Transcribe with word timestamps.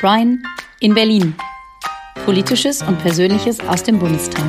Brian 0.00 0.42
in 0.80 0.94
Berlin. 0.94 1.34
Politisches 2.24 2.80
und 2.80 2.98
Persönliches 3.00 3.60
aus 3.60 3.82
dem 3.82 3.98
Bundestag. 3.98 4.46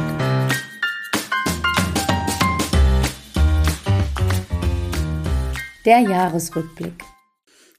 Der 5.84 6.00
Jahresrückblick. 6.00 7.04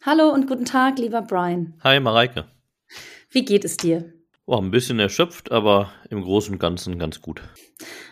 Hallo 0.05 0.29
und 0.29 0.49
guten 0.49 0.67
Tag, 0.67 0.99
lieber 0.99 1.23
Brian. 1.23 1.73
Hi, 1.83 1.99
Mareike. 1.99 2.45
Wie 3.31 3.47
geht 3.47 3.65
es 3.65 3.79
dir? 3.79 4.13
Oh, 4.45 4.59
ein 4.59 4.71
bisschen 4.71 4.99
erschöpft, 4.99 5.51
aber 5.51 5.93
im 6.11 6.21
Großen 6.21 6.53
und 6.53 6.59
Ganzen 6.59 6.99
ganz 6.99 7.23
gut. 7.23 7.41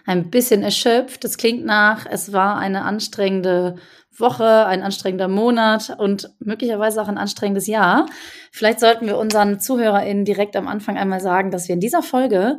Ein 0.07 0.31
bisschen 0.31 0.63
erschöpft. 0.63 1.23
Das 1.23 1.37
klingt 1.37 1.67
nach, 1.67 2.07
es 2.07 2.33
war 2.33 2.57
eine 2.57 2.85
anstrengende 2.85 3.77
Woche, 4.13 4.67
ein 4.67 4.83
anstrengender 4.83 5.29
Monat 5.29 5.97
und 5.99 6.31
möglicherweise 6.41 7.01
auch 7.01 7.09
ein 7.09 7.19
anstrengendes 7.19 7.67
Jahr. 7.67 8.07
Vielleicht 8.51 8.81
sollten 8.81 9.07
wir 9.07 9.17
unseren 9.17 9.61
ZuhörerInnen 9.61 10.25
direkt 10.25 10.57
am 10.57 10.68
Anfang 10.68 10.99
einmal 10.99 11.21
sagen, 11.21 11.51
dass 11.51 11.68
wir 11.68 11.75
in 11.75 11.81
dieser 11.81 12.03
Folge 12.03 12.59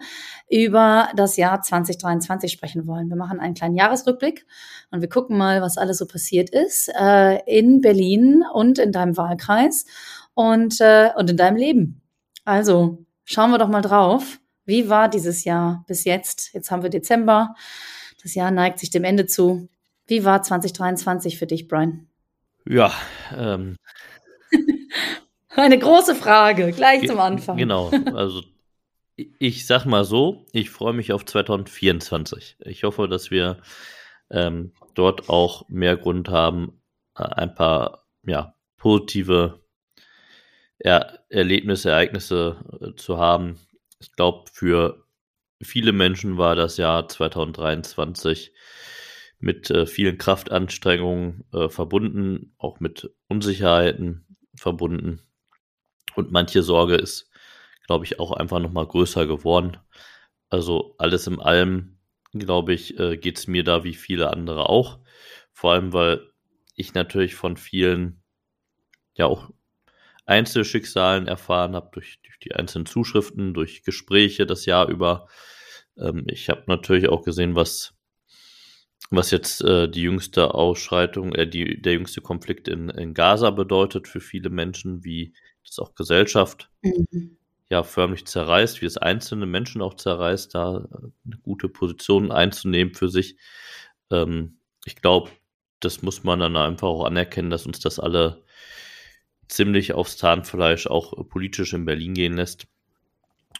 über 0.49 1.09
das 1.15 1.37
Jahr 1.37 1.61
2023 1.61 2.51
sprechen 2.51 2.87
wollen. 2.87 3.09
Wir 3.09 3.17
machen 3.17 3.39
einen 3.39 3.53
kleinen 3.53 3.75
Jahresrückblick 3.75 4.45
und 4.91 5.01
wir 5.01 5.09
gucken 5.09 5.37
mal, 5.37 5.61
was 5.61 5.77
alles 5.77 5.97
so 5.97 6.07
passiert 6.07 6.49
ist 6.49 6.89
äh, 6.97 7.39
in 7.45 7.81
Berlin 7.81 8.43
und 8.53 8.79
in 8.79 8.91
deinem 8.91 9.17
Wahlkreis 9.17 9.85
und, 10.33 10.79
äh, 10.79 11.09
und 11.15 11.29
in 11.29 11.37
deinem 11.37 11.57
Leben. 11.57 12.01
Also 12.45 13.05
schauen 13.25 13.51
wir 13.51 13.57
doch 13.57 13.69
mal 13.69 13.81
drauf. 13.81 14.39
Wie 14.65 14.89
war 14.89 15.09
dieses 15.09 15.43
Jahr 15.43 15.83
bis 15.87 16.05
jetzt? 16.05 16.53
Jetzt 16.53 16.71
haben 16.71 16.83
wir 16.83 16.89
Dezember. 16.89 17.55
Das 18.23 18.35
Jahr 18.35 18.51
neigt 18.51 18.79
sich 18.79 18.89
dem 18.89 19.03
Ende 19.03 19.25
zu. 19.25 19.67
Wie 20.11 20.25
war 20.25 20.43
2023 20.43 21.39
für 21.39 21.47
dich, 21.47 21.69
Brian? 21.69 22.05
Ja, 22.67 22.91
ähm. 23.33 23.77
Eine 25.55 25.79
große 25.79 26.15
Frage, 26.15 26.73
gleich 26.73 27.07
zum 27.07 27.17
Anfang. 27.21 27.55
Genau, 27.55 27.89
also 28.13 28.43
ich 29.15 29.65
sag 29.65 29.85
mal 29.85 30.03
so, 30.03 30.45
ich 30.51 30.69
freue 30.69 30.91
mich 30.91 31.13
auf 31.13 31.23
2024. 31.23 32.57
Ich 32.65 32.83
hoffe, 32.83 33.07
dass 33.07 33.31
wir 33.31 33.61
ähm, 34.29 34.73
dort 34.95 35.29
auch 35.29 35.69
mehr 35.69 35.95
Grund 35.95 36.27
haben, 36.27 36.81
äh, 37.17 37.23
ein 37.23 37.55
paar 37.55 38.05
ja, 38.25 38.53
positive 38.75 39.61
er 40.77 41.23
Erlebnisse, 41.29 41.89
Ereignisse 41.89 42.57
äh, 42.81 42.95
zu 42.97 43.17
haben. 43.17 43.57
Ich 44.01 44.11
glaube, 44.11 44.49
für 44.51 45.05
viele 45.61 45.93
Menschen 45.93 46.37
war 46.37 46.57
das 46.57 46.75
Jahr 46.75 47.07
2023 47.07 48.51
mit 49.41 49.69
äh, 49.69 49.85
vielen 49.85 50.17
Kraftanstrengungen 50.17 51.43
äh, 51.53 51.69
verbunden, 51.69 52.53
auch 52.57 52.79
mit 52.79 53.11
Unsicherheiten 53.27 54.25
verbunden. 54.55 55.21
Und 56.15 56.31
manche 56.31 56.63
Sorge 56.63 56.95
ist, 56.95 57.29
glaube 57.87 58.05
ich, 58.05 58.19
auch 58.19 58.31
einfach 58.31 58.59
nochmal 58.59 58.87
größer 58.87 59.25
geworden. 59.25 59.77
Also 60.49 60.95
alles 60.97 61.27
in 61.27 61.39
allem, 61.39 61.97
glaube 62.33 62.73
ich, 62.73 62.99
äh, 62.99 63.17
geht 63.17 63.37
es 63.39 63.47
mir 63.47 63.63
da 63.63 63.83
wie 63.83 63.95
viele 63.95 64.31
andere 64.31 64.69
auch. 64.69 64.99
Vor 65.53 65.73
allem, 65.73 65.93
weil 65.93 66.31
ich 66.75 66.93
natürlich 66.93 67.35
von 67.35 67.57
vielen 67.57 68.21
ja 69.13 69.25
auch 69.25 69.49
Einzelschicksalen 70.25 71.27
erfahren 71.27 71.75
habe, 71.75 71.89
durch, 71.91 72.21
durch 72.23 72.39
die 72.39 72.55
einzelnen 72.55 72.85
Zuschriften, 72.85 73.53
durch 73.53 73.83
Gespräche 73.83 74.45
das 74.45 74.65
Jahr 74.65 74.87
über. 74.87 75.27
Ähm, 75.97 76.25
ich 76.27 76.49
habe 76.49 76.63
natürlich 76.67 77.09
auch 77.09 77.23
gesehen, 77.23 77.55
was, 77.55 77.93
was 79.11 79.29
jetzt 79.29 79.61
äh, 79.61 79.89
die 79.89 80.03
jüngste 80.03 80.53
Ausschreitung, 80.55 81.35
äh, 81.35 81.45
die, 81.45 81.81
der 81.81 81.93
jüngste 81.93 82.21
Konflikt 82.21 82.67
in, 82.67 82.89
in 82.89 83.13
Gaza 83.13 83.51
bedeutet 83.51 84.07
für 84.07 84.21
viele 84.21 84.49
Menschen, 84.49 85.03
wie 85.03 85.33
das 85.65 85.79
auch 85.79 85.93
Gesellschaft 85.95 86.69
mhm. 86.81 87.37
ja 87.69 87.83
förmlich 87.83 88.25
zerreißt, 88.25 88.81
wie 88.81 88.85
es 88.85 88.97
einzelne 88.97 89.45
Menschen 89.45 89.81
auch 89.81 89.95
zerreißt, 89.95 90.55
da 90.55 90.87
eine 91.25 91.37
gute 91.43 91.67
Position 91.67 92.31
einzunehmen 92.31 92.93
für 92.93 93.09
sich. 93.09 93.35
Ähm, 94.09 94.57
ich 94.85 94.95
glaube, 94.95 95.29
das 95.81 96.01
muss 96.01 96.23
man 96.23 96.39
dann 96.39 96.55
einfach 96.55 96.87
auch 96.87 97.05
anerkennen, 97.05 97.49
dass 97.49 97.65
uns 97.65 97.81
das 97.81 97.99
alle 97.99 98.41
ziemlich 99.49 99.93
aufs 99.93 100.15
Zahnfleisch 100.15 100.87
auch 100.87 101.17
äh, 101.17 101.23
politisch 101.25 101.73
in 101.73 101.83
Berlin 101.83 102.13
gehen 102.13 102.33
lässt. 102.37 102.65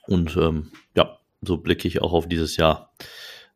Und 0.08 0.38
ähm, 0.38 0.72
ja, 0.96 1.20
so 1.42 1.58
blicke 1.58 1.90
ich 1.90 2.02
auch 2.02 2.14
auf 2.14 2.30
dieses 2.30 2.56
Jahr. 2.56 2.94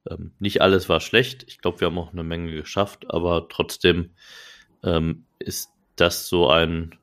Ähm, 0.09 0.31
nicht 0.39 0.61
alles 0.61 0.89
war 0.89 0.99
schlecht. 0.99 1.43
Ich 1.47 1.59
glaube, 1.59 1.79
wir 1.79 1.87
haben 1.87 1.97
auch 1.97 2.13
eine 2.13 2.23
Menge 2.23 2.51
geschafft, 2.51 3.05
aber 3.09 3.47
trotzdem 3.49 4.11
ähm, 4.83 5.25
ist 5.39 5.69
das 5.95 6.27
so 6.27 6.49
ein, 6.49 6.95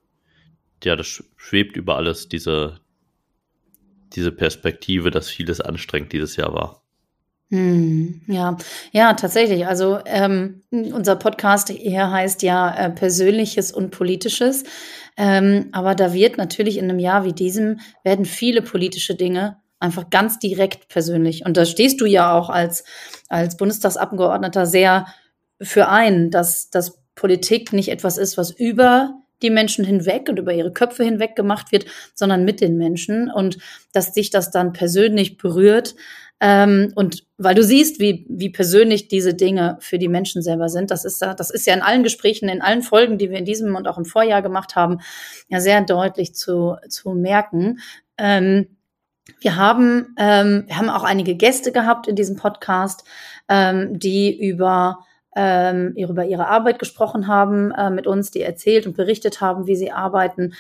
ja, 0.84 0.96
das 0.96 1.22
schwebt 1.36 1.76
über 1.76 1.96
alles, 1.96 2.28
diese, 2.28 2.80
diese 4.14 4.32
Perspektive, 4.32 5.10
dass 5.10 5.28
vieles 5.28 5.60
anstrengend 5.60 6.12
dieses 6.12 6.36
Jahr 6.36 6.52
war. 6.52 6.82
Hm, 7.52 8.22
ja, 8.28 8.56
ja, 8.92 9.12
tatsächlich. 9.12 9.66
Also 9.66 9.98
ähm, 10.06 10.62
unser 10.70 11.16
Podcast 11.16 11.68
hier 11.68 12.10
heißt 12.10 12.42
ja 12.42 12.74
äh, 12.74 12.88
Persönliches 12.88 13.72
und 13.72 13.90
Politisches. 13.90 14.64
Ähm, 15.18 15.68
aber 15.72 15.94
da 15.94 16.14
wird 16.14 16.38
natürlich 16.38 16.78
in 16.78 16.84
einem 16.84 16.98
Jahr 16.98 17.26
wie 17.26 17.34
diesem 17.34 17.80
werden 18.04 18.24
viele 18.24 18.62
politische 18.62 19.16
Dinge 19.16 19.61
einfach 19.82 20.10
ganz 20.10 20.38
direkt 20.38 20.88
persönlich. 20.88 21.44
Und 21.44 21.56
da 21.56 21.64
stehst 21.64 22.00
du 22.00 22.06
ja 22.06 22.32
auch 22.32 22.48
als, 22.48 22.84
als 23.28 23.56
Bundestagsabgeordneter 23.56 24.64
sehr 24.64 25.06
für 25.60 25.88
ein, 25.88 26.30
dass, 26.30 26.70
dass 26.70 27.00
Politik 27.14 27.72
nicht 27.72 27.88
etwas 27.88 28.16
ist, 28.16 28.38
was 28.38 28.50
über 28.50 29.14
die 29.42 29.50
Menschen 29.50 29.84
hinweg 29.84 30.28
und 30.28 30.38
über 30.38 30.52
ihre 30.52 30.72
Köpfe 30.72 31.04
hinweg 31.04 31.34
gemacht 31.34 31.72
wird, 31.72 31.86
sondern 32.14 32.44
mit 32.44 32.60
den 32.60 32.76
Menschen 32.76 33.28
und 33.28 33.58
dass 33.92 34.12
dich 34.12 34.30
das 34.30 34.50
dann 34.52 34.72
persönlich 34.72 35.36
berührt. 35.36 35.96
Ähm, 36.40 36.92
und 36.94 37.24
weil 37.38 37.56
du 37.56 37.64
siehst, 37.64 38.00
wie, 38.00 38.24
wie 38.28 38.50
persönlich 38.50 39.08
diese 39.08 39.34
Dinge 39.34 39.78
für 39.80 39.98
die 39.98 40.08
Menschen 40.08 40.42
selber 40.42 40.68
sind, 40.68 40.92
das 40.92 41.04
ist 41.04 41.20
das 41.22 41.50
ist 41.50 41.66
ja 41.66 41.74
in 41.74 41.82
allen 41.82 42.04
Gesprächen, 42.04 42.48
in 42.48 42.62
allen 42.62 42.82
Folgen, 42.82 43.18
die 43.18 43.30
wir 43.30 43.38
in 43.38 43.44
diesem 43.44 43.74
und 43.74 43.88
auch 43.88 43.98
im 43.98 44.04
Vorjahr 44.04 44.42
gemacht 44.42 44.76
haben, 44.76 44.98
ja 45.48 45.60
sehr 45.60 45.80
deutlich 45.82 46.34
zu, 46.34 46.76
zu 46.88 47.10
merken. 47.10 47.80
Ähm, 48.18 48.76
wir 49.40 49.56
haben, 49.56 50.14
ähm, 50.18 50.64
wir 50.66 50.78
haben 50.78 50.90
auch 50.90 51.04
einige 51.04 51.34
Gäste 51.34 51.72
gehabt 51.72 52.08
in 52.08 52.16
diesem 52.16 52.36
Podcast, 52.36 53.04
ähm, 53.48 53.98
die 53.98 54.36
über 54.36 55.04
ähm, 55.34 55.94
über 55.96 56.26
ihre 56.26 56.48
Arbeit 56.48 56.78
gesprochen 56.78 57.26
haben 57.26 57.72
äh, 57.72 57.90
mit 57.90 58.06
uns, 58.06 58.30
die 58.30 58.42
erzählt 58.42 58.86
und 58.86 58.96
berichtet 58.96 59.40
haben, 59.40 59.66
wie 59.66 59.76
sie 59.76 59.90
arbeiten. 59.90 60.52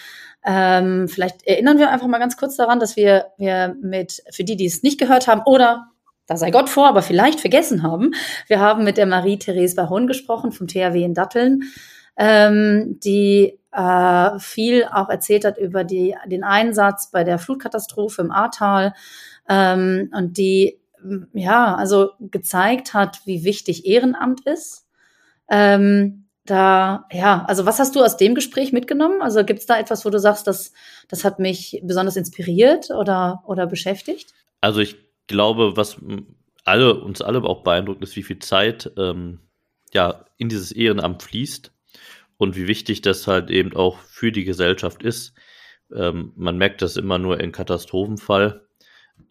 Ähm, 0.44 1.08
vielleicht 1.08 1.46
erinnern 1.46 1.78
wir 1.78 1.90
einfach 1.90 2.06
mal 2.06 2.18
ganz 2.18 2.36
kurz 2.36 2.56
daran, 2.56 2.80
dass 2.80 2.96
wir, 2.96 3.26
wir 3.36 3.76
mit, 3.80 4.22
für 4.30 4.44
die, 4.44 4.56
die 4.56 4.66
es 4.66 4.82
nicht 4.82 4.98
gehört 4.98 5.28
haben 5.28 5.42
oder 5.44 5.88
da 6.26 6.36
sei 6.36 6.50
Gott 6.50 6.70
vor, 6.70 6.88
aber 6.88 7.02
vielleicht 7.02 7.40
vergessen 7.40 7.82
haben, 7.82 8.12
wir 8.46 8.60
haben 8.60 8.84
mit 8.84 8.96
der 8.96 9.06
Marie-Therese 9.06 9.74
Bahon 9.74 10.06
gesprochen 10.06 10.52
vom 10.52 10.68
THW 10.68 11.02
in 11.02 11.14
Datteln, 11.14 11.64
ähm, 12.16 12.98
die 13.04 13.58
äh, 13.72 14.38
viel 14.38 14.84
auch 14.84 15.08
erzählt 15.08 15.44
hat 15.44 15.58
über 15.58 15.84
die, 15.84 16.14
den 16.26 16.44
Einsatz 16.44 17.10
bei 17.10 17.24
der 17.24 17.38
Flutkatastrophe 17.38 18.22
im 18.22 18.30
Ahrtal 18.30 18.94
ähm, 19.48 20.10
und 20.14 20.38
die 20.38 20.78
ja, 21.32 21.74
also 21.74 22.10
gezeigt 22.20 22.94
hat, 22.94 23.20
wie 23.24 23.44
wichtig 23.44 23.86
Ehrenamt 23.86 24.46
ist. 24.46 24.86
Ähm, 25.48 26.26
da, 26.44 27.06
ja, 27.12 27.44
also 27.46 27.66
was 27.66 27.78
hast 27.78 27.94
du 27.94 28.00
aus 28.00 28.16
dem 28.16 28.34
Gespräch 28.34 28.72
mitgenommen? 28.72 29.22
Also 29.22 29.44
gibt 29.44 29.60
es 29.60 29.66
da 29.66 29.78
etwas, 29.78 30.04
wo 30.04 30.10
du 30.10 30.18
sagst, 30.18 30.46
das, 30.46 30.72
das 31.08 31.24
hat 31.24 31.38
mich 31.38 31.80
besonders 31.84 32.16
inspiriert 32.16 32.90
oder, 32.90 33.42
oder 33.46 33.66
beschäftigt? 33.66 34.34
Also 34.60 34.80
ich 34.80 34.96
glaube, 35.26 35.76
was 35.76 35.98
alle, 36.64 37.00
uns 37.00 37.22
alle 37.22 37.42
auch 37.44 37.62
beeindruckt, 37.62 38.02
ist, 38.02 38.16
wie 38.16 38.22
viel 38.22 38.38
Zeit 38.40 38.90
ähm, 38.96 39.40
ja 39.92 40.24
in 40.36 40.48
dieses 40.48 40.72
Ehrenamt 40.72 41.22
fließt 41.22 41.71
und 42.36 42.56
wie 42.56 42.66
wichtig 42.66 43.02
das 43.02 43.26
halt 43.26 43.50
eben 43.50 43.74
auch 43.74 43.98
für 43.98 44.32
die 44.32 44.44
Gesellschaft 44.44 45.02
ist. 45.02 45.34
Ähm, 45.94 46.32
man 46.36 46.56
merkt 46.58 46.82
das 46.82 46.96
immer 46.96 47.18
nur 47.18 47.40
in 47.40 47.52
Katastrophenfall, 47.52 48.66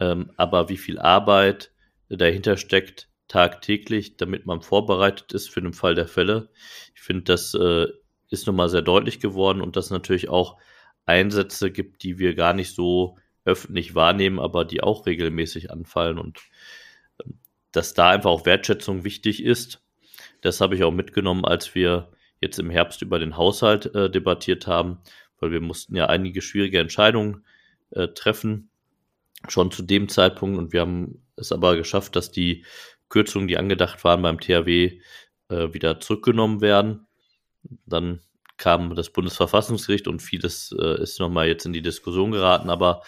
ähm, 0.00 0.30
aber 0.36 0.68
wie 0.68 0.76
viel 0.76 0.98
Arbeit 0.98 1.72
dahinter 2.08 2.56
steckt, 2.56 3.08
tagtäglich, 3.28 4.16
damit 4.16 4.46
man 4.46 4.60
vorbereitet 4.60 5.32
ist 5.32 5.48
für 5.48 5.62
den 5.62 5.72
Fall 5.72 5.94
der 5.94 6.08
Fälle. 6.08 6.50
Ich 6.94 7.00
finde, 7.00 7.24
das 7.24 7.54
äh, 7.54 7.86
ist 8.28 8.46
nochmal 8.46 8.68
sehr 8.68 8.82
deutlich 8.82 9.20
geworden 9.20 9.60
und 9.60 9.76
dass 9.76 9.86
es 9.86 9.90
natürlich 9.90 10.28
auch 10.28 10.58
Einsätze 11.06 11.70
gibt, 11.70 12.02
die 12.02 12.18
wir 12.18 12.34
gar 12.34 12.54
nicht 12.54 12.74
so 12.74 13.16
öffentlich 13.44 13.94
wahrnehmen, 13.94 14.38
aber 14.38 14.64
die 14.64 14.82
auch 14.82 15.06
regelmäßig 15.06 15.70
anfallen 15.70 16.18
und 16.18 16.38
äh, 17.18 17.30
dass 17.72 17.94
da 17.94 18.10
einfach 18.10 18.30
auch 18.30 18.46
Wertschätzung 18.46 19.04
wichtig 19.04 19.42
ist. 19.42 19.82
Das 20.42 20.60
habe 20.60 20.74
ich 20.74 20.84
auch 20.84 20.92
mitgenommen, 20.92 21.44
als 21.44 21.74
wir 21.74 22.12
jetzt 22.42 22.58
im 22.58 22.70
Herbst 22.70 23.00
über 23.02 23.18
den 23.18 23.36
Haushalt 23.36 23.94
äh, 23.94 24.10
debattiert 24.10 24.66
haben, 24.66 24.98
weil 25.38 25.52
wir 25.52 25.60
mussten 25.60 25.96
ja 25.96 26.06
einige 26.06 26.42
schwierige 26.42 26.80
Entscheidungen 26.80 27.44
äh, 27.90 28.08
treffen, 28.08 28.70
schon 29.48 29.70
zu 29.70 29.82
dem 29.82 30.08
Zeitpunkt 30.08 30.58
und 30.58 30.72
wir 30.72 30.80
haben 30.82 31.24
es 31.36 31.52
aber 31.52 31.76
geschafft, 31.76 32.16
dass 32.16 32.30
die 32.30 32.64
Kürzungen, 33.08 33.48
die 33.48 33.58
angedacht 33.58 34.04
waren 34.04 34.22
beim 34.22 34.40
THW, 34.40 35.00
äh, 35.48 35.72
wieder 35.72 36.00
zurückgenommen 36.00 36.60
werden. 36.60 37.06
Dann 37.86 38.20
kam 38.56 38.94
das 38.94 39.10
Bundesverfassungsgericht 39.10 40.08
und 40.08 40.20
vieles 40.20 40.74
äh, 40.78 41.02
ist 41.02 41.20
nochmal 41.20 41.48
jetzt 41.48 41.66
in 41.66 41.72
die 41.72 41.82
Diskussion 41.82 42.32
geraten. 42.32 42.70
Aber 42.70 43.02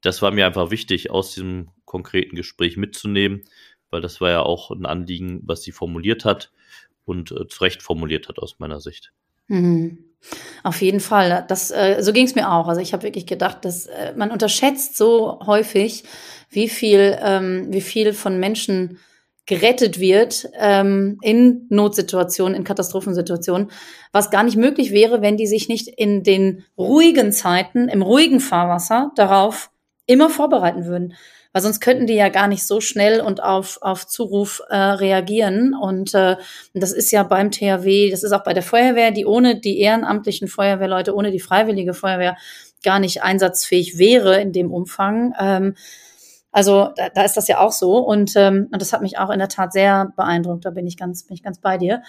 das 0.00 0.22
war 0.22 0.30
mir 0.30 0.46
einfach 0.46 0.70
wichtig, 0.70 1.10
aus 1.10 1.32
diesem 1.32 1.70
konkreten 1.84 2.36
Gespräch 2.36 2.76
mitzunehmen, 2.76 3.44
weil 3.90 4.00
das 4.00 4.20
war 4.20 4.30
ja 4.30 4.42
auch 4.42 4.70
ein 4.70 4.86
Anliegen, 4.86 5.40
was 5.44 5.62
sie 5.62 5.72
formuliert 5.72 6.24
hat 6.24 6.52
und 7.06 7.32
äh, 7.32 7.46
zu 7.48 7.62
Recht 7.62 7.82
formuliert 7.82 8.28
hat 8.28 8.38
aus 8.38 8.58
meiner 8.58 8.80
Sicht. 8.80 9.12
Mhm. 9.48 10.04
Auf 10.62 10.82
jeden 10.82 11.00
Fall. 11.00 11.44
Das, 11.48 11.70
äh, 11.70 11.98
so 12.00 12.12
ging 12.12 12.26
es 12.26 12.34
mir 12.34 12.50
auch. 12.50 12.68
Also 12.68 12.80
ich 12.80 12.92
habe 12.92 13.04
wirklich 13.04 13.26
gedacht, 13.26 13.64
dass 13.64 13.86
äh, 13.86 14.12
man 14.16 14.30
unterschätzt 14.30 14.96
so 14.96 15.38
häufig, 15.46 16.04
wie 16.50 16.68
viel, 16.68 17.16
ähm, 17.22 17.68
wie 17.70 17.80
viel 17.80 18.12
von 18.12 18.38
Menschen 18.38 18.98
gerettet 19.46 20.00
wird 20.00 20.48
ähm, 20.58 21.18
in 21.22 21.66
Notsituationen, 21.68 22.56
in 22.56 22.64
Katastrophensituationen, 22.64 23.70
was 24.10 24.30
gar 24.32 24.42
nicht 24.42 24.56
möglich 24.56 24.90
wäre, 24.90 25.22
wenn 25.22 25.36
die 25.36 25.46
sich 25.46 25.68
nicht 25.68 25.86
in 25.86 26.24
den 26.24 26.64
ruhigen 26.76 27.30
Zeiten, 27.30 27.88
im 27.88 28.02
ruhigen 28.02 28.40
Fahrwasser 28.40 29.12
darauf 29.14 29.70
immer 30.06 30.30
vorbereiten 30.30 30.86
würden 30.86 31.14
weil 31.56 31.62
sonst 31.62 31.80
könnten 31.80 32.06
die 32.06 32.12
ja 32.12 32.28
gar 32.28 32.48
nicht 32.48 32.66
so 32.66 32.82
schnell 32.82 33.22
und 33.22 33.42
auf, 33.42 33.78
auf 33.80 34.06
Zuruf 34.06 34.60
äh, 34.68 34.76
reagieren. 34.76 35.72
Und 35.74 36.12
äh, 36.12 36.36
das 36.74 36.92
ist 36.92 37.10
ja 37.12 37.22
beim 37.22 37.50
THW, 37.50 38.10
das 38.10 38.24
ist 38.24 38.32
auch 38.32 38.44
bei 38.44 38.52
der 38.52 38.62
Feuerwehr, 38.62 39.10
die 39.10 39.24
ohne 39.24 39.58
die 39.58 39.78
ehrenamtlichen 39.78 40.48
Feuerwehrleute, 40.48 41.14
ohne 41.14 41.30
die 41.30 41.40
freiwillige 41.40 41.94
Feuerwehr 41.94 42.36
gar 42.84 42.98
nicht 42.98 43.22
einsatzfähig 43.22 43.96
wäre 43.96 44.38
in 44.38 44.52
dem 44.52 44.70
Umfang. 44.70 45.32
Ähm, 45.40 45.76
also 46.52 46.90
da, 46.94 47.08
da 47.08 47.24
ist 47.24 47.38
das 47.38 47.48
ja 47.48 47.58
auch 47.60 47.72
so. 47.72 48.00
Und, 48.00 48.34
ähm, 48.36 48.68
und 48.70 48.82
das 48.82 48.92
hat 48.92 49.00
mich 49.00 49.16
auch 49.16 49.30
in 49.30 49.38
der 49.38 49.48
Tat 49.48 49.72
sehr 49.72 50.12
beeindruckt. 50.14 50.66
Da 50.66 50.70
bin 50.72 50.86
ich 50.86 50.98
ganz, 50.98 51.24
bin 51.24 51.36
ich 51.36 51.42
ganz 51.42 51.58
bei 51.58 51.78
dir. 51.78 52.02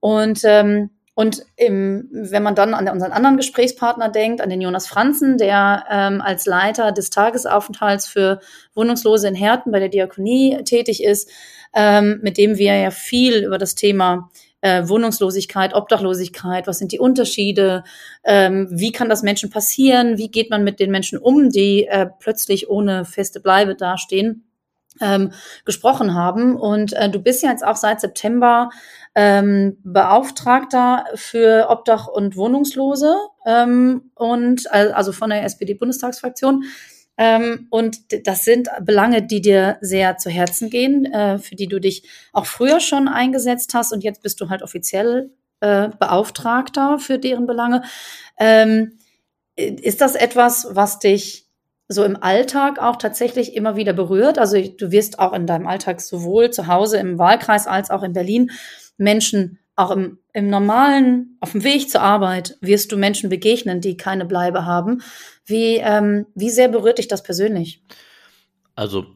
Und 0.00 0.40
ähm, 0.44 0.88
und 1.14 1.44
im, 1.56 2.08
wenn 2.10 2.42
man 2.42 2.56
dann 2.56 2.74
an 2.74 2.88
unseren 2.88 3.12
anderen 3.12 3.36
Gesprächspartner 3.36 4.08
denkt, 4.08 4.40
an 4.40 4.50
den 4.50 4.60
Jonas 4.60 4.88
Franzen, 4.88 5.38
der 5.38 5.84
ähm, 5.88 6.20
als 6.20 6.44
Leiter 6.44 6.90
des 6.90 7.10
Tagesaufenthalts 7.10 8.06
für 8.06 8.40
Wohnungslose 8.74 9.28
in 9.28 9.36
Herten 9.36 9.70
bei 9.70 9.78
der 9.78 9.88
Diakonie 9.88 10.62
tätig 10.64 11.04
ist, 11.04 11.30
ähm, 11.72 12.18
mit 12.22 12.36
dem 12.36 12.58
wir 12.58 12.74
ja 12.76 12.90
viel 12.90 13.44
über 13.44 13.58
das 13.58 13.76
Thema 13.76 14.28
äh, 14.60 14.88
Wohnungslosigkeit, 14.88 15.74
Obdachlosigkeit, 15.74 16.66
was 16.66 16.78
sind 16.78 16.90
die 16.90 16.98
Unterschiede, 16.98 17.84
ähm, 18.24 18.66
wie 18.70 18.90
kann 18.92 19.08
das 19.08 19.22
Menschen 19.22 19.50
passieren, 19.50 20.18
wie 20.18 20.30
geht 20.30 20.50
man 20.50 20.64
mit 20.64 20.80
den 20.80 20.90
Menschen 20.90 21.18
um, 21.18 21.50
die 21.50 21.86
äh, 21.86 22.06
plötzlich 22.18 22.68
ohne 22.68 23.04
feste 23.04 23.40
Bleibe 23.40 23.76
dastehen, 23.76 24.44
ähm, 25.00 25.32
gesprochen 25.64 26.14
haben. 26.14 26.56
Und 26.56 26.92
äh, 26.94 27.10
du 27.10 27.20
bist 27.20 27.42
ja 27.42 27.50
jetzt 27.50 27.64
auch 27.64 27.76
seit 27.76 28.00
September 28.00 28.70
ähm, 29.14 29.78
Beauftragter 29.84 31.04
für 31.14 31.68
Obdach 31.70 32.08
und 32.08 32.36
Wohnungslose 32.36 33.16
ähm, 33.46 34.10
und 34.14 34.70
also 34.70 35.12
von 35.12 35.30
der 35.30 35.44
SPD-Bundestagsfraktion. 35.44 36.64
Ähm, 37.16 37.68
und 37.70 38.26
das 38.26 38.44
sind 38.44 38.68
Belange, 38.80 39.22
die 39.22 39.40
dir 39.40 39.78
sehr 39.80 40.16
zu 40.16 40.30
Herzen 40.30 40.68
gehen, 40.68 41.04
äh, 41.04 41.38
für 41.38 41.54
die 41.54 41.68
du 41.68 41.78
dich 41.78 42.08
auch 42.32 42.46
früher 42.46 42.80
schon 42.80 43.06
eingesetzt 43.06 43.72
hast 43.72 43.92
und 43.92 44.02
jetzt 44.02 44.22
bist 44.22 44.40
du 44.40 44.48
halt 44.48 44.62
offiziell 44.62 45.30
äh, 45.60 45.90
Beauftragter 45.98 46.98
für 46.98 47.18
deren 47.18 47.46
Belange. 47.46 47.82
Ähm, 48.38 48.98
ist 49.56 50.00
das 50.00 50.16
etwas, 50.16 50.66
was 50.70 50.98
dich 50.98 51.46
so 51.86 52.02
im 52.02 52.20
Alltag 52.20 52.80
auch 52.80 52.96
tatsächlich 52.96 53.54
immer 53.54 53.76
wieder 53.76 53.92
berührt? 53.92 54.38
Also 54.38 54.60
du 54.60 54.90
wirst 54.90 55.20
auch 55.20 55.32
in 55.32 55.46
deinem 55.46 55.68
Alltag 55.68 56.00
sowohl 56.00 56.50
zu 56.50 56.66
Hause 56.66 56.98
im 56.98 57.18
Wahlkreis 57.18 57.68
als 57.68 57.90
auch 57.90 58.02
in 58.02 58.12
Berlin 58.12 58.50
Menschen 58.96 59.58
auch 59.76 59.90
im, 59.90 60.18
im 60.32 60.48
normalen, 60.48 61.36
auf 61.40 61.52
dem 61.52 61.64
Weg 61.64 61.90
zur 61.90 62.00
Arbeit 62.00 62.56
wirst 62.60 62.92
du 62.92 62.96
Menschen 62.96 63.28
begegnen, 63.28 63.80
die 63.80 63.96
keine 63.96 64.24
Bleibe 64.24 64.66
haben. 64.66 65.02
Wie, 65.44 65.76
ähm, 65.76 66.26
wie 66.34 66.50
sehr 66.50 66.68
berührt 66.68 66.98
dich 66.98 67.08
das 67.08 67.22
persönlich? 67.22 67.82
Also, 68.76 69.06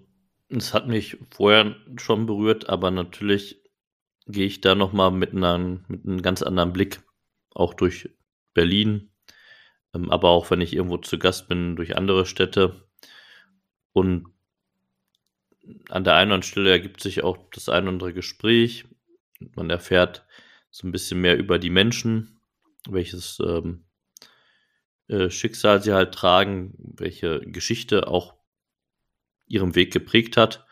es 0.49 0.75
hat 0.75 0.89
mich 0.89 1.19
vorher 1.31 1.77
schon 1.97 2.27
berührt, 2.27 2.69
aber 2.69 2.91
natürlich 2.91 3.63
gehe 4.27 4.47
ich 4.47 4.61
da 4.61 4.75
nochmal 4.75 5.11
mit, 5.11 5.33
mit 5.33 5.45
einem 5.45 6.23
ganz 6.23 6.43
anderen 6.43 6.73
Blick, 6.73 7.01
auch 7.55 7.75
durch 7.75 8.11
Berlin, 8.55 9.11
ähm, 9.95 10.11
aber 10.11 10.31
auch 10.31 10.51
wenn 10.51 10.61
ich 10.61 10.75
irgendwo 10.75 10.99
zu 10.99 11.19
Gast 11.19 11.49
bin, 11.49 11.77
durch 11.77 11.97
andere 11.97 12.27
Städte. 12.27 12.89
Und 13.93 14.27
an 15.89 16.05
der 16.05 16.15
einen 16.15 16.31
oder 16.31 16.35
anderen 16.35 16.43
Stelle 16.43 16.71
ergibt 16.71 17.01
sich 17.01 17.23
auch 17.23 17.39
das 17.53 17.69
ein 17.69 17.85
oder 17.85 17.93
andere 17.93 18.15
Gespräch, 18.15 18.87
man 19.39 19.71
erfährt 19.71 20.27
so 20.71 20.87
ein 20.87 20.93
bisschen 20.93 21.21
mehr 21.21 21.39
über 21.39 21.59
die 21.59 21.71
Menschen, 21.71 22.41
welches 22.89 23.39
ähm, 23.41 23.85
äh, 25.09 25.31
Schicksal 25.31 25.83
sie 25.83 25.93
halt 25.93 26.15
tragen, 26.15 26.75
welche 26.79 27.41
Geschichte 27.41 28.09
auch 28.09 28.35
ihren 29.47 29.75
Weg 29.75 29.93
geprägt 29.93 30.37
hat. 30.37 30.67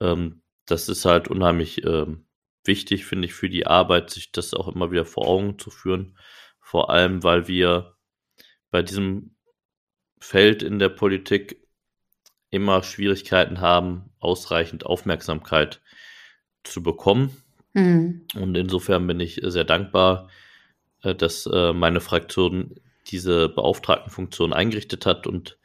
Ähm, 0.00 0.42
das 0.66 0.88
ist 0.88 1.04
halt 1.04 1.28
unheimlich 1.28 1.84
ähm, 1.84 2.26
wichtig, 2.64 3.06
finde 3.06 3.26
ich, 3.26 3.34
für 3.34 3.48
die 3.48 3.66
Arbeit, 3.66 4.10
sich 4.10 4.32
das 4.32 4.54
auch 4.54 4.68
immer 4.68 4.90
wieder 4.90 5.04
vor 5.04 5.26
Augen 5.26 5.58
zu 5.58 5.70
führen. 5.70 6.16
Vor 6.60 6.90
allem, 6.90 7.22
weil 7.22 7.48
wir 7.48 7.96
bei 8.70 8.82
diesem 8.82 9.36
Feld 10.18 10.62
in 10.62 10.78
der 10.78 10.88
Politik 10.88 11.62
immer 12.50 12.82
Schwierigkeiten 12.82 13.60
haben, 13.60 14.10
ausreichend 14.18 14.86
Aufmerksamkeit 14.86 15.80
zu 16.64 16.82
bekommen. 16.82 17.36
Mhm. 17.76 18.22
Und 18.34 18.56
insofern 18.56 19.06
bin 19.06 19.20
ich 19.20 19.38
sehr 19.44 19.64
dankbar, 19.64 20.30
äh, 21.02 21.14
dass 21.14 21.46
äh, 21.46 21.74
meine 21.74 22.00
Fraktion 22.00 22.74
diese 23.08 23.50
Beauftragtenfunktion 23.50 24.52
eingerichtet 24.54 25.04
hat 25.04 25.26
und 25.26 25.58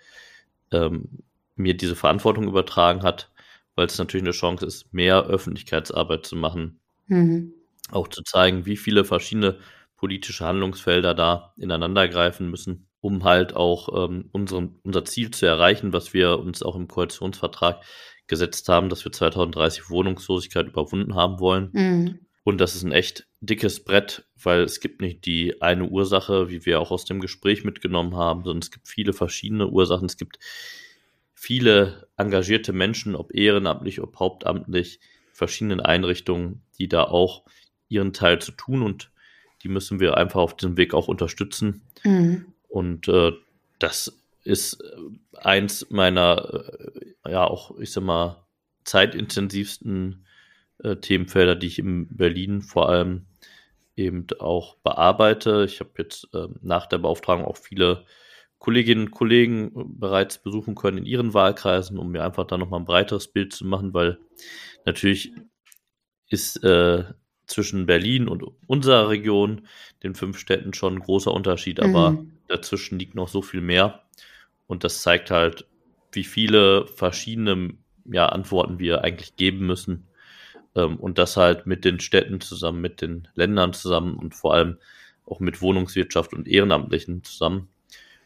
ähm, 0.72 1.24
mir 1.56 1.76
diese 1.76 1.96
Verantwortung 1.96 2.48
übertragen 2.48 3.04
hat, 3.04 3.32
weil 3.76 3.88
es 3.88 3.98
natürlich 3.98 4.26
eine 4.26 4.32
Chance 4.32 4.66
ist, 4.66 4.94
mehr 4.94 5.24
Öffentlichkeitsarbeit 5.24 6.26
zu 6.26 6.36
machen. 6.36 6.80
Mhm. 7.08 7.54
Auch 7.92 8.10
zu 8.10 8.24
zeigen, 8.24 8.66
wie 8.66 8.78
viele 8.78 9.06
verschiedene 9.06 9.60
politische 9.96 10.46
Handlungsfelder 10.46 11.14
da 11.14 11.54
ineinandergreifen 11.58 12.50
müssen, 12.50 12.88
um 13.00 13.24
halt 13.24 13.56
auch 13.56 14.06
ähm, 14.10 14.30
unseren, 14.34 14.80
unser 14.84 15.06
Ziel 15.06 15.32
zu 15.32 15.46
erreichen, 15.46 15.94
was 15.94 16.14
wir 16.14 16.40
uns 16.40 16.62
auch 16.62 16.76
im 16.76 16.90
Koalitionsvertrag 16.90 17.82
gesetzt 18.32 18.70
haben, 18.70 18.88
dass 18.88 19.04
wir 19.06 19.12
2030 19.12 19.90
Wohnungslosigkeit 19.90 20.68
überwunden 20.68 21.16
haben 21.16 21.40
wollen. 21.40 21.70
Mhm. 21.74 22.20
Und 22.44 22.60
das 22.60 22.76
ist 22.76 22.84
ein 22.84 22.94
echt 22.94 23.28
dickes 23.42 23.84
Brett, 23.84 24.26
weil 24.42 24.62
es 24.62 24.80
gibt 24.80 25.02
nicht 25.02 25.26
die 25.26 25.62
eine 25.62 25.86
Ursache, 25.88 26.50
wie 26.50 26.66
wir 26.66 26.80
auch 26.80 26.92
aus 26.92 27.04
dem 27.04 27.20
Gespräch 27.20 27.66
mitgenommen 27.66 28.16
haben, 28.16 28.44
sondern 28.44 28.62
es 28.62 28.72
gibt 28.72 28.88
viele 28.88 29.12
verschiedene 29.12 29.68
Ursachen. 29.68 30.06
Es 30.06 30.16
gibt 30.16 30.40
viele 31.36 32.08
engagierte 32.16 32.72
Menschen, 32.72 33.16
ob 33.16 33.36
ehrenamtlich, 33.36 34.02
ob 34.02 34.18
hauptamtlich, 34.18 35.02
verschiedenen 35.34 35.82
Einrichtungen, 35.82 36.62
die 36.80 36.88
da 36.88 37.04
auch 37.04 37.44
ihren 37.90 38.14
Teil 38.14 38.40
zu 38.40 38.54
tun 38.54 38.82
und 38.82 39.12
die 39.64 39.70
müssen 39.70 40.00
wir 40.00 40.16
einfach 40.16 40.40
auf 40.40 40.56
diesem 40.56 40.78
Weg 40.78 40.94
auch 40.94 41.10
unterstützen. 41.10 41.82
Mhm. 42.04 42.46
Und 42.70 43.10
äh, 43.10 43.34
das 43.78 44.21
ist 44.44 44.82
äh, 44.82 45.38
eins 45.38 45.90
meiner, 45.90 46.66
äh, 47.26 47.32
ja, 47.32 47.46
auch, 47.46 47.78
ich 47.80 47.92
sag 47.92 48.04
mal, 48.04 48.46
zeitintensivsten 48.84 50.26
äh, 50.84 50.96
Themenfelder, 50.98 51.56
die 51.56 51.68
ich 51.68 51.80
in 51.80 52.16
Berlin 52.16 52.62
vor 52.62 52.90
allem 52.90 53.28
eben 53.96 54.28
auch 54.40 54.76
bearbeite. 54.78 55.66
Ich 55.66 55.80
habe 55.80 55.92
jetzt 55.98 56.28
äh, 56.34 56.48
nach 56.62 56.88
der 56.88 56.98
Beauftragung 56.98 57.46
auch 57.46 57.58
viele 57.58 58.06
Kolleginnen 58.58 59.08
und 59.08 59.12
Kollegen 59.12 59.68
äh, 59.68 59.84
bereits 59.86 60.38
besuchen 60.40 60.76
können 60.76 61.00
in 61.00 61.06
ihren 61.06 61.34
Wahlkreisen, 61.34 61.98
um 61.98 62.12
mir 62.12 62.24
einfach 62.24 62.46
da 62.46 62.58
nochmal 62.58 62.80
ein 62.80 62.86
breiteres 62.86 63.28
Bild 63.28 63.54
zu 63.54 63.66
machen, 63.66 63.94
weil 63.94 64.20
natürlich 64.86 65.34
ist 66.30 66.64
äh, 66.64 67.04
zwischen 67.52 67.86
Berlin 67.86 68.28
und 68.28 68.44
unserer 68.68 69.10
Region, 69.10 69.68
den 70.04 70.16
fünf 70.16 70.40
Städten, 70.40 70.74
schon 70.74 70.96
ein 70.96 71.00
großer 71.00 71.32
Unterschied, 71.32 71.80
mhm. 71.80 71.84
aber 71.84 72.26
dazwischen 72.48 72.98
liegt 72.98 73.16
noch 73.16 73.28
so 73.28 73.42
viel 73.42 73.62
mehr. 73.62 74.04
Und 74.68 74.84
das 74.84 75.02
zeigt 75.02 75.32
halt, 75.32 75.66
wie 76.12 76.24
viele 76.24 76.88
verschiedene 76.88 77.74
ja, 78.06 78.28
Antworten 78.28 78.80
wir 78.80 79.04
eigentlich 79.04 79.36
geben 79.36 79.66
müssen. 79.66 80.08
Ähm, 80.76 80.98
und 80.98 81.18
das 81.18 81.38
halt 81.38 81.68
mit 81.68 81.86
den 81.86 82.00
Städten 82.00 82.42
zusammen, 82.42 82.82
mit 82.82 83.02
den 83.02 83.28
Ländern 83.36 83.74
zusammen 83.74 84.16
und 84.16 84.34
vor 84.34 84.54
allem 84.54 84.78
auch 85.26 85.40
mit 85.40 85.62
Wohnungswirtschaft 85.62 86.34
und 86.34 86.48
Ehrenamtlichen 86.48 87.24
zusammen. 87.24 87.68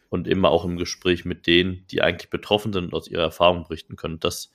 Und 0.10 0.27
immer 0.27 0.50
auch 0.50 0.63
im 0.63 0.77
Gespräch 0.77 1.25
mit 1.25 1.46
denen, 1.48 1.86
die 1.91 2.01
eigentlich 2.01 2.29
betroffen 2.29 2.72
sind 2.72 2.86
und 2.86 2.94
aus 2.94 3.08
ihrer 3.08 3.24
Erfahrung 3.24 3.63
berichten 3.63 3.96
können. 3.96 4.20
Das 4.20 4.51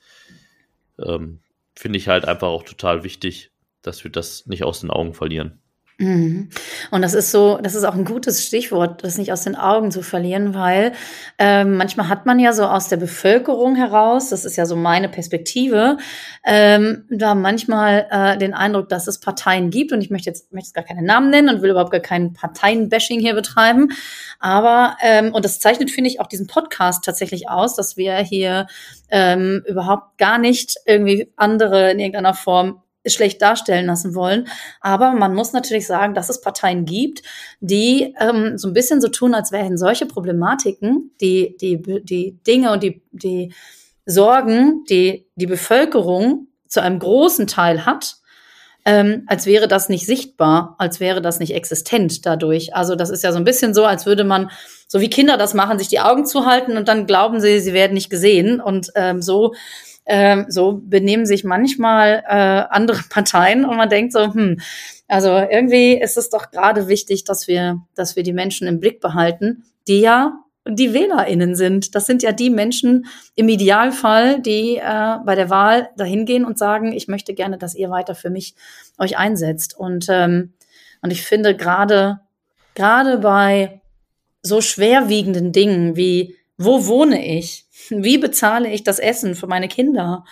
ähm, 0.97 1.39
finde 1.75 1.97
ich 1.97 2.07
halt 2.07 2.25
einfach 2.25 2.47
auch 2.47 2.63
total 2.63 3.03
wichtig, 3.03 3.50
dass 3.81 4.03
wir 4.03 4.11
das 4.11 4.45
nicht 4.45 4.63
aus 4.63 4.81
den 4.81 4.89
Augen 4.89 5.13
verlieren. 5.13 5.61
Mhm. 6.01 6.49
Und 6.89 7.03
das 7.03 7.13
ist 7.13 7.29
so, 7.29 7.59
das 7.61 7.75
ist 7.75 7.83
auch 7.83 7.93
ein 7.93 8.05
gutes 8.05 8.43
Stichwort, 8.45 9.03
das 9.03 9.19
nicht 9.19 9.31
aus 9.31 9.43
den 9.43 9.55
Augen 9.55 9.91
zu 9.91 10.01
verlieren, 10.01 10.55
weil 10.55 10.93
äh, 11.37 11.63
manchmal 11.63 12.09
hat 12.09 12.25
man 12.25 12.39
ja 12.39 12.53
so 12.53 12.65
aus 12.65 12.87
der 12.87 12.97
Bevölkerung 12.97 13.75
heraus, 13.75 14.29
das 14.29 14.43
ist 14.43 14.55
ja 14.55 14.65
so 14.65 14.75
meine 14.75 15.09
Perspektive, 15.09 15.97
ähm, 16.43 17.05
da 17.11 17.35
manchmal 17.35 18.07
äh, 18.09 18.37
den 18.39 18.55
Eindruck, 18.55 18.89
dass 18.89 19.05
es 19.05 19.19
Parteien 19.19 19.69
gibt. 19.69 19.91
Und 19.91 20.01
ich 20.01 20.09
möchte 20.09 20.27
jetzt, 20.27 20.51
möchte 20.51 20.69
jetzt 20.69 20.73
gar 20.73 20.83
keine 20.83 21.03
Namen 21.03 21.29
nennen 21.29 21.49
und 21.49 21.61
will 21.61 21.69
überhaupt 21.69 21.91
gar 21.91 21.99
kein 21.99 22.33
Parteienbashing 22.33 23.19
hier 23.19 23.35
betreiben. 23.35 23.89
Aber, 24.39 24.97
ähm, 25.03 25.31
und 25.35 25.45
das 25.45 25.59
zeichnet, 25.59 25.91
finde 25.91 26.09
ich, 26.09 26.19
auch 26.19 26.27
diesen 26.27 26.47
Podcast 26.47 27.05
tatsächlich 27.05 27.47
aus, 27.47 27.75
dass 27.75 27.95
wir 27.95 28.15
hier 28.17 28.65
ähm, 29.11 29.61
überhaupt 29.67 30.17
gar 30.17 30.39
nicht 30.39 30.77
irgendwie 30.87 31.31
andere 31.35 31.91
in 31.91 31.99
irgendeiner 31.99 32.33
Form 32.33 32.81
schlecht 33.05 33.41
darstellen 33.41 33.87
lassen 33.87 34.15
wollen. 34.15 34.47
Aber 34.79 35.13
man 35.13 35.33
muss 35.33 35.53
natürlich 35.53 35.87
sagen, 35.87 36.13
dass 36.13 36.29
es 36.29 36.41
Parteien 36.41 36.85
gibt, 36.85 37.23
die 37.59 38.15
ähm, 38.19 38.57
so 38.57 38.67
ein 38.67 38.73
bisschen 38.73 39.01
so 39.01 39.07
tun, 39.07 39.33
als 39.33 39.51
wären 39.51 39.77
solche 39.77 40.05
Problematiken, 40.05 41.11
die, 41.19 41.57
die, 41.59 41.81
die 42.03 42.37
Dinge 42.45 42.71
und 42.71 42.83
die, 42.83 43.01
die 43.11 43.53
Sorgen, 44.05 44.83
die 44.89 45.27
die 45.35 45.47
Bevölkerung 45.47 46.47
zu 46.67 46.81
einem 46.81 46.99
großen 46.99 47.47
Teil 47.47 47.85
hat, 47.85 48.17
ähm, 48.83 49.23
als 49.27 49.45
wäre 49.45 49.67
das 49.67 49.89
nicht 49.89 50.05
sichtbar, 50.05 50.75
als 50.79 50.99
wäre 50.99 51.21
das 51.21 51.39
nicht 51.39 51.53
existent 51.53 52.25
dadurch. 52.25 52.75
Also 52.75 52.95
das 52.95 53.09
ist 53.09 53.23
ja 53.23 53.31
so 53.31 53.37
ein 53.37 53.43
bisschen 53.43 53.73
so, 53.73 53.85
als 53.85 54.05
würde 54.05 54.23
man, 54.23 54.49
so 54.87 54.99
wie 55.01 55.09
Kinder 55.09 55.37
das 55.37 55.53
machen, 55.53 55.77
sich 55.77 55.87
die 55.87 55.99
Augen 55.99 56.25
zuhalten 56.25 56.77
und 56.77 56.87
dann 56.87 57.05
glauben 57.05 57.39
sie, 57.39 57.59
sie 57.59 57.73
werden 57.73 57.93
nicht 57.93 58.09
gesehen. 58.09 58.59
Und 58.59 58.91
ähm, 58.95 59.21
so 59.21 59.53
ähm, 60.05 60.45
so 60.49 60.81
benehmen 60.83 61.25
sich 61.25 61.43
manchmal 61.43 62.23
äh, 62.27 62.73
andere 62.73 63.01
Parteien 63.09 63.65
und 63.65 63.77
man 63.77 63.89
denkt 63.89 64.13
so, 64.13 64.33
hm, 64.33 64.59
also 65.07 65.29
irgendwie 65.29 65.93
ist 65.93 66.17
es 66.17 66.29
doch 66.29 66.51
gerade 66.51 66.87
wichtig, 66.87 67.23
dass 67.23 67.47
wir, 67.47 67.81
dass 67.95 68.15
wir 68.15 68.23
die 68.23 68.33
Menschen 68.33 68.67
im 68.67 68.79
Blick 68.79 69.01
behalten, 69.01 69.65
die 69.87 70.01
ja 70.01 70.41
die 70.67 70.93
WählerInnen 70.93 71.55
sind. 71.55 71.95
Das 71.95 72.05
sind 72.05 72.21
ja 72.23 72.31
die 72.31 72.49
Menschen 72.49 73.07
im 73.35 73.49
Idealfall, 73.49 74.41
die 74.41 74.77
äh, 74.77 75.17
bei 75.25 75.35
der 75.35 75.49
Wahl 75.49 75.89
dahin 75.97 76.25
gehen 76.25 76.45
und 76.45 76.57
sagen, 76.57 76.93
ich 76.93 77.07
möchte 77.07 77.33
gerne, 77.33 77.57
dass 77.57 77.75
ihr 77.75 77.89
weiter 77.89 78.15
für 78.15 78.29
mich 78.29 78.55
euch 78.97 79.17
einsetzt. 79.17 79.77
Und, 79.77 80.07
ähm, 80.09 80.53
und 81.01 81.11
ich 81.11 81.23
finde 81.23 81.57
gerade, 81.57 82.19
gerade 82.75 83.17
bei 83.17 83.81
so 84.43 84.61
schwerwiegenden 84.61 85.51
Dingen 85.51 85.95
wie, 85.95 86.35
wo 86.57 86.85
wohne 86.85 87.25
ich? 87.25 87.65
Wie 87.91 88.17
bezahle 88.17 88.69
ich 88.69 88.83
das 88.83 88.99
Essen 88.99 89.35
für 89.35 89.47
meine 89.47 89.67
Kinder? 89.67 90.23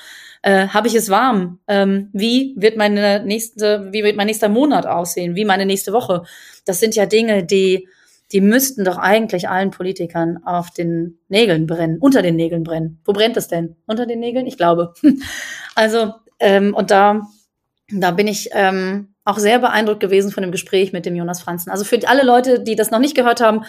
Äh, 0.42 0.68
Habe 0.68 0.88
ich 0.88 0.96
es 0.96 1.10
warm? 1.10 1.60
Ähm, 1.68 2.10
wie 2.13 2.54
wird 2.58 2.78
meine 2.78 3.24
nächste, 3.25 3.89
wie 3.92 4.04
wird 4.04 4.16
mein 4.16 4.28
nächster 4.28 4.50
Monat 4.50 4.86
aussehen? 4.86 5.36
Wie 5.36 5.46
meine 5.46 5.66
nächste 5.66 5.92
Woche? 5.92 6.24
Das 6.66 6.80
sind 6.80 6.96
ja 6.96 7.06
Dinge, 7.06 7.44
die, 7.44 7.88
die 8.32 8.42
müssten 8.42 8.86
doch 8.86 8.98
eigentlich 8.98 9.50
allen 9.50 9.72
Politikern 9.72 10.39
auf 10.46 10.72
den 10.72 11.20
Nägeln 11.28 11.68
brennen, 11.68 11.98
unter 12.00 12.22
den 12.22 12.36
Nägeln 12.36 12.63
brennen. 12.63 13.01
Wo 13.04 13.12
brennt 13.12 13.38
es 13.38 13.48
denn? 13.48 13.75
Unter 13.86 14.06
den 14.06 14.20
Nägeln? 14.20 14.48
Ich 14.48 14.58
glaube. 14.58 14.94
also, 15.75 16.13
ähm, 16.39 16.74
und 16.74 16.92
da, 16.92 17.28
da 17.92 18.12
bin 18.12 18.28
ich 18.28 18.50
ähm, 18.54 19.16
auch 19.25 19.38
sehr 19.38 19.60
beeindruckt 19.60 20.00
gewesen 20.00 20.32
von 20.32 20.42
dem 20.42 20.51
Gespräch 20.51 20.94
mit 20.94 21.06
dem 21.06 21.16
Jonas 21.16 21.42
Franzen. 21.42 21.70
Also 21.70 21.84
für 21.84 22.00
alle 22.08 22.24
Leute, 22.24 22.62
die 22.62 22.75
das 22.75 22.92
noch 22.92 23.00
nicht 23.00 23.16
gehört 23.16 23.42
haben, 23.42 23.66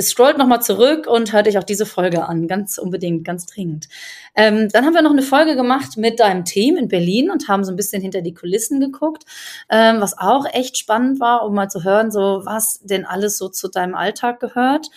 scrollt 0.00 0.38
nochmal 0.38 0.62
zurück 0.62 1.06
und 1.06 1.32
hört 1.32 1.48
euch 1.48 1.58
auch 1.58 1.64
diese 1.64 1.86
Folge 1.86 2.26
an. 2.26 2.48
Ganz 2.48 2.78
unbedingt, 2.78 3.24
ganz 3.24 3.46
dringend. 3.46 3.88
Ähm, 4.34 4.68
dann 4.68 4.84
haben 4.84 4.94
wir 4.94 5.02
noch 5.02 5.12
eine 5.12 5.22
Folge 5.22 5.56
gemacht 5.56 5.96
mit 5.96 6.20
deinem 6.20 6.44
Team 6.44 6.76
in 6.76 6.88
Berlin 6.88 7.30
und 7.30 7.48
haben 7.48 7.64
so 7.64 7.72
ein 7.72 7.76
bisschen 7.76 8.02
hinter 8.02 8.22
die 8.22 8.34
Kulissen 8.34 8.80
geguckt, 8.80 9.24
ähm, 9.70 10.00
was 10.00 10.18
auch 10.18 10.46
echt 10.52 10.76
spannend 10.76 11.20
war, 11.20 11.44
um 11.44 11.54
mal 11.54 11.68
zu 11.68 11.84
hören, 11.84 12.10
so 12.10 12.42
was 12.44 12.80
denn 12.82 13.04
alles 13.04 13.38
so 13.38 13.48
zu 13.48 13.68
deinem 13.68 13.94
Alltag 13.94 14.40
gehört. 14.40 14.88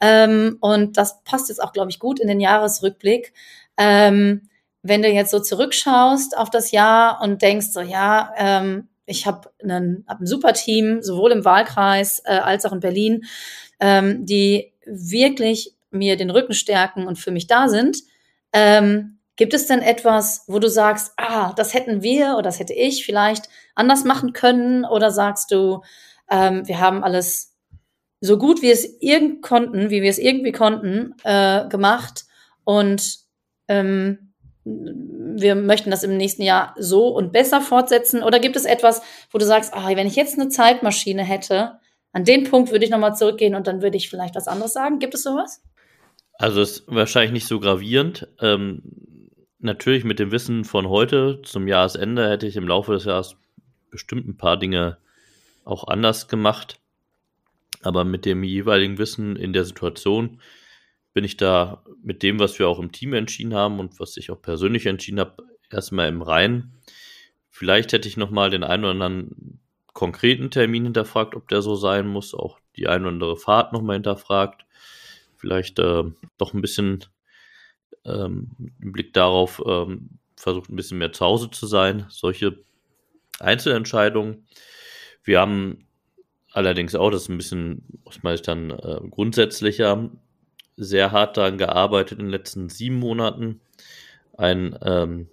Ähm, 0.00 0.58
und 0.60 0.96
das 0.96 1.22
passt 1.24 1.48
jetzt 1.48 1.62
auch, 1.62 1.72
glaube 1.72 1.90
ich, 1.90 1.98
gut 1.98 2.20
in 2.20 2.28
den 2.28 2.40
Jahresrückblick. 2.40 3.32
Ähm, 3.78 4.48
wenn 4.82 5.02
du 5.02 5.08
jetzt 5.08 5.30
so 5.30 5.38
zurückschaust 5.38 6.36
auf 6.36 6.50
das 6.50 6.72
Jahr 6.72 7.22
und 7.22 7.40
denkst, 7.40 7.68
so 7.72 7.80
ja, 7.80 8.32
ähm, 8.36 8.88
ich 9.06 9.26
habe 9.26 9.50
hab 10.08 10.20
ein 10.20 10.26
super 10.26 10.52
Team, 10.52 11.02
sowohl 11.02 11.32
im 11.32 11.44
Wahlkreis 11.44 12.20
äh, 12.24 12.34
als 12.34 12.64
auch 12.64 12.72
in 12.72 12.80
Berlin 12.80 13.24
ähm, 13.82 14.24
die 14.24 14.72
wirklich 14.86 15.74
mir 15.90 16.16
den 16.16 16.30
Rücken 16.30 16.54
stärken 16.54 17.06
und 17.06 17.18
für 17.18 17.32
mich 17.32 17.48
da 17.48 17.68
sind. 17.68 17.98
Ähm, 18.52 19.18
gibt 19.36 19.54
es 19.54 19.66
denn 19.66 19.80
etwas, 19.82 20.44
wo 20.46 20.60
du 20.60 20.68
sagst, 20.68 21.12
ah, 21.16 21.52
das 21.54 21.74
hätten 21.74 22.02
wir 22.02 22.34
oder 22.34 22.42
das 22.42 22.60
hätte 22.60 22.72
ich 22.74 23.04
vielleicht 23.04 23.48
anders 23.74 24.04
machen 24.04 24.32
können? 24.32 24.84
Oder 24.84 25.10
sagst 25.10 25.50
du, 25.50 25.82
ähm, 26.30 26.66
wir 26.66 26.78
haben 26.78 27.02
alles 27.02 27.54
so 28.20 28.38
gut 28.38 28.62
wie 28.62 28.70
es 28.70 28.88
irgend 29.00 29.42
konnten, 29.42 29.90
wie 29.90 30.00
wir 30.00 30.10
es 30.10 30.18
irgendwie 30.18 30.52
konnten, 30.52 31.16
äh, 31.24 31.66
gemacht 31.68 32.24
und 32.62 33.18
ähm, 33.66 34.32
wir 34.64 35.56
möchten 35.56 35.90
das 35.90 36.04
im 36.04 36.16
nächsten 36.16 36.42
Jahr 36.42 36.76
so 36.78 37.08
und 37.08 37.32
besser 37.32 37.60
fortsetzen? 37.60 38.22
Oder 38.22 38.38
gibt 38.38 38.54
es 38.54 38.64
etwas, 38.64 39.02
wo 39.32 39.38
du 39.38 39.44
sagst, 39.44 39.74
ah, 39.74 39.88
wenn 39.88 40.06
ich 40.06 40.14
jetzt 40.14 40.38
eine 40.38 40.50
Zeitmaschine 40.50 41.24
hätte, 41.24 41.80
an 42.12 42.24
den 42.24 42.44
Punkt 42.44 42.70
würde 42.70 42.84
ich 42.84 42.90
nochmal 42.90 43.16
zurückgehen 43.16 43.54
und 43.54 43.66
dann 43.66 43.82
würde 43.82 43.96
ich 43.96 44.10
vielleicht 44.10 44.34
was 44.34 44.48
anderes 44.48 44.72
sagen. 44.72 44.98
Gibt 44.98 45.14
es 45.14 45.22
sowas? 45.22 45.62
Also 46.34 46.60
es 46.60 46.80
ist 46.80 46.84
wahrscheinlich 46.88 47.32
nicht 47.32 47.46
so 47.46 47.60
gravierend. 47.60 48.28
Ähm, 48.40 48.82
natürlich 49.58 50.04
mit 50.04 50.18
dem 50.18 50.30
Wissen 50.30 50.64
von 50.64 50.88
heute 50.88 51.40
zum 51.42 51.68
Jahresende 51.68 52.28
hätte 52.28 52.46
ich 52.46 52.56
im 52.56 52.68
Laufe 52.68 52.92
des 52.92 53.04
Jahres 53.04 53.36
bestimmt 53.90 54.28
ein 54.28 54.36
paar 54.36 54.58
Dinge 54.58 54.98
auch 55.64 55.84
anders 55.88 56.28
gemacht. 56.28 56.78
Aber 57.82 58.04
mit 58.04 58.24
dem 58.26 58.44
jeweiligen 58.44 58.98
Wissen 58.98 59.36
in 59.36 59.52
der 59.52 59.64
Situation 59.64 60.40
bin 61.14 61.24
ich 61.24 61.36
da 61.36 61.82
mit 62.02 62.22
dem, 62.22 62.38
was 62.38 62.58
wir 62.58 62.68
auch 62.68 62.78
im 62.78 62.92
Team 62.92 63.12
entschieden 63.12 63.54
haben 63.54 63.80
und 63.80 63.98
was 64.00 64.16
ich 64.16 64.30
auch 64.30 64.40
persönlich 64.40 64.86
entschieden 64.86 65.20
habe, 65.20 65.44
erstmal 65.70 66.08
im 66.08 66.22
Reinen. 66.22 66.74
Vielleicht 67.48 67.92
hätte 67.92 68.08
ich 68.08 68.16
nochmal 68.16 68.50
den 68.50 68.64
einen 68.64 68.84
oder 68.84 68.92
anderen 68.92 69.60
konkreten 69.92 70.50
Termin 70.50 70.84
hinterfragt, 70.84 71.34
ob 71.34 71.48
der 71.48 71.62
so 71.62 71.74
sein 71.76 72.06
muss, 72.06 72.34
auch 72.34 72.58
die 72.76 72.88
ein 72.88 73.02
oder 73.02 73.10
andere 73.10 73.36
Fahrt 73.36 73.72
nochmal 73.72 73.96
hinterfragt, 73.96 74.64
vielleicht 75.36 75.78
äh, 75.78 76.04
doch 76.38 76.54
ein 76.54 76.62
bisschen 76.62 77.04
ähm, 78.04 78.50
im 78.80 78.92
Blick 78.92 79.12
darauf 79.12 79.62
ähm, 79.66 80.18
versucht, 80.36 80.70
ein 80.70 80.76
bisschen 80.76 80.98
mehr 80.98 81.12
zu 81.12 81.24
Hause 81.24 81.50
zu 81.50 81.66
sein. 81.66 82.06
Solche 82.08 82.58
Einzelentscheidungen. 83.38 84.46
Wir 85.22 85.40
haben 85.40 85.86
allerdings 86.52 86.94
auch, 86.94 87.10
das 87.10 87.22
ist 87.22 87.28
ein 87.28 87.38
bisschen, 87.38 88.00
was 88.04 88.22
meine 88.22 88.34
ich 88.34 88.42
dann 88.42 88.70
äh, 88.70 89.00
grundsätzlicher, 89.10 90.10
sehr 90.76 91.12
hart 91.12 91.36
daran 91.36 91.58
gearbeitet 91.58 92.18
in 92.18 92.26
den 92.26 92.30
letzten 92.30 92.68
sieben 92.68 92.98
Monaten, 92.98 93.60
einen 94.36 94.76
ähm, 94.82 95.28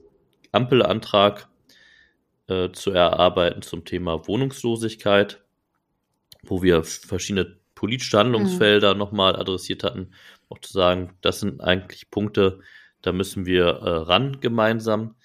Ampelantrag 0.51 1.49
äh, 2.50 2.72
zu 2.72 2.91
erarbeiten 2.91 3.62
zum 3.62 3.86
Thema 3.86 4.27
Wohnungslosigkeit, 4.27 5.44
wo 6.44 6.62
wir 6.62 6.84
verschiedene 6.84 7.58
politische 7.75 8.18
Handlungsfelder 8.18 8.94
mhm. 8.94 9.00
nochmal 9.00 9.36
adressiert 9.36 9.84
hatten, 9.84 10.12
auch 10.50 10.60
zu 10.60 10.74
sagen, 10.74 11.15
das 11.22 11.39
sind 11.39 11.62
eigentlich 11.62 12.10
Punkte, 12.10 12.60
da 13.01 13.12
müssen 13.12 13.46
wir 13.46 13.65
äh, 13.65 13.89
ran 13.89 14.41
gemeinsam. 14.41 15.15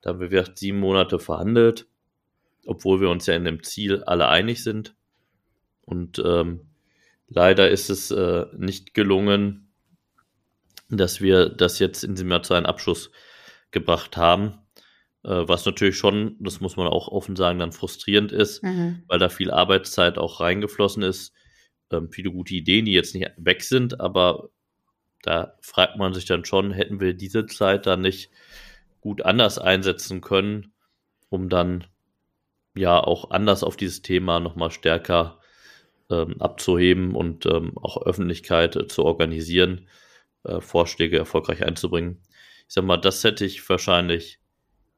Da 0.00 0.10
haben 0.10 0.30
wir 0.30 0.44
sieben 0.54 0.80
Monate 0.80 1.18
verhandelt, 1.18 1.86
obwohl 2.66 3.00
wir 3.00 3.10
uns 3.10 3.26
ja 3.26 3.34
in 3.34 3.44
dem 3.44 3.62
Ziel 3.62 4.02
alle 4.04 4.28
einig 4.28 4.62
sind. 4.62 4.94
Und 5.82 6.18
ähm, 6.24 6.68
leider 7.28 7.70
ist 7.70 7.90
es 7.90 8.10
äh, 8.10 8.46
nicht 8.56 8.94
gelungen, 8.94 9.70
dass 10.88 11.20
wir 11.20 11.48
das 11.48 11.78
jetzt 11.78 12.04
in 12.04 12.14
diesem 12.14 12.30
Jahr 12.30 12.42
zu 12.42 12.54
einem 12.54 12.66
Abschluss 12.66 13.10
gebracht 13.70 14.16
haben. 14.16 14.58
Äh, 15.24 15.48
was 15.48 15.64
natürlich 15.64 15.96
schon, 15.96 16.36
das 16.38 16.60
muss 16.60 16.76
man 16.76 16.86
auch 16.86 17.08
offen 17.08 17.36
sagen, 17.36 17.58
dann 17.58 17.72
frustrierend 17.72 18.30
ist, 18.32 18.62
mhm. 18.62 19.02
weil 19.08 19.18
da 19.18 19.28
viel 19.28 19.50
Arbeitszeit 19.50 20.18
auch 20.18 20.40
reingeflossen 20.40 21.02
ist. 21.02 21.32
Ähm, 21.90 22.10
viele 22.10 22.30
gute 22.30 22.54
Ideen, 22.54 22.84
die 22.84 22.92
jetzt 22.92 23.14
nicht 23.14 23.30
weg 23.36 23.62
sind, 23.62 24.00
aber 24.00 24.50
da 25.22 25.54
fragt 25.62 25.96
man 25.96 26.12
sich 26.12 26.26
dann 26.26 26.44
schon, 26.44 26.72
hätten 26.72 27.00
wir 27.00 27.14
diese 27.14 27.46
Zeit 27.46 27.86
dann 27.86 28.02
nicht 28.02 28.30
gut 29.00 29.22
anders 29.22 29.58
einsetzen 29.58 30.20
können, 30.20 30.72
um 31.30 31.48
dann 31.48 31.86
ja 32.76 33.02
auch 33.02 33.30
anders 33.30 33.62
auf 33.64 33.76
dieses 33.76 34.02
Thema 34.02 34.40
nochmal 34.40 34.70
stärker 34.70 35.40
ähm, 36.10 36.40
abzuheben 36.40 37.14
und 37.14 37.46
ähm, 37.46 37.78
auch 37.78 38.02
Öffentlichkeit 38.02 38.76
äh, 38.76 38.86
zu 38.88 39.04
organisieren, 39.04 39.88
äh, 40.44 40.60
Vorschläge 40.60 41.16
erfolgreich 41.16 41.64
einzubringen. 41.64 42.20
Ich 42.68 42.74
sag 42.74 42.84
mal, 42.84 42.98
das 42.98 43.24
hätte 43.24 43.44
ich 43.46 43.66
wahrscheinlich 43.68 44.40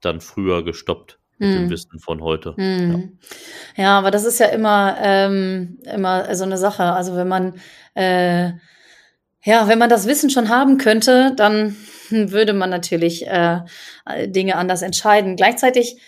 dann 0.00 0.20
früher 0.20 0.64
gestoppt 0.64 1.18
mit 1.38 1.50
hm. 1.50 1.56
dem 1.56 1.70
Wissen 1.70 1.98
von 1.98 2.22
heute. 2.22 2.54
Hm. 2.56 3.18
Ja. 3.76 3.82
ja. 3.82 3.98
aber 3.98 4.10
das 4.10 4.24
ist 4.24 4.40
ja 4.40 4.46
immer, 4.46 4.96
ähm, 5.00 5.78
immer 5.84 6.34
so 6.34 6.44
eine 6.44 6.58
Sache. 6.58 6.84
Also 6.84 7.16
wenn 7.16 7.28
man 7.28 7.54
äh, 7.94 8.52
ja, 9.46 9.68
wenn 9.68 9.78
man 9.78 9.88
das 9.88 10.08
Wissen 10.08 10.28
schon 10.28 10.48
haben 10.48 10.76
könnte, 10.76 11.32
dann 11.36 11.76
würde 12.10 12.52
man 12.52 12.68
natürlich 12.68 13.26
äh, 13.28 13.60
Dinge 14.26 14.56
anders 14.56 14.82
entscheiden. 14.82 15.36
Gleichzeitig 15.36 16.00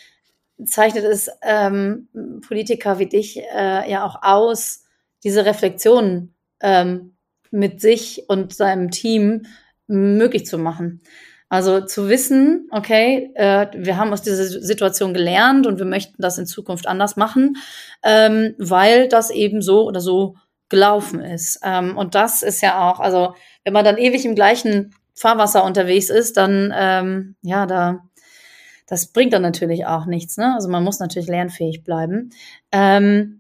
zeichnet 0.65 1.05
es 1.05 1.31
ähm, 1.43 2.09
Politiker 2.47 2.99
wie 2.99 3.07
dich 3.07 3.39
äh, 3.39 3.89
ja 3.89 4.05
auch 4.05 4.23
aus, 4.23 4.85
diese 5.23 5.47
Reflexion 5.47 6.35
ähm, 6.61 7.17
mit 7.53 7.81
sich 7.81 8.25
und 8.29 8.53
seinem 8.53 8.91
Team 8.91 9.47
möglich 9.87 10.45
zu 10.45 10.59
machen. 10.59 11.01
Also 11.49 11.81
zu 11.81 12.09
wissen, 12.09 12.69
okay, 12.71 13.31
äh, 13.35 13.69
wir 13.75 13.97
haben 13.97 14.13
aus 14.13 14.23
dieser 14.23 14.45
Situation 14.45 15.15
gelernt 15.15 15.67
und 15.67 15.79
wir 15.79 15.87
möchten 15.87 16.21
das 16.21 16.37
in 16.37 16.47
Zukunft 16.47 16.87
anders 16.87 17.17
machen, 17.17 17.57
ähm, 18.03 18.55
weil 18.59 19.09
das 19.09 19.31
eben 19.31 19.63
so 19.63 19.87
oder 19.87 20.01
so 20.01 20.37
gelaufen 20.69 21.21
ist. 21.21 21.61
Ähm, 21.65 21.97
und 21.97 22.15
das 22.15 22.43
ist 22.43 22.61
ja 22.61 22.91
auch, 22.91 23.01
also 23.01 23.35
wenn 23.65 23.73
man 23.73 23.85
dann 23.85 23.97
ewig 23.97 24.27
im 24.27 24.35
gleichen 24.35 24.95
Fahrwasser 25.15 25.65
unterwegs 25.65 26.11
ist, 26.11 26.37
dann 26.37 26.73
ähm, 26.77 27.37
ja, 27.43 27.67
da 27.67 28.01
das 28.89 29.13
bringt 29.13 29.35
dann 29.35 29.43
natürlich 29.43 29.87
auch 29.87 30.07
nichts. 30.07 30.39
Ne? 30.39 30.55
Also 30.55 30.69
man 30.71 30.83
muss 30.83 30.99
natürlich 30.99 31.29
lernfähig 31.29 31.85
bleiben. 31.85 32.31
Ähm, 32.73 33.38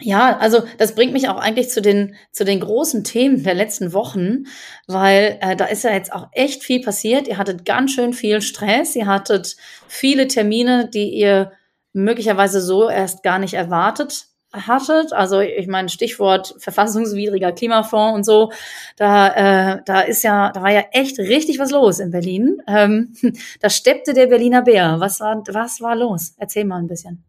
ja, 0.00 0.36
also 0.36 0.62
das 0.76 0.94
bringt 0.94 1.14
mich 1.14 1.28
auch 1.28 1.38
eigentlich 1.38 1.70
zu 1.70 1.80
den 1.80 2.16
zu 2.30 2.44
den 2.44 2.60
großen 2.60 3.02
Themen 3.02 3.42
der 3.42 3.54
letzten 3.54 3.94
Wochen, 3.94 4.44
weil 4.86 5.38
äh, 5.40 5.56
da 5.56 5.64
ist 5.66 5.84
ja 5.84 5.92
jetzt 5.92 6.12
auch 6.12 6.28
echt 6.32 6.62
viel 6.62 6.82
passiert. 6.82 7.28
Ihr 7.28 7.38
hattet 7.38 7.64
ganz 7.64 7.92
schön 7.92 8.12
viel 8.12 8.42
Stress, 8.42 8.94
ihr 8.94 9.06
hattet 9.06 9.56
viele 9.88 10.28
Termine, 10.28 10.90
die 10.92 11.08
ihr 11.08 11.52
möglicherweise 11.94 12.60
so 12.60 12.90
erst 12.90 13.22
gar 13.22 13.38
nicht 13.38 13.54
erwartet 13.54 14.26
hattet. 14.52 15.14
Also 15.14 15.40
ich 15.40 15.66
meine 15.66 15.88
Stichwort 15.88 16.54
verfassungswidriger 16.58 17.52
Klimafonds 17.52 18.16
und 18.16 18.24
so. 18.24 18.52
Da 18.96 19.76
äh, 19.76 19.82
da 19.86 20.00
ist 20.00 20.22
ja 20.22 20.52
da 20.52 20.62
war 20.62 20.72
ja 20.72 20.84
echt 20.92 21.18
richtig 21.18 21.58
was 21.58 21.70
los 21.70 22.00
in 22.00 22.10
Berlin. 22.10 22.62
Ähm, 22.68 23.14
da 23.60 23.70
steppte 23.70 24.12
der 24.12 24.26
Berliner 24.26 24.60
Bär. 24.60 24.96
Was 24.98 25.20
war 25.20 25.42
was 25.48 25.80
war 25.80 25.96
los? 25.96 26.34
Erzähl 26.36 26.66
mal 26.66 26.78
ein 26.78 26.86
bisschen. 26.86 27.24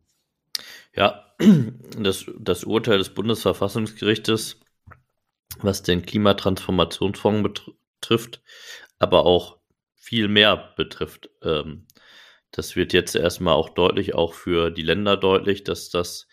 Ja, 0.94 1.27
das, 1.38 2.26
das 2.40 2.64
Urteil 2.64 2.98
des 2.98 3.10
Bundesverfassungsgerichtes, 3.14 4.60
was 5.60 5.84
den 5.84 6.04
Klimatransformationsfonds 6.04 7.64
betrifft, 8.02 8.42
aber 9.00 9.26
auch 9.26 9.58
viel 9.96 10.28
mehr 10.28 10.74
betrifft. 10.76 11.30
Ähm, 11.44 11.86
das 12.52 12.76
wird 12.76 12.94
jetzt 12.94 13.16
erstmal 13.16 13.54
auch 13.54 13.70
deutlich, 13.70 14.16
auch 14.16 14.34
für 14.34 14.72
die 14.72 14.82
Länder 14.82 15.18
deutlich, 15.18 15.64
dass 15.64 15.90
das 15.90 16.28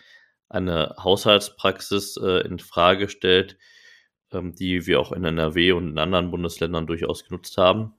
eine 0.49 0.95
Haushaltspraxis 0.99 2.17
äh, 2.17 2.47
in 2.47 2.59
Frage 2.59 3.09
stellt, 3.09 3.59
ähm, 4.33 4.55
die 4.55 4.87
wir 4.87 5.01
auch 5.01 5.13
in 5.13 5.25
NRW 5.25 5.73
und 5.73 5.89
in 5.91 5.99
anderen 5.99 6.31
Bundesländern 6.31 6.87
durchaus 6.87 7.25
genutzt 7.25 7.59
haben. 7.59 7.95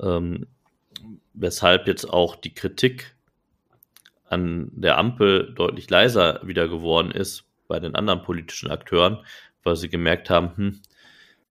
Ähm, 0.00 0.46
weshalb 1.32 1.86
jetzt 1.86 2.04
auch 2.04 2.36
die 2.36 2.54
Kritik 2.54 3.16
an 4.30 4.70
der 4.72 4.98
Ampel 4.98 5.52
deutlich 5.54 5.88
leiser 5.90 6.40
wieder 6.42 6.68
geworden 6.68 7.10
ist 7.10 7.44
bei 7.66 7.80
den 7.80 7.94
anderen 7.94 8.22
politischen 8.22 8.70
Akteuren, 8.70 9.18
weil 9.62 9.76
sie 9.76 9.88
gemerkt 9.88 10.30
haben, 10.30 10.56
hm, 10.56 10.82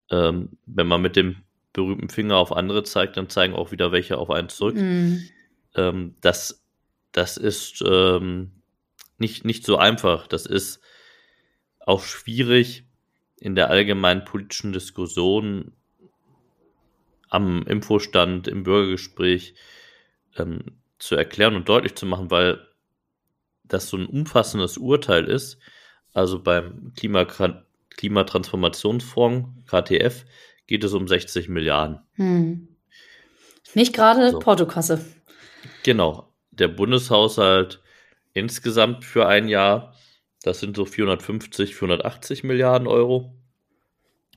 ähm, 0.09 0.49
wenn 0.65 0.87
man 0.87 1.01
mit 1.01 1.15
dem 1.15 1.37
berühmten 1.73 2.09
Finger 2.09 2.37
auf 2.37 2.51
andere 2.51 2.83
zeigt, 2.83 3.17
dann 3.17 3.29
zeigen 3.29 3.53
auch 3.53 3.71
wieder 3.71 3.91
welche 3.91 4.17
auf 4.17 4.31
einen 4.31 4.49
zurück. 4.49 4.75
Mm. 4.75 5.17
Ähm, 5.75 6.15
das, 6.21 6.65
das 7.11 7.37
ist 7.37 7.83
ähm, 7.85 8.51
nicht, 9.19 9.45
nicht 9.45 9.65
so 9.65 9.77
einfach. 9.77 10.27
Das 10.27 10.45
ist 10.45 10.81
auch 11.79 12.03
schwierig 12.03 12.85
in 13.39 13.55
der 13.55 13.69
allgemeinen 13.69 14.25
politischen 14.25 14.73
Diskussion 14.73 15.73
am 17.29 17.63
Infostand, 17.67 18.47
im 18.47 18.63
Bürgergespräch 18.63 19.53
ähm, 20.37 20.79
zu 20.97 21.15
erklären 21.15 21.55
und 21.55 21.69
deutlich 21.69 21.95
zu 21.95 22.05
machen, 22.05 22.31
weil 22.31 22.66
das 23.67 23.89
so 23.89 23.97
ein 23.97 24.05
umfassendes 24.05 24.77
Urteil 24.77 25.25
ist. 25.25 25.57
Also 26.13 26.39
beim 26.41 26.93
Klima 26.95 27.25
Klimatransformationsfonds, 27.95 29.49
KTF, 29.67 30.25
geht 30.67 30.83
es 30.83 30.93
um 30.93 31.07
60 31.07 31.49
Milliarden. 31.49 31.99
Hm. 32.13 32.67
Nicht 33.73 33.93
gerade 33.93 34.31
so. 34.31 34.39
Portokasse. 34.39 35.03
Genau. 35.83 36.31
Der 36.51 36.67
Bundeshaushalt 36.67 37.81
insgesamt 38.33 39.03
für 39.03 39.27
ein 39.27 39.47
Jahr, 39.47 39.95
das 40.43 40.59
sind 40.59 40.75
so 40.75 40.85
450, 40.85 41.75
480 41.75 42.43
Milliarden 42.43 42.87
Euro. 42.87 43.35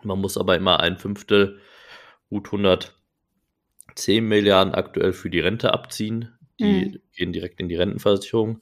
Man 0.03 0.21
muss 0.21 0.39
aber 0.39 0.57
immer 0.57 0.81
ein 0.81 0.97
Fünftel, 0.97 1.61
gut 2.31 2.47
110 2.47 4.25
Milliarden 4.25 4.75
aktuell 4.75 5.13
für 5.13 5.31
die 5.31 5.41
Rente 5.41 5.73
abziehen. 5.73 6.33
Die 6.61 6.87
mhm. 6.87 6.99
gehen 7.17 7.33
direkt 7.33 7.59
in 7.59 7.69
die 7.69 7.77
Rentenversicherung. 7.77 8.61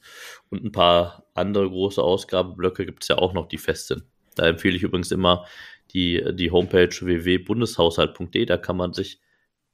Und 0.50 0.64
ein 0.64 0.72
paar 0.72 1.26
andere 1.34 1.68
große 1.68 2.02
Ausgabeblöcke 2.02 2.86
gibt 2.86 3.02
es 3.02 3.08
ja 3.08 3.18
auch 3.18 3.32
noch, 3.32 3.48
die 3.48 3.58
fest 3.58 3.88
sind. 3.88 4.04
Da 4.36 4.46
empfehle 4.46 4.76
ich 4.76 4.84
übrigens 4.84 5.10
immer 5.10 5.46
die, 5.92 6.24
die 6.34 6.50
Homepage 6.50 6.88
www.bundeshaushalt.de. 6.88 8.46
Da 8.46 8.56
kann 8.56 8.76
man 8.76 8.92
sich 8.92 9.20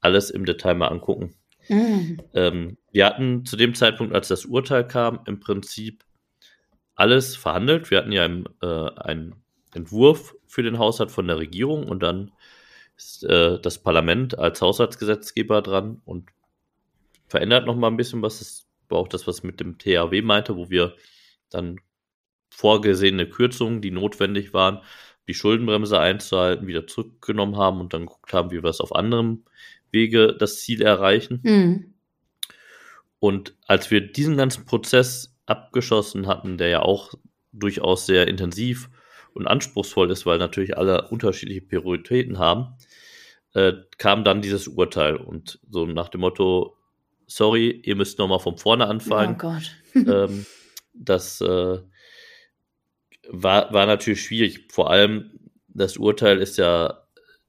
alles 0.01 0.31
im 0.31 0.45
Detail 0.45 0.73
mal 0.73 0.87
angucken. 0.87 1.35
Mhm. 1.69 2.17
Ähm, 2.33 2.77
wir 2.91 3.05
hatten 3.05 3.45
zu 3.45 3.57
dem 3.57 3.75
Zeitpunkt, 3.75 4.13
als 4.13 4.27
das 4.27 4.45
Urteil 4.45 4.87
kam, 4.87 5.19
im 5.25 5.39
Prinzip 5.39 6.03
alles 6.95 7.35
verhandelt. 7.35 7.91
Wir 7.91 7.99
hatten 7.99 8.11
ja 8.11 8.25
im, 8.25 8.47
äh, 8.61 8.89
einen 8.95 9.35
Entwurf 9.73 10.35
für 10.47 10.63
den 10.63 10.79
Haushalt 10.79 11.11
von 11.11 11.27
der 11.27 11.37
Regierung 11.37 11.87
und 11.87 12.01
dann 12.01 12.31
ist 12.97 13.23
äh, 13.25 13.59
das 13.59 13.79
Parlament 13.79 14.39
als 14.39 14.61
Haushaltsgesetzgeber 14.61 15.61
dran 15.61 16.01
und 16.05 16.29
verändert 17.35 17.65
noch 17.65 17.75
mal 17.75 17.89
ein 17.89 17.97
bisschen 17.97 18.21
was. 18.21 18.39
Das 18.39 18.65
war 18.87 18.97
auch 18.97 19.09
das, 19.09 19.27
was 19.27 19.43
mit 19.43 19.59
dem 19.59 19.77
THW 19.77 20.21
meinte, 20.21 20.55
wo 20.55 20.69
wir 20.69 20.95
dann 21.49 21.81
vorgesehene 22.49 23.27
Kürzungen, 23.27 23.81
die 23.81 23.91
notwendig 23.91 24.53
waren, 24.53 24.81
die 25.27 25.33
Schuldenbremse 25.33 25.99
einzuhalten, 25.99 26.65
wieder 26.65 26.87
zurückgenommen 26.87 27.57
haben 27.57 27.81
und 27.81 27.93
dann 27.93 28.05
geguckt 28.05 28.31
haben, 28.31 28.51
wie 28.51 28.63
wir 28.63 28.69
es 28.69 28.79
auf 28.79 28.95
anderem 28.95 29.43
Wege 29.91 30.33
das 30.33 30.61
Ziel 30.61 30.81
erreichen. 30.81 31.41
Mhm. 31.43 31.93
Und 33.19 33.53
als 33.67 33.91
wir 33.91 33.99
diesen 33.99 34.37
ganzen 34.37 34.65
Prozess 34.65 35.35
abgeschossen 35.45 36.27
hatten, 36.27 36.57
der 36.57 36.69
ja 36.69 36.81
auch 36.83 37.15
durchaus 37.51 38.05
sehr 38.05 38.29
intensiv 38.29 38.89
und 39.33 39.45
anspruchsvoll 39.45 40.09
ist, 40.09 40.25
weil 40.25 40.37
natürlich 40.37 40.77
alle 40.77 41.09
unterschiedliche 41.09 41.63
Prioritäten 41.63 42.39
haben, 42.39 42.75
äh, 43.53 43.73
kam 43.97 44.23
dann 44.23 44.41
dieses 44.41 44.69
Urteil 44.69 45.17
und 45.17 45.59
so 45.69 45.85
nach 45.85 46.07
dem 46.07 46.21
Motto, 46.21 46.77
sorry, 47.27 47.81
ihr 47.83 47.95
müsst 47.95 48.19
nochmal 48.19 48.39
von 48.39 48.57
vorne 48.57 48.87
anfangen. 48.87 49.35
Oh 49.35 49.37
Gott. 49.37 49.75
ähm, 49.95 50.45
das 50.93 51.41
äh, 51.41 51.79
war, 53.29 53.73
war 53.73 53.85
natürlich 53.85 54.23
schwierig. 54.23 54.71
Vor 54.71 54.89
allem, 54.89 55.39
das 55.67 55.97
Urteil 55.97 56.39
ist 56.39 56.57
ja 56.57 57.05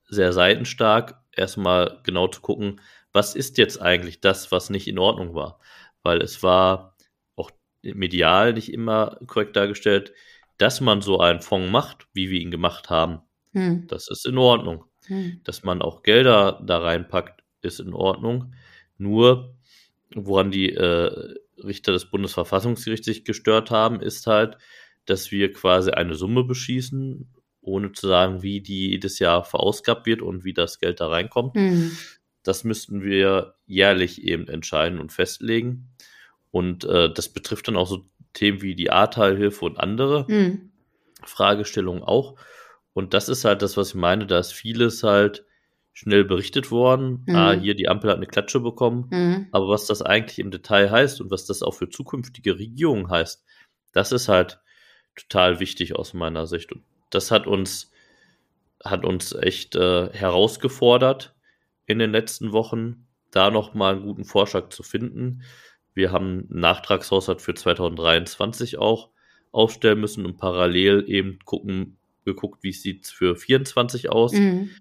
sehr 0.08 0.32
seitenstark. 0.32 1.20
Erstmal 1.32 2.00
genau 2.04 2.28
zu 2.28 2.40
gucken, 2.40 2.80
was 3.12 3.34
ist 3.34 3.58
jetzt 3.58 3.80
eigentlich 3.80 4.20
das, 4.20 4.52
was 4.52 4.70
nicht 4.70 4.88
in 4.88 4.98
Ordnung 4.98 5.34
war. 5.34 5.60
Weil 6.02 6.22
es 6.22 6.42
war 6.42 6.96
auch 7.34 7.50
medial 7.82 8.52
nicht 8.52 8.72
immer 8.72 9.18
korrekt 9.26 9.56
dargestellt, 9.56 10.12
dass 10.58 10.80
man 10.80 11.02
so 11.02 11.20
einen 11.20 11.42
Fonds 11.42 11.70
macht, 11.70 12.06
wie 12.14 12.30
wir 12.30 12.40
ihn 12.40 12.50
gemacht 12.50 12.88
haben. 12.88 13.20
Hm. 13.52 13.86
Das 13.88 14.08
ist 14.08 14.26
in 14.26 14.38
Ordnung. 14.38 14.84
Hm. 15.06 15.40
Dass 15.44 15.62
man 15.62 15.82
auch 15.82 16.02
Gelder 16.02 16.60
da 16.64 16.78
reinpackt, 16.78 17.42
ist 17.62 17.80
in 17.80 17.92
Ordnung. 17.92 18.54
Nur 18.98 19.56
woran 20.14 20.51
die 20.51 20.73
äh, 20.73 21.35
Richter 21.59 21.92
des 21.92 22.07
Bundesverfassungsgerichts 22.11 23.07
sich 23.07 23.25
gestört 23.25 23.71
haben, 23.71 24.01
ist 24.01 24.27
halt, 24.27 24.59
dass 25.05 25.31
wir 25.31 25.53
quasi 25.53 25.90
eine 25.90 26.14
Summe 26.14 26.45
beschießen, 26.45 27.29
ohne 27.61 27.92
zu 27.92 28.07
sagen, 28.07 28.42
wie 28.42 28.61
die 28.61 28.90
jedes 28.90 29.19
Jahr 29.19 29.45
verausgabt 29.45 30.07
wird 30.07 30.23
und 30.23 30.45
wie 30.45 30.53
das 30.53 30.79
Geld 30.79 31.01
da 31.01 31.09
reinkommt. 31.09 31.55
Mhm. 31.57 31.97
Das 32.42 32.62
müssten 32.62 33.03
wir 33.03 33.55
jährlich 33.66 34.23
eben 34.23 34.47
entscheiden 34.47 35.01
und 35.01 35.12
festlegen. 35.12 35.88
Und 36.51 36.85
äh, 36.85 37.12
das 37.12 37.29
betrifft 37.29 37.69
dann 37.69 37.77
auch 37.77 37.88
so 37.88 38.07
Themen 38.35 38.62
wie 38.62 38.75
die 38.75 38.90
A-Teilhilfe 38.90 39.64
und 39.64 39.79
andere 39.79 40.27
mhm. 40.29 40.71
Fragestellungen 41.25 42.03
auch. 42.03 42.37
Und 42.92 43.14
das 43.14 43.29
ist 43.29 43.45
halt 43.45 43.62
das, 43.62 43.77
was 43.77 43.90
ich 43.90 43.95
meine, 43.95 44.27
da 44.27 44.38
ist 44.38 44.53
vieles 44.53 45.03
halt 45.03 45.45
schnell 45.96 46.24
berichtet 46.24 46.70
worden. 46.70 47.24
Mhm. 47.24 47.35
Ah, 47.35 47.52
hier, 47.52 47.74
die 47.74 47.88
Ampel 47.88 48.11
hat 48.11 48.18
eine 48.18 48.26
Klatsche 48.26 48.61
bekommen. 48.61 49.09
Mhm. 49.11 49.46
Aber 49.50 49.68
was 49.68 49.87
das 49.87 50.02
eigentlich 50.02 50.38
im 50.38 50.50
Detail 50.50 50.90
heißt 50.90 51.22
und 51.22 51.30
was 51.30 51.46
das 51.46 51.62
auch 51.62 51.72
für 51.72 51.88
zukünftige 51.88 52.59
Regierungen 52.59 53.09
heißt, 53.09 53.42
das 53.92 54.12
ist 54.12 54.28
halt 54.28 54.61
total 55.16 55.59
wichtig 55.59 55.96
aus 55.96 56.12
meiner 56.12 56.46
Sicht. 56.46 56.70
Und 56.70 56.82
das 57.09 57.30
hat 57.30 57.46
uns, 57.46 57.90
hat 58.85 59.06
uns 59.06 59.32
echt 59.32 59.74
äh, 59.74 60.11
herausgefordert 60.12 61.35
in 61.87 61.98
den 61.98 62.12
letzten 62.12 62.52
Wochen, 62.52 63.06
da 63.30 63.50
nochmal 63.50 63.94
einen 63.94 64.04
guten 64.04 64.26
Vorschlag 64.26 64.68
zu 64.68 64.82
finden. 64.82 65.44
Wir 65.94 66.12
haben 66.12 66.46
einen 66.50 66.61
Nachtragshaushalt 66.61 67.40
für 67.40 67.54
2023 67.54 68.76
auch 68.76 69.09
aufstellen 69.50 70.00
müssen 70.00 70.26
und 70.26 70.37
parallel 70.37 71.04
eben 71.09 71.38
gucken, 71.46 71.96
geguckt, 72.26 72.62
wie 72.62 72.72
sieht 72.72 73.04
es 73.04 73.11
für 73.11 73.35
2024 73.35 74.11
aus. 74.11 74.32
Mhm 74.32 74.72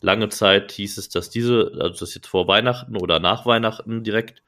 lange 0.00 0.28
Zeit 0.28 0.72
hieß 0.72 0.98
es, 0.98 1.08
dass 1.08 1.30
diese, 1.30 1.72
also 1.80 2.00
dass 2.00 2.14
jetzt 2.14 2.26
vor 2.26 2.48
Weihnachten 2.48 2.96
oder 2.96 3.20
nach 3.20 3.46
Weihnachten 3.46 4.04
direkt 4.04 4.42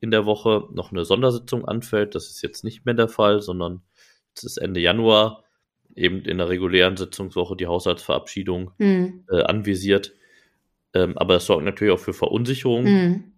in 0.00 0.10
der 0.10 0.26
Woche 0.26 0.68
noch 0.72 0.90
eine 0.90 1.04
Sondersitzung 1.04 1.66
anfällt. 1.66 2.14
Das 2.14 2.28
ist 2.28 2.42
jetzt 2.42 2.64
nicht 2.64 2.84
mehr 2.84 2.94
der 2.94 3.08
Fall, 3.08 3.40
sondern 3.40 3.82
es 4.34 4.44
ist 4.44 4.56
Ende 4.56 4.80
Januar 4.80 5.44
eben 5.94 6.22
in 6.22 6.38
der 6.38 6.48
regulären 6.48 6.96
Sitzungswoche 6.96 7.56
die 7.56 7.66
Haushaltsverabschiedung 7.66 8.70
mhm. 8.78 9.24
äh, 9.30 9.42
anvisiert. 9.42 10.12
Ähm, 10.94 11.16
aber 11.18 11.36
es 11.36 11.46
sorgt 11.46 11.64
natürlich 11.64 11.94
auch 11.94 12.00
für 12.00 12.14
Verunsicherung. 12.14 12.84
Mhm 12.84 13.31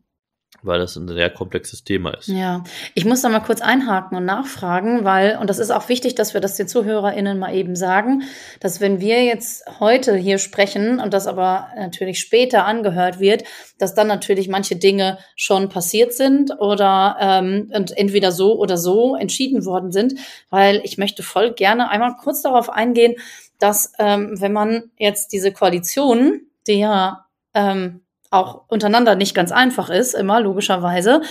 weil 0.65 0.79
das 0.79 0.97
ein 0.97 1.09
sehr 1.09 1.31
komplexes 1.31 1.85
Thema 1.85 2.11
ist. 2.17 2.29
Ja, 2.29 2.65
ich 2.95 3.05
muss 3.05 3.23
da 3.23 3.29
mal 3.29 3.41
kurz 3.41 3.61
einhaken 3.61 4.17
und 4.17 4.25
nachfragen, 4.25 5.05
weil, 5.05 5.37
und 5.39 5.51
das 5.51 5.59
ist 5.59 5.71
auch 5.71 5.89
wichtig, 5.89 6.15
dass 6.15 6.35
wir 6.35 6.41
das 6.41 6.57
den 6.57 6.69
ZuhörerInnen 6.69 7.39
mal 7.39 7.55
eben 7.55 7.77
sagen, 7.77 8.23
dass 8.61 8.81
wenn 8.81 9.01
wir 9.01 9.25
jetzt 9.25 9.65
heute 9.81 10.17
hier 10.17 10.39
sprechen 10.39 11.01
und 11.01 11.15
das 11.15 11.27
aber 11.27 11.69
natürlich 11.77 12.21
später 12.21 12.65
angehört 12.65 13.21
wird, 13.21 13.45
dass 13.79 13.95
dann 13.95 14.07
natürlich 14.07 14.49
manche 14.49 14.77
Dinge 14.77 15.19
schon 15.37 15.69
passiert 15.69 16.13
sind 16.13 16.59
oder 16.61 17.17
ähm, 17.21 17.71
und 17.75 17.97
entweder 17.97 18.33
so 18.33 18.59
oder 18.59 18.77
so 18.77 19.17
entschieden 19.17 19.65
worden 19.65 19.93
sind, 19.93 20.15
weil 20.51 20.81
ich 20.85 20.99
möchte 20.99 21.23
voll 21.23 21.53
gerne 21.53 21.91
einmal 21.91 22.17
kurz 22.17 22.43
darauf 22.43 22.71
eingehen, 22.71 23.15
dass 23.59 23.93
ähm, 23.99 24.41
wenn 24.41 24.53
man 24.53 24.91
jetzt 24.99 25.33
diese 25.33 25.53
Koalition, 25.53 26.43
die 26.67 26.81
ja 26.81 27.27
ähm, 27.55 28.04
auch 28.35 28.63
untereinander 28.69 29.15
nicht 29.15 29.35
ganz 29.35 29.53
einfach 29.53 29.91
ist, 29.91 30.15
immer 30.15 30.41
logischerweise, 30.41 31.23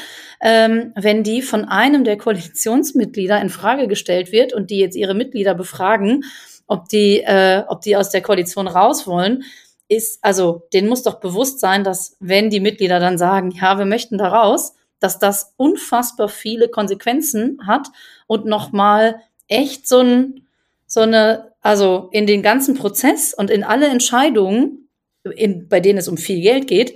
ähm, 0.42 0.94
wenn 0.96 1.24
die 1.24 1.42
von 1.42 1.66
einem 1.66 2.04
der 2.04 2.18
Koalitionsmitglieder 2.18 3.40
in 3.40 3.50
Frage 3.50 3.88
gestellt 3.88 4.32
wird 4.32 4.54
und 4.54 4.70
die 4.70 4.80
jetzt 4.80 4.96
ihre 4.96 5.14
Mitglieder 5.14 5.54
befragen, 5.54 6.24
ob 6.68 6.90
die, 6.90 7.22
äh, 7.22 7.64
ob 7.68 7.82
die 7.82 7.96
aus 7.96 8.10
der 8.10 8.22
Koalition 8.22 8.68
raus 8.68 9.06
wollen, 9.06 9.44
ist, 9.88 10.24
also 10.24 10.68
denen 10.74 10.90
muss 10.90 11.04
doch 11.04 11.20
bewusst 11.20 11.60
sein, 11.60 11.84
dass 11.84 12.18
wenn 12.20 12.50
die 12.50 12.60
Mitglieder 12.60 13.00
dann 13.00 13.18
sagen, 13.18 13.52
ja, 13.52 13.78
wir 13.78 13.86
möchten 13.86 14.18
da 14.18 14.30
raus, 14.30 14.76
dass 15.00 15.20
das 15.20 15.54
unfassbar 15.58 16.30
viele 16.30 16.70
Konsequenzen 16.70 17.60
hat 17.68 17.88
und 18.26 18.46
nochmal 18.46 19.18
echt 19.48 19.88
so 19.88 20.00
ein, 20.00 20.48
so 20.88 21.02
eine, 21.02 21.52
also 21.62 22.10
in 22.12 22.26
den 22.26 22.42
ganzen 22.42 22.76
Prozess 22.76 23.34
und 23.34 23.50
in 23.50 23.64
alle 23.64 23.88
Entscheidungen 23.88 24.83
in, 25.24 25.68
bei 25.68 25.80
denen 25.80 26.00
es 26.00 26.08
um 26.08 26.18
viel 26.18 26.42
Geld 26.42 26.68
geht, 26.68 26.96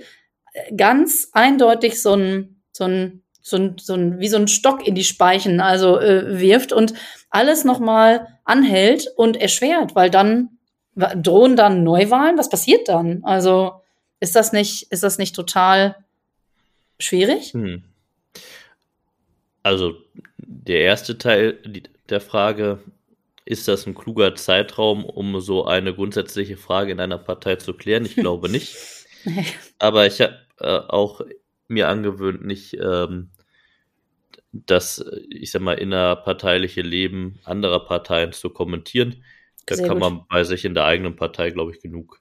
ganz 0.76 1.28
eindeutig 1.32 2.00
so 2.00 2.14
ein, 2.14 2.62
so 2.72 2.84
ein, 2.84 3.22
so 3.40 3.56
ein, 3.56 3.76
so 3.78 3.94
ein 3.94 4.18
wie 4.20 4.28
so 4.28 4.36
ein 4.36 4.48
Stock 4.48 4.86
in 4.86 4.94
die 4.94 5.04
Speichen 5.04 5.60
also 5.60 5.98
äh, 5.98 6.40
wirft 6.40 6.72
und 6.72 6.94
alles 7.30 7.64
nochmal 7.64 8.28
anhält 8.44 9.08
und 9.16 9.36
erschwert, 9.36 9.94
weil 9.94 10.10
dann 10.10 10.58
drohen 10.94 11.56
dann 11.56 11.84
Neuwahlen. 11.84 12.38
Was 12.38 12.48
passiert 12.48 12.88
dann? 12.88 13.22
Also 13.24 13.80
ist 14.20 14.34
das 14.34 14.52
nicht, 14.52 14.90
ist 14.90 15.02
das 15.02 15.18
nicht 15.18 15.34
total 15.34 15.96
schwierig? 16.98 17.52
Hm. 17.52 17.84
Also 19.62 19.94
der 20.36 20.80
erste 20.80 21.18
Teil 21.18 21.58
der 22.08 22.20
Frage, 22.20 22.80
ist 23.48 23.66
das 23.66 23.86
ein 23.86 23.94
kluger 23.94 24.34
Zeitraum, 24.34 25.06
um 25.06 25.40
so 25.40 25.64
eine 25.64 25.94
grundsätzliche 25.94 26.58
Frage 26.58 26.92
in 26.92 27.00
einer 27.00 27.16
Partei 27.16 27.56
zu 27.56 27.72
klären? 27.72 28.04
Ich 28.04 28.14
glaube 28.14 28.48
nicht. 28.50 28.76
Aber 29.78 30.06
ich 30.06 30.20
habe 30.20 30.36
äh, 30.58 30.66
auch 30.66 31.22
mir 31.66 31.88
angewöhnt, 31.88 32.44
nicht 32.44 32.74
ähm, 32.74 33.30
das, 34.52 35.02
ich 35.30 35.50
sag 35.50 35.62
mal, 35.62 35.78
innerparteiliche 35.78 36.82
Leben 36.82 37.38
anderer 37.44 37.86
Parteien 37.86 38.32
zu 38.32 38.50
kommentieren. 38.50 39.24
Da 39.64 39.76
Sehr 39.76 39.86
kann 39.86 39.98
gut. 39.98 40.10
man 40.10 40.26
bei 40.28 40.44
sich 40.44 40.66
in 40.66 40.74
der 40.74 40.84
eigenen 40.84 41.16
Partei, 41.16 41.50
glaube 41.50 41.72
ich, 41.72 41.80
genug 41.80 42.20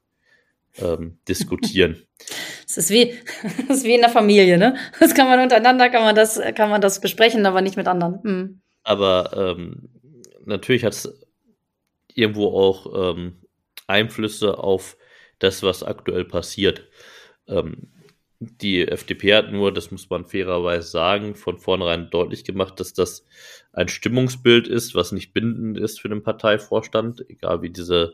ähm, 0.77 1.19
diskutieren. 1.27 2.01
Es 2.69 2.75
ist 2.75 2.89
wie, 2.89 3.13
das 3.69 3.77
ist 3.77 3.83
wie 3.85 3.95
in 3.95 4.01
der 4.01 4.09
Familie, 4.09 4.57
ne? 4.57 4.75
Das 4.99 5.15
kann 5.15 5.29
man 5.29 5.39
untereinander, 5.39 5.89
kann 5.89 6.03
man 6.03 6.15
das, 6.15 6.37
kann 6.53 6.69
man 6.69 6.81
das 6.81 6.99
besprechen, 6.99 7.45
aber 7.45 7.61
nicht 7.61 7.77
mit 7.77 7.87
anderen. 7.87 8.21
Hm. 8.21 8.61
Aber 8.83 9.55
ähm, 9.57 9.87
natürlich 10.47 10.83
hat 10.83 10.93
es 10.93 11.27
irgendwo 12.13 12.47
auch 12.47 13.13
ähm, 13.13 13.41
Einflüsse 13.85 14.57
auf 14.57 14.97
das, 15.39 15.63
was 15.63 15.83
aktuell 15.83 16.25
passiert. 16.25 16.87
Ähm, 17.47 17.89
die 18.39 18.87
FDP 18.87 19.33
hat 19.35 19.51
nur, 19.51 19.73
das 19.73 19.89
muss 19.89 20.09
man 20.09 20.25
fairerweise 20.25 20.87
sagen, 20.87 21.35
von 21.35 21.57
vornherein 21.57 22.09
deutlich 22.11 22.43
gemacht, 22.43 22.79
dass 22.79 22.93
das 22.93 23.25
ein 23.73 23.87
Stimmungsbild 23.87 24.67
ist, 24.67 24.93
was 24.93 25.11
nicht 25.11 25.33
bindend 25.33 25.77
ist 25.77 25.99
für 25.99 26.09
den 26.09 26.21
Parteivorstand, 26.21 27.25
egal 27.29 27.61
wie 27.63 27.71
dieses 27.71 28.11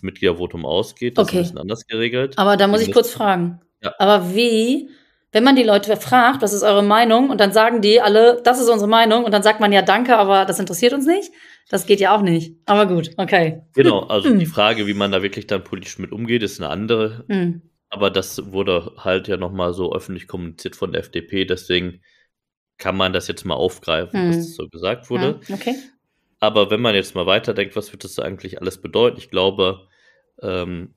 Mitgliedervotum 0.00 0.64
ausgeht. 0.64 1.18
Das 1.18 1.28
okay. 1.28 1.36
ist 1.36 1.38
ein 1.38 1.42
bisschen 1.42 1.58
anders 1.58 1.86
geregelt. 1.86 2.38
Aber 2.38 2.56
da 2.56 2.66
muss 2.66 2.80
ich 2.80 2.92
kurz 2.92 3.10
fragen. 3.10 3.60
Ja. 3.82 3.94
Aber 3.98 4.34
wie 4.34 4.90
wenn 5.32 5.44
man 5.44 5.56
die 5.56 5.62
Leute 5.62 5.96
fragt, 5.96 6.40
was 6.40 6.52
ist 6.52 6.62
eure 6.62 6.82
Meinung, 6.82 7.30
und 7.30 7.40
dann 7.40 7.52
sagen 7.52 7.82
die 7.82 8.00
alle, 8.00 8.40
das 8.44 8.60
ist 8.60 8.68
unsere 8.68 8.88
Meinung, 8.88 9.24
und 9.24 9.32
dann 9.32 9.42
sagt 9.42 9.60
man 9.60 9.72
ja 9.72 9.82
danke, 9.82 10.16
aber 10.16 10.44
das 10.44 10.58
interessiert 10.58 10.92
uns 10.92 11.06
nicht. 11.06 11.30
Das 11.68 11.84
geht 11.84 12.00
ja 12.00 12.16
auch 12.16 12.22
nicht. 12.22 12.56
Aber 12.64 12.86
gut, 12.86 13.10
okay. 13.18 13.62
Genau, 13.74 14.00
also 14.00 14.30
hm. 14.30 14.38
die 14.38 14.46
Frage, 14.46 14.86
wie 14.86 14.94
man 14.94 15.12
da 15.12 15.22
wirklich 15.22 15.46
dann 15.46 15.64
politisch 15.64 15.98
mit 15.98 16.12
umgeht, 16.12 16.42
ist 16.42 16.60
eine 16.60 16.70
andere. 16.70 17.24
Hm. 17.28 17.60
Aber 17.90 18.10
das 18.10 18.52
wurde 18.52 18.92
halt 18.96 19.28
ja 19.28 19.36
nochmal 19.36 19.74
so 19.74 19.94
öffentlich 19.94 20.28
kommuniziert 20.28 20.76
von 20.76 20.92
der 20.92 21.00
FDP, 21.00 21.44
deswegen 21.44 22.00
kann 22.78 22.96
man 22.96 23.12
das 23.12 23.28
jetzt 23.28 23.44
mal 23.44 23.54
aufgreifen, 23.54 24.20
hm. 24.20 24.28
was 24.30 24.54
so 24.54 24.68
gesagt 24.68 25.10
wurde. 25.10 25.40
Ja, 25.46 25.54
okay. 25.54 25.74
Aber 26.40 26.70
wenn 26.70 26.80
man 26.80 26.94
jetzt 26.94 27.14
mal 27.14 27.26
weiterdenkt, 27.26 27.76
was 27.76 27.92
wird 27.92 28.04
das 28.04 28.18
eigentlich 28.18 28.60
alles 28.60 28.80
bedeuten? 28.80 29.18
Ich 29.18 29.30
glaube, 29.30 29.88
ähm, 30.40 30.94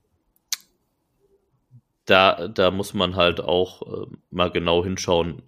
da, 2.12 2.46
da 2.46 2.70
muss 2.70 2.92
man 2.92 3.16
halt 3.16 3.40
auch 3.40 3.82
äh, 3.82 4.06
mal 4.30 4.50
genau 4.50 4.84
hinschauen. 4.84 5.42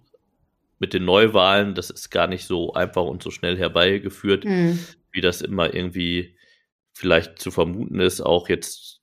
Mit 0.79 0.93
den 0.93 1.05
Neuwahlen, 1.05 1.75
das 1.75 1.89
ist 1.89 2.09
gar 2.09 2.27
nicht 2.27 2.45
so 2.45 2.73
einfach 2.73 3.03
und 3.03 3.23
so 3.23 3.31
schnell 3.31 3.57
herbeigeführt, 3.57 4.43
mhm. 4.43 4.79
wie 5.11 5.21
das 5.21 5.41
immer 5.41 5.73
irgendwie 5.73 6.35
vielleicht 6.91 7.39
zu 7.39 7.51
vermuten 7.51 7.99
ist. 7.99 8.19
Auch 8.19 8.49
jetzt, 8.49 9.01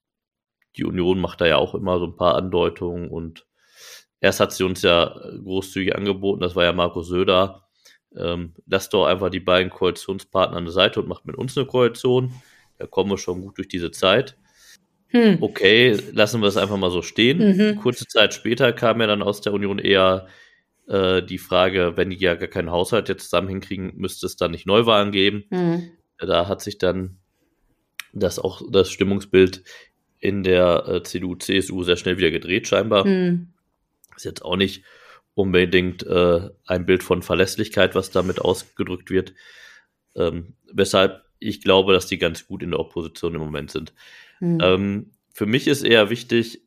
die 0.77 0.85
Union 0.85 1.21
macht 1.21 1.41
da 1.41 1.47
ja 1.47 1.57
auch 1.57 1.75
immer 1.75 1.99
so 1.99 2.07
ein 2.07 2.17
paar 2.17 2.35
Andeutungen 2.35 3.09
und 3.09 3.47
erst 4.21 4.41
hat 4.41 4.53
sie 4.53 4.65
uns 4.65 4.83
ja 4.83 5.19
großzügig 5.43 5.95
angeboten, 5.95 6.43
das 6.43 6.57
war 6.57 6.65
ja 6.65 6.73
Markus 6.73 7.09
Söder. 7.09 7.69
Ähm, 8.15 8.55
lasst 8.67 8.93
doch 8.93 9.07
einfach 9.07 9.31
die 9.31 9.41
beiden 9.41 9.71
Koalitionspartner 9.71 10.59
an 10.59 10.65
der 10.65 10.73
Seite 10.73 11.01
und 11.01 11.09
macht 11.09 11.25
mit 11.27 11.37
uns 11.37 11.57
eine 11.57 11.67
Koalition. 11.67 12.35
Da 12.79 12.87
kommen 12.87 13.11
wir 13.11 13.19
schon 13.19 13.41
gut 13.41 13.57
durch 13.57 13.69
diese 13.69 13.93
Zeit. 13.93 14.37
Hm. 15.13 15.39
Okay, 15.41 15.97
lassen 16.13 16.41
wir 16.41 16.49
es 16.49 16.57
einfach 16.57 16.77
mal 16.77 16.91
so 16.91 17.03
stehen. 17.03 17.57
Mhm. 17.57 17.77
Kurze 17.77 18.07
Zeit 18.07 18.35
später 18.35 18.73
kam 18.73 19.01
ja 19.01 19.07
dann 19.07 19.23
aus 19.23 19.41
der 19.41 19.53
Union 19.53 19.79
eher 19.79 20.27
äh, 20.89 21.23
die 21.23 21.39
Frage, 21.39 21.93
wenn 21.97 22.11
die 22.11 22.17
ja 22.17 22.35
gar 22.35 22.49
keinen 22.49 22.71
Haushalt 22.71 23.09
jetzt 23.09 23.25
zusammen 23.25 23.49
hinkriegen, 23.49 23.93
müsste 23.97 24.27
es 24.27 24.37
dann 24.37 24.51
nicht 24.51 24.67
Neuwahlen 24.67 25.13
geben. 25.13 25.45
Mhm. 25.51 25.91
Da 26.19 26.49
hat 26.49 26.63
sich 26.63 26.79
dann 26.79 27.19
das 28.13 28.39
auch 28.39 28.63
das 28.71 28.91
Stimmungsbild 28.91 29.63
in 30.19 30.43
der 30.43 30.87
äh, 30.89 31.03
CDU, 31.03 31.35
CSU 31.35 31.83
sehr 31.83 31.97
schnell 31.97 32.17
wieder 32.17 32.31
gedreht, 32.31 32.69
scheinbar. 32.69 33.07
Mhm. 33.07 33.49
Ist 34.17 34.25
jetzt 34.25 34.45
auch 34.45 34.57
nicht 34.57 34.85
unbedingt 35.35 36.07
äh, 36.07 36.51
ein 36.67 36.87
Bild 36.87 37.03
von 37.03 37.23
Verlässlichkeit, 37.23 37.95
was 37.95 38.11
damit 38.11 38.41
ausgedrückt 38.41 39.11
wird. 39.11 39.35
Ähm, 40.15 40.55
weshalb 40.73 41.25
ich 41.39 41.61
glaube, 41.61 41.93
dass 41.93 42.07
die 42.07 42.19
ganz 42.19 42.47
gut 42.47 42.63
in 42.63 42.71
der 42.71 42.81
Opposition 42.81 43.35
im 43.35 43.41
Moment 43.41 43.71
sind. 43.71 43.93
Mhm. 44.43 44.59
Ähm, 44.61 45.11
für 45.33 45.47
mich 45.47 45.69
ist 45.69 45.85
eher 45.85 46.11
wichtig, 46.11 46.63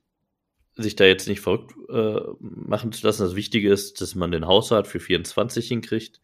sich 0.75 0.95
da 0.95 1.03
jetzt 1.03 1.27
nicht 1.27 1.41
verrückt 1.41 1.73
äh, 1.89 2.21
machen 2.39 2.93
zu 2.93 3.05
lassen. 3.05 3.23
Das 3.23 3.35
Wichtige 3.35 3.69
ist, 3.69 3.99
dass 3.99 4.15
man 4.15 4.31
den 4.31 4.47
Haushalt 4.47 4.87
für 4.87 5.01
24 5.01 5.67
hinkriegt. 5.67 6.21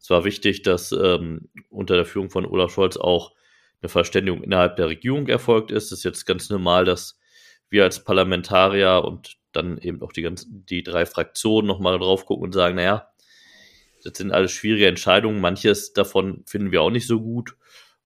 Es 0.00 0.10
war 0.10 0.24
wichtig, 0.24 0.62
dass 0.62 0.92
ähm, 0.92 1.48
unter 1.70 1.96
der 1.96 2.04
Führung 2.04 2.30
von 2.30 2.46
Olaf 2.46 2.72
Scholz 2.72 2.96
auch 2.96 3.32
eine 3.80 3.88
Verständigung 3.88 4.44
innerhalb 4.44 4.76
der 4.76 4.88
Regierung 4.88 5.26
erfolgt 5.26 5.72
ist. 5.72 5.86
Es 5.86 5.98
ist 5.98 6.04
jetzt 6.04 6.24
ganz 6.24 6.50
normal, 6.50 6.84
dass 6.84 7.18
wir 7.68 7.82
als 7.82 8.04
Parlamentarier 8.04 9.02
und 9.04 9.38
dann 9.50 9.78
eben 9.78 10.02
auch 10.02 10.12
die, 10.12 10.22
ganzen, 10.22 10.64
die 10.66 10.84
drei 10.84 11.04
Fraktionen 11.04 11.66
nochmal 11.66 11.98
drauf 11.98 12.26
gucken 12.26 12.44
und 12.44 12.52
sagen, 12.52 12.76
naja, 12.76 13.08
das 14.04 14.18
sind 14.18 14.30
alles 14.30 14.52
schwierige 14.52 14.86
Entscheidungen. 14.86 15.40
Manches 15.40 15.92
davon 15.92 16.44
finden 16.46 16.70
wir 16.70 16.82
auch 16.82 16.90
nicht 16.90 17.08
so 17.08 17.20
gut. 17.20 17.56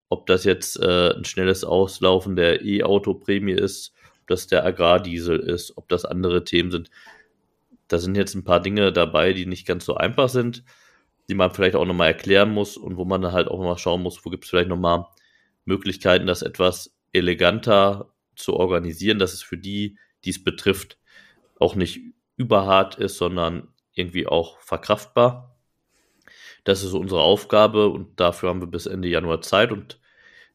Ob 0.08 0.26
das 0.26 0.44
jetzt 0.44 0.78
äh, 0.80 1.14
ein 1.14 1.24
schnelles 1.24 1.64
Auslaufen 1.64 2.36
der 2.36 2.64
E-Auto-Prämie 2.64 3.52
ist, 3.52 3.92
ob 4.20 4.28
das 4.28 4.46
der 4.46 4.64
Agrardiesel 4.64 5.38
ist, 5.38 5.76
ob 5.76 5.88
das 5.88 6.04
andere 6.04 6.44
Themen 6.44 6.70
sind. 6.70 6.90
Da 7.88 7.98
sind 7.98 8.16
jetzt 8.16 8.34
ein 8.34 8.44
paar 8.44 8.60
Dinge 8.60 8.92
dabei, 8.92 9.32
die 9.32 9.46
nicht 9.46 9.66
ganz 9.66 9.84
so 9.84 9.94
einfach 9.94 10.28
sind, 10.28 10.64
die 11.28 11.34
man 11.34 11.52
vielleicht 11.52 11.76
auch 11.76 11.84
nochmal 11.84 12.08
erklären 12.08 12.52
muss 12.52 12.76
und 12.76 12.96
wo 12.96 13.04
man 13.04 13.22
dann 13.22 13.32
halt 13.32 13.48
auch 13.48 13.58
nochmal 13.58 13.78
schauen 13.78 14.02
muss, 14.02 14.24
wo 14.24 14.30
gibt 14.30 14.44
es 14.44 14.50
vielleicht 14.50 14.68
nochmal 14.68 15.06
Möglichkeiten, 15.64 16.26
das 16.26 16.42
etwas 16.42 16.94
eleganter 17.12 18.12
zu 18.36 18.54
organisieren, 18.54 19.18
dass 19.18 19.32
es 19.32 19.42
für 19.42 19.58
die, 19.58 19.98
die 20.24 20.30
es 20.30 20.42
betrifft, 20.42 20.98
auch 21.58 21.74
nicht 21.74 22.00
überhart 22.36 22.96
ist, 22.96 23.16
sondern 23.16 23.68
irgendwie 23.94 24.26
auch 24.26 24.60
verkraftbar. 24.60 25.55
Das 26.66 26.82
ist 26.82 26.94
unsere 26.94 27.20
Aufgabe 27.20 27.88
und 27.90 28.18
dafür 28.18 28.48
haben 28.48 28.60
wir 28.60 28.66
bis 28.66 28.86
Ende 28.86 29.06
Januar 29.06 29.40
Zeit 29.40 29.70
und 29.70 30.00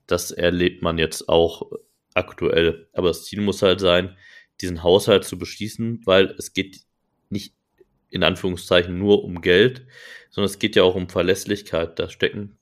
das 0.08 0.32
erlebt 0.32 0.82
man 0.82 0.98
jetzt 0.98 1.30
auch 1.30 1.72
aktuell. 2.14 2.90
Aber 2.92 3.08
das 3.08 3.24
Ziel 3.24 3.40
muss 3.40 3.62
halt 3.62 3.80
sein, 3.80 4.18
diesen 4.60 4.84
Haushalt 4.84 5.24
zu 5.24 5.40
beschließen, 5.40 6.02
weil 6.04 6.36
es 6.38 6.52
geht 6.52 6.82
nicht 7.30 7.56
in 8.10 8.26
Anführungszeichen 8.26 9.00
nur 9.00 9.24
um 9.24 9.40
Geld, 9.40 9.88
sondern 10.32 10.52
es 10.52 10.60
geht 10.60 10.76
ja 10.76 10.84
auch 10.84 10.96
um 10.96 11.08
Verlässlichkeit. 11.08 11.98
Da 11.98 12.10
stecken 12.10 12.58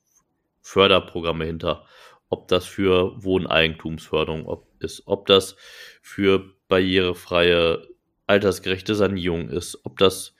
Förderprogramme 0.60 1.44
hinter. 1.44 1.86
Ob 2.28 2.46
das 2.46 2.66
für 2.66 3.20
Wohneigentumsförderung 3.20 4.46
ist, 4.78 5.02
ob 5.06 5.26
das 5.26 5.56
für 6.02 6.54
barrierefreie, 6.68 7.88
altersgerechte 8.28 8.94
Sanierung 8.94 9.48
ist, 9.48 9.80
ob 9.82 9.98
das 9.98 10.36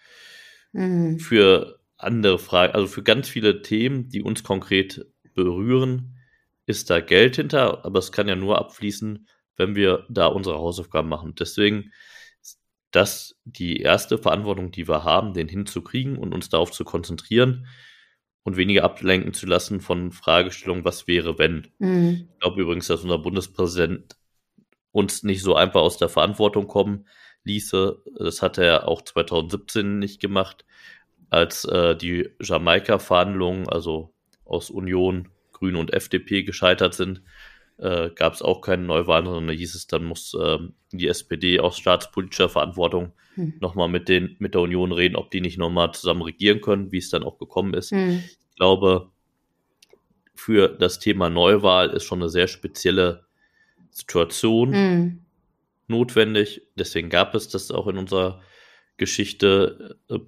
mhm. 0.70 1.18
für 1.18 1.80
andere 2.02 2.38
Fragen, 2.38 2.74
also 2.74 2.86
für 2.86 3.02
ganz 3.02 3.28
viele 3.28 3.62
Themen, 3.62 4.08
die 4.08 4.22
uns 4.22 4.42
konkret 4.42 5.06
berühren, 5.34 6.18
ist 6.66 6.90
da 6.90 7.00
Geld 7.00 7.36
hinter, 7.36 7.84
aber 7.84 7.98
es 7.98 8.12
kann 8.12 8.28
ja 8.28 8.36
nur 8.36 8.58
abfließen, 8.58 9.28
wenn 9.56 9.74
wir 9.74 10.06
da 10.08 10.26
unsere 10.26 10.56
Hausaufgaben 10.56 11.08
machen. 11.08 11.34
Deswegen 11.38 11.92
ist 12.40 12.60
das 12.90 13.36
die 13.44 13.80
erste 13.80 14.18
Verantwortung, 14.18 14.70
die 14.70 14.88
wir 14.88 15.04
haben, 15.04 15.34
den 15.34 15.48
hinzukriegen 15.48 16.16
und 16.16 16.32
uns 16.32 16.48
darauf 16.48 16.70
zu 16.70 16.84
konzentrieren 16.84 17.66
und 18.42 18.56
weniger 18.56 18.84
ablenken 18.84 19.34
zu 19.34 19.46
lassen 19.46 19.80
von 19.80 20.12
Fragestellungen, 20.12 20.84
was 20.84 21.06
wäre, 21.06 21.38
wenn. 21.38 21.68
Mhm. 21.78 22.28
Ich 22.32 22.40
glaube 22.40 22.62
übrigens, 22.62 22.86
dass 22.86 23.02
unser 23.02 23.18
Bundespräsident 23.18 24.16
uns 24.92 25.22
nicht 25.22 25.42
so 25.42 25.54
einfach 25.54 25.80
aus 25.80 25.98
der 25.98 26.08
Verantwortung 26.08 26.66
kommen 26.66 27.06
ließe. 27.44 28.02
Das 28.18 28.42
hat 28.42 28.58
er 28.58 28.88
auch 28.88 29.02
2017 29.02 29.98
nicht 29.98 30.20
gemacht, 30.20 30.64
als 31.31 31.64
äh, 31.64 31.97
die 31.97 32.29
Jamaika-Verhandlungen, 32.40 33.69
also 33.69 34.12
aus 34.45 34.71
Union, 34.71 35.29
Grüne 35.53 35.79
und 35.79 35.93
FDP 35.93 36.43
gescheitert 36.43 36.95
sind 36.95 37.23
äh, 37.81 38.11
gab 38.11 38.35
es 38.35 38.43
auch 38.43 38.61
keine 38.61 38.83
Neuwahlen, 38.83 39.25
sondern 39.25 39.49
da 39.49 39.53
hieß 39.53 39.75
es, 39.75 39.87
dann 39.87 40.05
muss 40.05 40.37
ähm, 40.40 40.75
die 40.93 41.09
SPD 41.09 41.61
aus 41.61 41.79
staatspolitischer 41.79 42.49
Verantwortung 42.49 43.12
hm. 43.35 43.55
nochmal 43.61 43.88
mit, 43.88 44.09
den, 44.09 44.37
mit 44.38 44.55
der 44.55 44.61
Union 44.61 44.93
reden, 44.93 45.16
ob 45.16 45.31
die 45.31 45.40
nicht 45.40 45.59
nochmal 45.59 45.93
zusammen 45.93 46.23
regieren 46.23 46.61
können, 46.61 46.93
wie 46.93 46.99
es 46.99 47.11
dann 47.11 47.23
auch 47.23 47.38
gekommen 47.38 47.75
ist. 47.75 47.90
Hm. 47.90 48.23
Ich 48.51 48.57
glaube, 48.57 49.09
für 50.35 50.69
das 50.69 50.99
Thema 50.99 51.31
Neuwahl 51.31 51.90
ist 51.90 52.05
schon 52.05 52.21
eine 52.21 52.29
sehr 52.29 52.49
spezielle 52.49 53.25
Situation 53.90 54.75
hm. 54.75 55.21
notwendig. 55.88 56.62
Deswegen 56.77 57.09
gab 57.09 57.35
es 57.35 57.49
das 57.49 57.71
auch 57.71 57.87
in 57.87 57.97
unserer 57.97 58.43
Geschichte, 59.00 59.96
äh, 60.08 60.18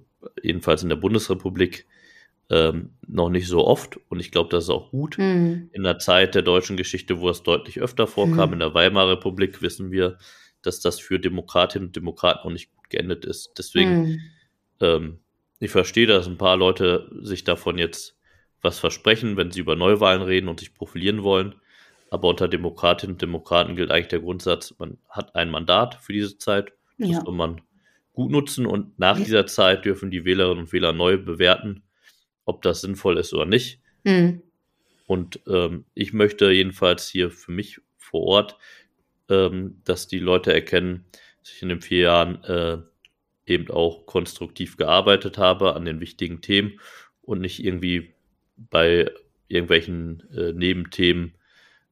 jedenfalls 0.41 0.83
in 0.83 0.89
der 0.89 0.97
Bundesrepublik, 0.97 1.85
ähm, 2.49 2.89
noch 3.07 3.29
nicht 3.29 3.47
so 3.47 3.65
oft 3.65 3.99
und 4.09 4.19
ich 4.19 4.31
glaube, 4.31 4.49
das 4.49 4.65
ist 4.65 4.69
auch 4.69 4.89
gut. 4.91 5.17
Mhm. 5.17 5.69
In 5.71 5.83
der 5.83 5.99
Zeit 5.99 6.35
der 6.35 6.41
deutschen 6.41 6.75
Geschichte, 6.75 7.19
wo 7.19 7.29
es 7.29 7.43
deutlich 7.43 7.79
öfter 7.79 8.07
vorkam, 8.07 8.49
mhm. 8.49 8.53
in 8.53 8.59
der 8.59 8.73
Weimarer 8.73 9.11
Republik, 9.11 9.61
wissen 9.61 9.91
wir, 9.91 10.17
dass 10.61 10.81
das 10.81 10.99
für 10.99 11.19
Demokratinnen 11.19 11.87
und 11.87 11.95
Demokraten 11.95 12.39
auch 12.39 12.51
nicht 12.51 12.75
gut 12.75 12.89
geendet 12.89 13.25
ist. 13.25 13.53
Deswegen, 13.57 14.01
mhm. 14.01 14.21
ähm, 14.81 15.19
ich 15.59 15.71
verstehe, 15.71 16.07
dass 16.07 16.27
ein 16.27 16.37
paar 16.37 16.57
Leute 16.57 17.09
sich 17.21 17.43
davon 17.43 17.77
jetzt 17.77 18.17
was 18.61 18.79
versprechen, 18.79 19.37
wenn 19.37 19.51
sie 19.51 19.59
über 19.59 19.75
Neuwahlen 19.75 20.23
reden 20.23 20.47
und 20.47 20.59
sich 20.59 20.73
profilieren 20.73 21.23
wollen. 21.23 21.55
Aber 22.09 22.27
unter 22.27 22.47
Demokratinnen 22.47 23.15
und 23.15 23.21
Demokraten 23.21 23.75
gilt 23.75 23.91
eigentlich 23.91 24.07
der 24.07 24.19
Grundsatz, 24.19 24.73
man 24.77 24.97
hat 25.09 25.35
ein 25.35 25.49
Mandat 25.49 25.95
für 26.01 26.13
diese 26.13 26.37
Zeit. 26.37 26.73
Das 26.97 27.09
ja. 27.09 27.21
soll 27.21 27.33
man 27.33 27.61
gut 28.13 28.31
nutzen 28.31 28.65
und 28.65 28.97
nach 28.99 29.17
dieser 29.17 29.45
Zeit 29.47 29.85
dürfen 29.85 30.11
die 30.11 30.23
Wählerinnen 30.23 30.65
und 30.65 30.73
Wähler 30.73 30.93
neu 30.93 31.17
bewerten, 31.17 31.83
ob 32.45 32.61
das 32.61 32.81
sinnvoll 32.81 33.17
ist 33.17 33.33
oder 33.33 33.45
nicht. 33.45 33.81
Mhm. 34.03 34.41
Und 35.07 35.41
ähm, 35.47 35.85
ich 35.93 36.13
möchte 36.13 36.51
jedenfalls 36.51 37.09
hier 37.09 37.29
für 37.31 37.51
mich 37.51 37.81
vor 37.97 38.21
Ort, 38.21 38.57
ähm, 39.29 39.81
dass 39.83 40.07
die 40.07 40.19
Leute 40.19 40.53
erkennen, 40.53 41.05
dass 41.41 41.53
ich 41.53 41.61
in 41.61 41.69
den 41.69 41.81
vier 41.81 41.99
Jahren 41.99 42.43
äh, 42.43 42.77
eben 43.45 43.69
auch 43.69 44.05
konstruktiv 44.05 44.77
gearbeitet 44.77 45.37
habe 45.37 45.75
an 45.75 45.85
den 45.85 45.99
wichtigen 45.99 46.41
Themen 46.41 46.79
und 47.21 47.41
nicht 47.41 47.63
irgendwie 47.63 48.13
bei 48.55 49.11
irgendwelchen 49.47 50.23
äh, 50.35 50.53
Nebenthemen 50.53 51.33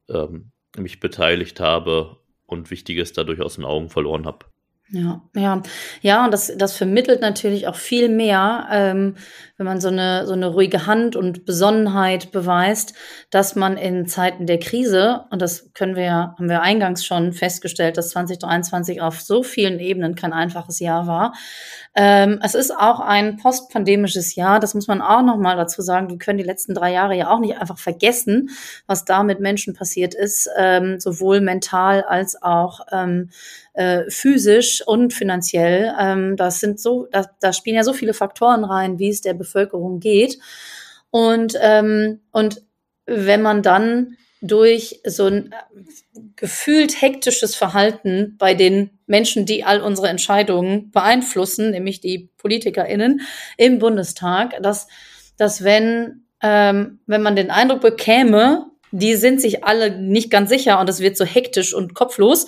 ähm, 0.08 0.52
mich 0.76 1.00
beteiligt 1.00 1.60
habe 1.60 2.18
und 2.46 2.70
Wichtiges 2.70 3.12
dadurch 3.12 3.40
aus 3.40 3.56
den 3.56 3.64
Augen 3.64 3.90
verloren 3.90 4.24
habe. 4.24 4.46
Ja, 4.90 5.22
ja, 5.34 5.62
ja, 6.02 6.24
und 6.26 6.32
das, 6.32 6.52
das 6.54 6.76
vermittelt 6.76 7.22
natürlich 7.22 7.66
auch 7.66 7.76
viel 7.76 8.10
mehr, 8.10 8.68
ähm, 8.70 9.16
wenn 9.56 9.64
man 9.64 9.80
so 9.80 9.88
eine, 9.88 10.26
so 10.26 10.34
eine 10.34 10.48
ruhige 10.48 10.86
Hand 10.86 11.16
und 11.16 11.46
Besonnenheit 11.46 12.30
beweist, 12.30 12.92
dass 13.30 13.54
man 13.54 13.78
in 13.78 14.06
Zeiten 14.06 14.46
der 14.46 14.58
Krise, 14.58 15.24
und 15.30 15.40
das 15.40 15.72
können 15.72 15.96
wir 15.96 16.02
ja, 16.02 16.34
haben 16.36 16.50
wir 16.50 16.60
eingangs 16.60 17.06
schon 17.06 17.32
festgestellt, 17.32 17.96
dass 17.96 18.10
2023 18.10 19.00
auf 19.00 19.22
so 19.22 19.42
vielen 19.42 19.78
Ebenen 19.78 20.14
kein 20.14 20.34
einfaches 20.34 20.78
Jahr 20.78 21.06
war. 21.06 21.32
Ähm, 21.94 22.38
es 22.42 22.54
ist 22.54 22.70
auch 22.70 23.00
ein 23.00 23.38
postpandemisches 23.38 24.34
Jahr, 24.34 24.60
das 24.60 24.74
muss 24.74 24.88
man 24.88 25.00
auch 25.00 25.22
nochmal 25.22 25.56
dazu 25.56 25.80
sagen. 25.80 26.10
Wir 26.10 26.18
können 26.18 26.38
die 26.38 26.44
letzten 26.44 26.74
drei 26.74 26.92
Jahre 26.92 27.16
ja 27.16 27.30
auch 27.30 27.38
nicht 27.40 27.56
einfach 27.56 27.78
vergessen, 27.78 28.50
was 28.86 29.06
da 29.06 29.22
mit 29.22 29.40
Menschen 29.40 29.74
passiert 29.74 30.14
ist, 30.14 30.50
ähm, 30.58 31.00
sowohl 31.00 31.40
mental 31.40 32.02
als 32.02 32.42
auch 32.42 32.80
ähm, 32.90 33.30
äh, 33.74 34.02
physisch 34.10 34.71
und 34.80 35.12
finanziell. 35.12 35.94
Ähm, 35.98 36.36
das 36.36 36.60
sind 36.60 36.80
so, 36.80 37.06
da, 37.10 37.26
da 37.40 37.52
spielen 37.52 37.76
ja 37.76 37.84
so 37.84 37.92
viele 37.92 38.14
Faktoren 38.14 38.64
rein, 38.64 38.98
wie 38.98 39.10
es 39.10 39.20
der 39.20 39.34
Bevölkerung 39.34 40.00
geht. 40.00 40.38
Und, 41.10 41.54
ähm, 41.60 42.20
und 42.32 42.62
wenn 43.06 43.42
man 43.42 43.62
dann 43.62 44.16
durch 44.42 45.00
so 45.06 45.26
ein 45.26 45.52
äh, 45.52 46.20
gefühlt 46.36 47.00
hektisches 47.00 47.54
Verhalten 47.54 48.36
bei 48.38 48.54
den 48.54 48.90
Menschen, 49.06 49.46
die 49.46 49.64
all 49.64 49.80
unsere 49.80 50.08
Entscheidungen 50.08 50.90
beeinflussen, 50.90 51.70
nämlich 51.70 52.00
die 52.00 52.30
PolitikerInnen 52.38 53.20
im 53.56 53.78
Bundestag, 53.78 54.60
dass, 54.60 54.88
dass 55.36 55.62
wenn, 55.62 56.24
ähm, 56.42 56.98
wenn 57.06 57.22
man 57.22 57.36
den 57.36 57.50
Eindruck 57.50 57.82
bekäme, 57.82 58.66
die 58.90 59.14
sind 59.14 59.40
sich 59.40 59.64
alle 59.64 59.96
nicht 59.98 60.30
ganz 60.30 60.50
sicher 60.50 60.80
und 60.80 60.88
es 60.88 61.00
wird 61.00 61.16
so 61.16 61.24
hektisch 61.24 61.72
und 61.72 61.94
kopflos, 61.94 62.46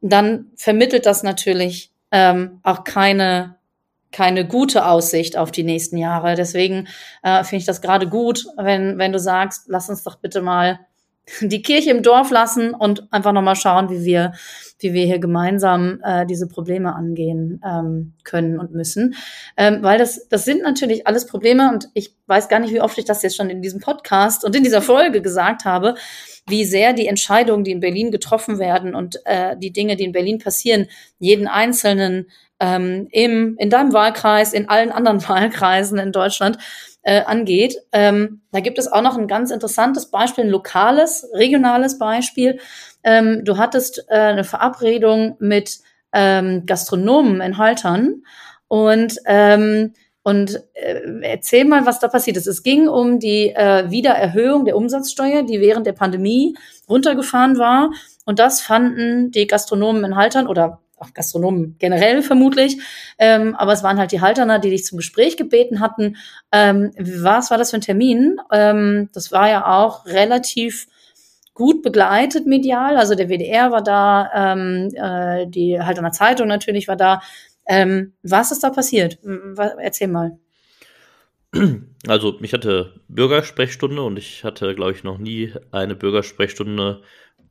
dann 0.00 0.46
vermittelt 0.56 1.06
das 1.06 1.22
natürlich 1.22 1.92
ähm, 2.10 2.60
auch 2.62 2.84
keine 2.84 3.58
keine 4.10 4.46
gute 4.46 4.86
Aussicht 4.86 5.36
auf 5.36 5.50
die 5.50 5.64
nächsten 5.64 5.98
Jahre. 5.98 6.34
Deswegen 6.34 6.88
äh, 7.22 7.44
finde 7.44 7.56
ich 7.56 7.66
das 7.66 7.82
gerade 7.82 8.08
gut, 8.08 8.46
wenn, 8.56 8.98
wenn 8.98 9.12
du 9.12 9.18
sagst, 9.18 9.64
lass 9.68 9.90
uns 9.90 10.02
doch 10.02 10.16
bitte 10.16 10.40
mal 10.40 10.80
die 11.40 11.62
Kirche 11.62 11.90
im 11.90 12.02
Dorf 12.02 12.30
lassen 12.30 12.74
und 12.74 13.12
einfach 13.12 13.32
nochmal 13.32 13.56
schauen, 13.56 13.90
wie 13.90 14.04
wir, 14.04 14.32
wie 14.78 14.92
wir 14.92 15.04
hier 15.04 15.18
gemeinsam 15.18 16.00
äh, 16.02 16.26
diese 16.26 16.48
Probleme 16.48 16.94
angehen 16.94 17.60
ähm, 17.64 18.14
können 18.24 18.58
und 18.58 18.72
müssen. 18.72 19.14
Ähm, 19.56 19.82
weil 19.82 19.98
das, 19.98 20.28
das 20.28 20.44
sind 20.44 20.62
natürlich 20.62 21.06
alles 21.06 21.26
Probleme 21.26 21.70
und 21.72 21.88
ich 21.94 22.14
weiß 22.26 22.48
gar 22.48 22.60
nicht, 22.60 22.72
wie 22.72 22.80
oft 22.80 22.98
ich 22.98 23.04
das 23.04 23.22
jetzt 23.22 23.36
schon 23.36 23.50
in 23.50 23.62
diesem 23.62 23.80
Podcast 23.80 24.44
und 24.44 24.56
in 24.56 24.64
dieser 24.64 24.82
Folge 24.82 25.22
gesagt 25.22 25.64
habe 25.64 25.94
wie 26.48 26.64
sehr 26.64 26.92
die 26.92 27.06
Entscheidungen, 27.06 27.64
die 27.64 27.72
in 27.72 27.80
Berlin 27.80 28.10
getroffen 28.10 28.58
werden 28.58 28.94
und 28.94 29.20
äh, 29.26 29.56
die 29.56 29.72
Dinge, 29.72 29.96
die 29.96 30.04
in 30.04 30.12
Berlin 30.12 30.38
passieren, 30.38 30.86
jeden 31.18 31.46
Einzelnen 31.46 32.28
ähm, 32.60 33.08
im, 33.12 33.56
in 33.58 33.70
deinem 33.70 33.92
Wahlkreis, 33.92 34.52
in 34.52 34.68
allen 34.68 34.90
anderen 34.90 35.22
Wahlkreisen 35.28 35.98
in 35.98 36.12
Deutschland 36.12 36.58
äh, 37.02 37.22
angeht. 37.22 37.76
Ähm, 37.92 38.42
da 38.52 38.60
gibt 38.60 38.78
es 38.78 38.90
auch 38.90 39.02
noch 39.02 39.16
ein 39.16 39.28
ganz 39.28 39.50
interessantes 39.50 40.06
Beispiel, 40.06 40.44
ein 40.44 40.50
lokales, 40.50 41.28
regionales 41.32 41.98
Beispiel. 41.98 42.60
Ähm, 43.04 43.44
du 43.44 43.56
hattest 43.56 44.04
äh, 44.08 44.14
eine 44.14 44.44
Verabredung 44.44 45.36
mit 45.38 45.78
ähm, 46.12 46.66
Gastronomen 46.66 47.40
in 47.40 47.58
Haltern 47.58 48.22
und 48.66 49.14
ähm, 49.26 49.92
und 50.28 50.62
äh, 50.74 51.00
erzähl 51.22 51.64
mal, 51.64 51.86
was 51.86 52.00
da 52.00 52.08
passiert 52.08 52.36
ist. 52.36 52.46
Es 52.46 52.62
ging 52.62 52.86
um 52.86 53.18
die 53.18 53.48
äh, 53.48 53.90
Wiedererhöhung 53.90 54.66
der 54.66 54.76
Umsatzsteuer, 54.76 55.42
die 55.42 55.58
während 55.58 55.86
der 55.86 55.94
Pandemie 55.94 56.54
runtergefahren 56.86 57.56
war. 57.56 57.92
Und 58.26 58.38
das 58.38 58.60
fanden 58.60 59.30
die 59.30 59.46
Gastronomen 59.46 60.04
in 60.04 60.16
Haltern 60.16 60.46
oder 60.46 60.82
auch 61.00 61.14
Gastronomen 61.14 61.76
generell 61.78 62.22
vermutlich, 62.22 62.78
ähm, 63.18 63.54
aber 63.56 63.72
es 63.72 63.82
waren 63.82 63.98
halt 63.98 64.12
die 64.12 64.20
Halterner, 64.20 64.58
die 64.58 64.70
dich 64.70 64.84
zum 64.84 64.98
Gespräch 64.98 65.36
gebeten 65.36 65.80
hatten. 65.80 66.16
Ähm, 66.52 66.92
was 66.98 67.50
war 67.50 67.58
das 67.58 67.70
für 67.70 67.78
ein 67.78 67.82
Termin? 67.82 68.36
Ähm, 68.52 69.08
das 69.12 69.32
war 69.32 69.48
ja 69.48 69.66
auch 69.66 70.06
relativ 70.06 70.86
gut 71.58 71.82
begleitet 71.82 72.46
medial. 72.46 72.96
Also 72.96 73.14
der 73.14 73.28
WDR 73.28 73.72
war 73.72 73.82
da, 73.82 74.30
ähm, 74.34 74.90
äh, 74.94 75.46
die 75.48 75.80
Halterner 75.80 76.12
Zeitung 76.12 76.46
natürlich 76.46 76.88
war 76.88 76.96
da. 76.96 77.20
Ähm, 77.66 78.14
was 78.22 78.52
ist 78.52 78.62
da 78.62 78.70
passiert? 78.70 79.18
Erzähl 79.78 80.08
mal. 80.08 80.38
Also 82.06 82.38
ich 82.40 82.52
hatte 82.52 83.00
Bürgersprechstunde 83.08 84.02
und 84.02 84.18
ich 84.18 84.44
hatte, 84.44 84.74
glaube 84.74 84.92
ich, 84.92 85.02
noch 85.02 85.18
nie 85.18 85.52
eine 85.72 85.96
Bürgersprechstunde 85.96 87.02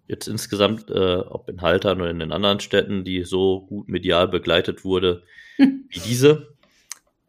jetzt 0.07 0.27
insgesamt, 0.27 0.89
äh, 0.89 1.17
ob 1.17 1.49
in 1.49 1.61
Haltern 1.61 2.01
oder 2.01 2.09
in 2.09 2.19
den 2.19 2.31
anderen 2.31 2.59
Städten, 2.59 3.03
die 3.03 3.23
so 3.23 3.61
gut 3.61 3.89
medial 3.89 4.27
begleitet 4.27 4.83
wurde 4.83 5.23
wie 5.57 5.99
diese. 5.99 6.55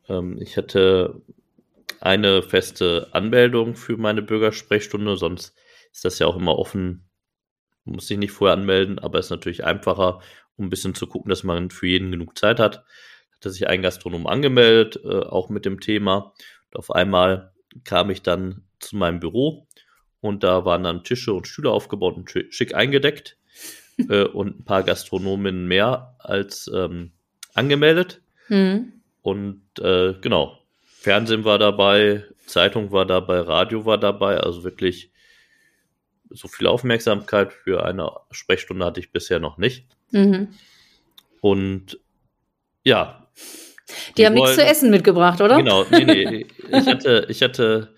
Ähm, 0.09 0.41
ich 0.41 0.57
hatte 0.57 1.21
eine 2.01 2.43
feste 2.43 3.09
Anmeldung 3.13 3.75
für 3.75 3.97
meine 3.97 4.23
Bürgersprechstunde, 4.23 5.17
sonst 5.17 5.55
ist 5.93 6.05
das 6.05 6.19
ja 6.19 6.27
auch 6.27 6.37
immer 6.37 6.59
offen, 6.59 7.09
muss 7.85 8.07
sich 8.07 8.19
nicht 8.19 8.33
vorher 8.33 8.57
anmelden, 8.57 8.99
aber 8.99 9.19
ist 9.19 9.31
natürlich 9.31 9.65
einfacher 9.65 10.21
um 10.59 10.67
ein 10.67 10.71
bisschen 10.71 10.95
zu 10.95 11.07
gucken, 11.07 11.31
dass 11.31 11.45
man 11.45 11.71
für 11.71 11.87
jeden 11.87 12.11
genug 12.11 12.37
Zeit 12.37 12.59
hat, 12.59 12.85
hatte 13.35 13.51
sich 13.51 13.69
ein 13.69 13.81
Gastronom 13.81 14.27
angemeldet, 14.27 15.01
äh, 15.05 15.21
auch 15.21 15.49
mit 15.49 15.65
dem 15.65 15.81
Thema. 15.81 16.35
Und 16.73 16.79
auf 16.79 16.91
einmal 16.91 17.53
kam 17.85 18.11
ich 18.11 18.23
dann 18.23 18.65
zu 18.81 18.97
meinem 18.97 19.21
Büro 19.21 19.68
und 20.21 20.43
da 20.43 20.65
waren 20.65 20.85
dann 20.85 21.05
Tische 21.05 21.33
und 21.33 21.47
Stühle 21.47 21.71
aufgebaut 21.71 22.17
und 22.17 22.31
schick 22.31 22.75
eingedeckt 22.75 23.37
äh, 24.09 24.25
und 24.25 24.61
ein 24.61 24.65
paar 24.65 24.83
Gastronomen 24.83 25.67
mehr 25.67 26.15
als 26.19 26.71
ähm, 26.75 27.13
angemeldet. 27.55 28.23
Mhm. 28.49 28.93
Und 29.23 29.63
äh, 29.81 30.15
genau, 30.21 30.59
Fernsehen 30.85 31.45
war 31.45 31.59
dabei, 31.59 32.25
Zeitung 32.47 32.93
war 32.93 33.07
dabei, 33.07 33.41
Radio 33.41 33.85
war 33.85 33.99
dabei, 33.99 34.39
also 34.39 34.65
wirklich 34.65 35.11
so 36.31 36.49
viel 36.49 36.67
Aufmerksamkeit 36.67 37.53
für 37.53 37.85
eine 37.85 38.11
Sprechstunde 38.31 38.85
hatte 38.85 39.01
ich 39.01 39.13
bisher 39.13 39.39
noch 39.39 39.59
nicht. 39.59 39.87
Mhm. 40.11 40.49
Und 41.41 42.01
ja. 42.85 43.29
Die, 43.87 44.15
die 44.17 44.27
haben 44.27 44.37
wollen, 44.37 44.45
nichts 44.45 44.57
zu 44.57 44.65
essen 44.65 44.91
mitgebracht, 44.91 45.41
oder? 45.41 45.57
Genau, 45.57 45.85
nee, 45.91 46.05
nee. 46.05 46.47
ich 46.71 46.87
hatte, 46.87 47.27
ich 47.29 47.43
hatte 47.43 47.95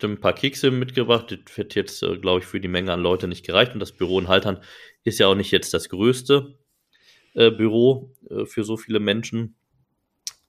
hatte 0.00 0.12
ein 0.12 0.20
paar 0.20 0.32
Kekse 0.32 0.70
mitgebracht. 0.70 1.30
Das 1.30 1.56
hätte 1.56 1.78
jetzt, 1.78 2.02
äh, 2.02 2.16
glaube 2.16 2.40
ich, 2.40 2.46
für 2.46 2.60
die 2.60 2.68
Menge 2.68 2.92
an 2.92 3.00
Leute 3.00 3.28
nicht 3.28 3.44
gereicht. 3.44 3.74
Und 3.74 3.80
das 3.80 3.92
Büro 3.92 4.18
in 4.18 4.28
Haltern 4.28 4.60
ist 5.04 5.18
ja 5.18 5.26
auch 5.26 5.34
nicht 5.34 5.50
jetzt 5.50 5.74
das 5.74 5.88
größte 5.88 6.58
äh, 7.34 7.50
Büro 7.50 8.14
äh, 8.28 8.46
für 8.46 8.64
so 8.64 8.76
viele 8.76 9.00
Menschen. 9.00 9.56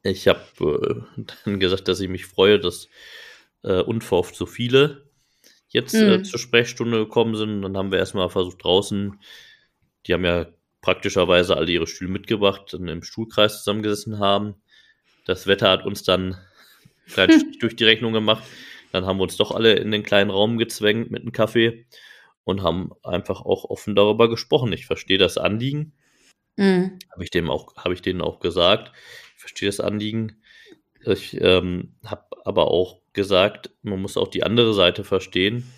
Ich 0.04 0.28
habe 0.28 1.06
äh, 1.18 1.24
dann 1.46 1.60
gesagt, 1.60 1.88
dass 1.88 2.00
ich 2.00 2.10
mich 2.10 2.26
freue, 2.26 2.60
dass 2.60 2.88
äh, 3.64 3.82
unverhofft 3.82 4.36
so 4.36 4.46
viele 4.46 5.10
jetzt 5.68 5.94
mhm. 5.94 6.24
zur 6.24 6.40
Sprechstunde 6.40 6.98
gekommen 6.98 7.36
sind. 7.36 7.62
Dann 7.62 7.78
haben 7.78 7.92
wir 7.92 8.00
erstmal 8.00 8.30
versucht 8.30 8.64
draußen, 8.64 9.20
die 10.08 10.14
haben 10.14 10.26
ja 10.26 10.48
praktischerweise 10.82 11.56
alle 11.56 11.72
ihre 11.72 11.88
Stühle 11.88 12.12
mitgebracht 12.12 12.74
und 12.74 12.88
im 12.88 13.04
Stuhlkreis 13.04 13.60
zusammengesessen 13.60 14.20
haben. 14.20 14.56
Das 15.26 15.46
Wetter 15.46 15.70
hat 15.70 15.86
uns 15.86 16.04
dann 16.04 16.38
durch 17.60 17.76
die 17.76 17.84
Rechnung 17.84 18.14
gemacht. 18.14 18.44
Dann 18.92 19.06
haben 19.06 19.18
wir 19.18 19.24
uns 19.24 19.38
doch 19.38 19.52
alle 19.52 19.74
in 19.74 19.92
den 19.92 20.04
kleinen 20.04 20.30
Raum 20.30 20.58
gezwängt 20.58 21.12
mit 21.12 21.22
einem 21.22 21.32
Kaffee 21.32 21.86
und 22.44 22.64
haben 22.64 22.92
einfach 23.04 23.42
auch 23.42 23.66
offen 23.66 23.96
darüber 23.96 24.30
gesprochen. 24.30 24.74
Ich 24.74 24.86
verstehe 24.86 25.18
das 25.18 25.38
Anliegen. 25.38 25.94
Mhm. 26.58 27.00
Habe 27.12 27.24
ich 27.24 27.32
dem 27.32 27.50
auch, 27.50 27.76
habe 27.78 27.94
ich 27.94 28.02
denen 28.02 28.22
auch 28.22 28.40
gesagt. 28.40 28.92
Ich 29.36 29.42
verstehe 29.42 29.70
das 29.70 29.80
Anliegen. 29.80 30.42
Ich 31.06 31.40
ähm, 31.42 31.96
habe 32.06 32.26
aber 32.46 32.70
auch 32.70 33.02
gesagt, 33.14 33.72
man 33.82 34.02
muss 34.02 34.18
auch 34.18 34.28
die 34.28 34.44
andere 34.44 34.74
Seite 34.74 35.04
verstehen, 35.04 35.72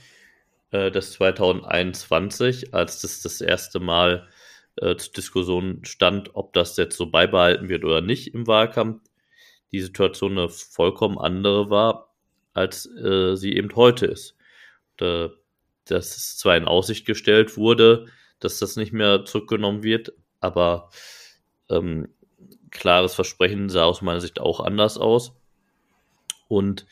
äh, 0.72 0.92
dass 0.92 1.14
2021, 1.14 2.74
als 2.74 3.02
das 3.02 3.22
das 3.22 3.42
erste 3.42 3.80
Mal 3.80 4.28
äh, 4.78 4.96
zur 4.96 5.14
Diskussion 5.14 5.86
stand, 5.86 6.36
ob 6.36 6.54
das 6.54 6.78
jetzt 6.78 6.98
so 6.98 7.10
beibehalten 7.10 7.70
wird 7.70 7.86
oder 7.86 8.02
nicht 8.02 8.34
im 8.34 8.48
Wahlkampf, 8.48 9.02
die 9.72 9.82
Situation 9.82 10.38
eine 10.38 10.50
vollkommen 10.50 11.18
andere 11.18 11.70
war, 11.70 12.13
als 12.54 12.86
äh, 12.86 13.36
sie 13.36 13.56
eben 13.56 13.76
heute 13.76 14.06
ist. 14.06 14.36
Und, 15.00 15.08
äh, 15.08 15.30
dass 15.86 16.16
es 16.16 16.38
zwar 16.38 16.56
in 16.56 16.66
Aussicht 16.66 17.06
gestellt 17.06 17.58
wurde, 17.58 18.08
dass 18.40 18.60
das 18.60 18.76
nicht 18.76 18.94
mehr 18.94 19.26
zurückgenommen 19.26 19.84
wird, 19.84 20.14
aber 20.40 20.90
ähm, 21.70 22.10
klares 22.72 23.16
Versprechen 23.16 23.70
sah 23.70 23.84
aus 23.84 24.02
meiner 24.02 24.22
Sicht 24.22 24.40
auch 24.40 24.60
anders 24.60 24.98
aus. 24.98 25.34
Und 26.48 26.86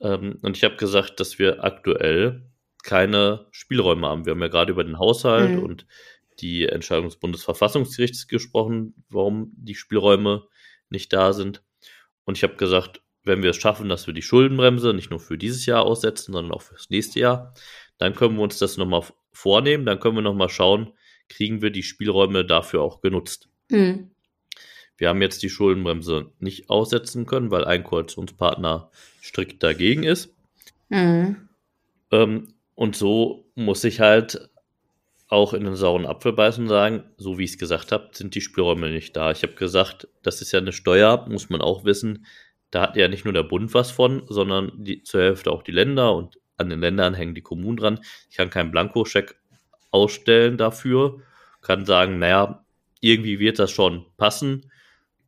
Ähm, 0.00 0.38
und 0.42 0.56
ich 0.56 0.62
habe 0.62 0.76
gesagt, 0.76 1.18
dass 1.18 1.40
wir 1.40 1.64
aktuell 1.64 2.48
keine 2.84 3.46
Spielräume 3.50 4.06
haben. 4.06 4.26
Wir 4.26 4.30
haben 4.30 4.42
ja 4.42 4.46
gerade 4.46 4.70
über 4.70 4.84
den 4.84 5.00
Haushalt 5.00 5.56
mhm. 5.56 5.64
und 5.64 5.86
die 6.40 6.66
Entscheidung 6.66 7.06
des 7.06 7.16
Bundesverfassungsgerichts 7.16 8.28
gesprochen, 8.28 8.94
warum 9.08 9.52
die 9.56 9.74
Spielräume 9.74 10.46
nicht 10.90 11.12
da 11.12 11.32
sind. 11.32 11.62
Und 12.24 12.36
ich 12.36 12.42
habe 12.42 12.56
gesagt, 12.56 13.02
wenn 13.24 13.42
wir 13.42 13.50
es 13.50 13.56
schaffen, 13.56 13.88
dass 13.88 14.06
wir 14.06 14.14
die 14.14 14.22
Schuldenbremse 14.22 14.92
nicht 14.92 15.10
nur 15.10 15.20
für 15.20 15.38
dieses 15.38 15.66
Jahr 15.66 15.82
aussetzen, 15.82 16.32
sondern 16.32 16.52
auch 16.52 16.62
fürs 16.62 16.90
nächste 16.90 17.20
Jahr, 17.20 17.54
dann 17.98 18.14
können 18.14 18.36
wir 18.36 18.42
uns 18.42 18.58
das 18.58 18.76
nochmal 18.76 19.02
vornehmen, 19.32 19.86
dann 19.86 20.00
können 20.00 20.16
wir 20.16 20.22
nochmal 20.22 20.50
schauen, 20.50 20.92
kriegen 21.28 21.62
wir 21.62 21.70
die 21.70 21.82
Spielräume 21.82 22.44
dafür 22.44 22.82
auch 22.82 23.00
genutzt. 23.00 23.48
Mhm. 23.70 24.10
Wir 24.96 25.08
haben 25.08 25.22
jetzt 25.22 25.42
die 25.42 25.50
Schuldenbremse 25.50 26.32
nicht 26.38 26.70
aussetzen 26.70 27.26
können, 27.26 27.50
weil 27.50 27.64
ein 27.64 27.82
Koalitionspartner 27.82 28.90
strikt 29.22 29.62
dagegen 29.62 30.04
ist. 30.04 30.34
Mhm. 30.88 31.48
Ähm, 32.12 32.54
und 32.74 32.94
so 32.96 33.50
muss 33.54 33.84
ich 33.84 34.00
halt 34.00 34.50
auch 35.34 35.52
in 35.52 35.64
den 35.64 35.76
sauren 35.76 36.06
Apfel 36.06 36.32
beißen 36.32 36.64
und 36.64 36.68
sagen, 36.68 37.04
so 37.16 37.38
wie 37.38 37.44
ich 37.44 37.52
es 37.52 37.58
gesagt 37.58 37.92
habe, 37.92 38.10
sind 38.12 38.34
die 38.34 38.40
Spielräume 38.40 38.90
nicht 38.90 39.16
da. 39.16 39.30
Ich 39.30 39.42
habe 39.42 39.54
gesagt, 39.54 40.08
das 40.22 40.40
ist 40.40 40.52
ja 40.52 40.60
eine 40.60 40.72
Steuer, 40.72 41.26
muss 41.28 41.50
man 41.50 41.60
auch 41.60 41.84
wissen. 41.84 42.26
Da 42.70 42.82
hat 42.82 42.96
ja 42.96 43.08
nicht 43.08 43.24
nur 43.24 43.34
der 43.34 43.42
Bund 43.42 43.74
was 43.74 43.90
von, 43.90 44.22
sondern 44.28 44.72
die, 44.76 45.02
zur 45.02 45.22
Hälfte 45.22 45.50
auch 45.50 45.62
die 45.62 45.72
Länder 45.72 46.14
und 46.14 46.38
an 46.56 46.70
den 46.70 46.80
Ländern 46.80 47.14
hängen 47.14 47.34
die 47.34 47.42
Kommunen 47.42 47.76
dran. 47.76 48.00
Ich 48.30 48.36
kann 48.36 48.50
keinen 48.50 48.70
Blankoscheck 48.70 49.36
ausstellen 49.90 50.56
dafür, 50.56 51.20
kann 51.60 51.84
sagen, 51.84 52.18
naja, 52.18 52.64
irgendwie 53.00 53.38
wird 53.38 53.58
das 53.58 53.70
schon 53.70 54.06
passen. 54.16 54.70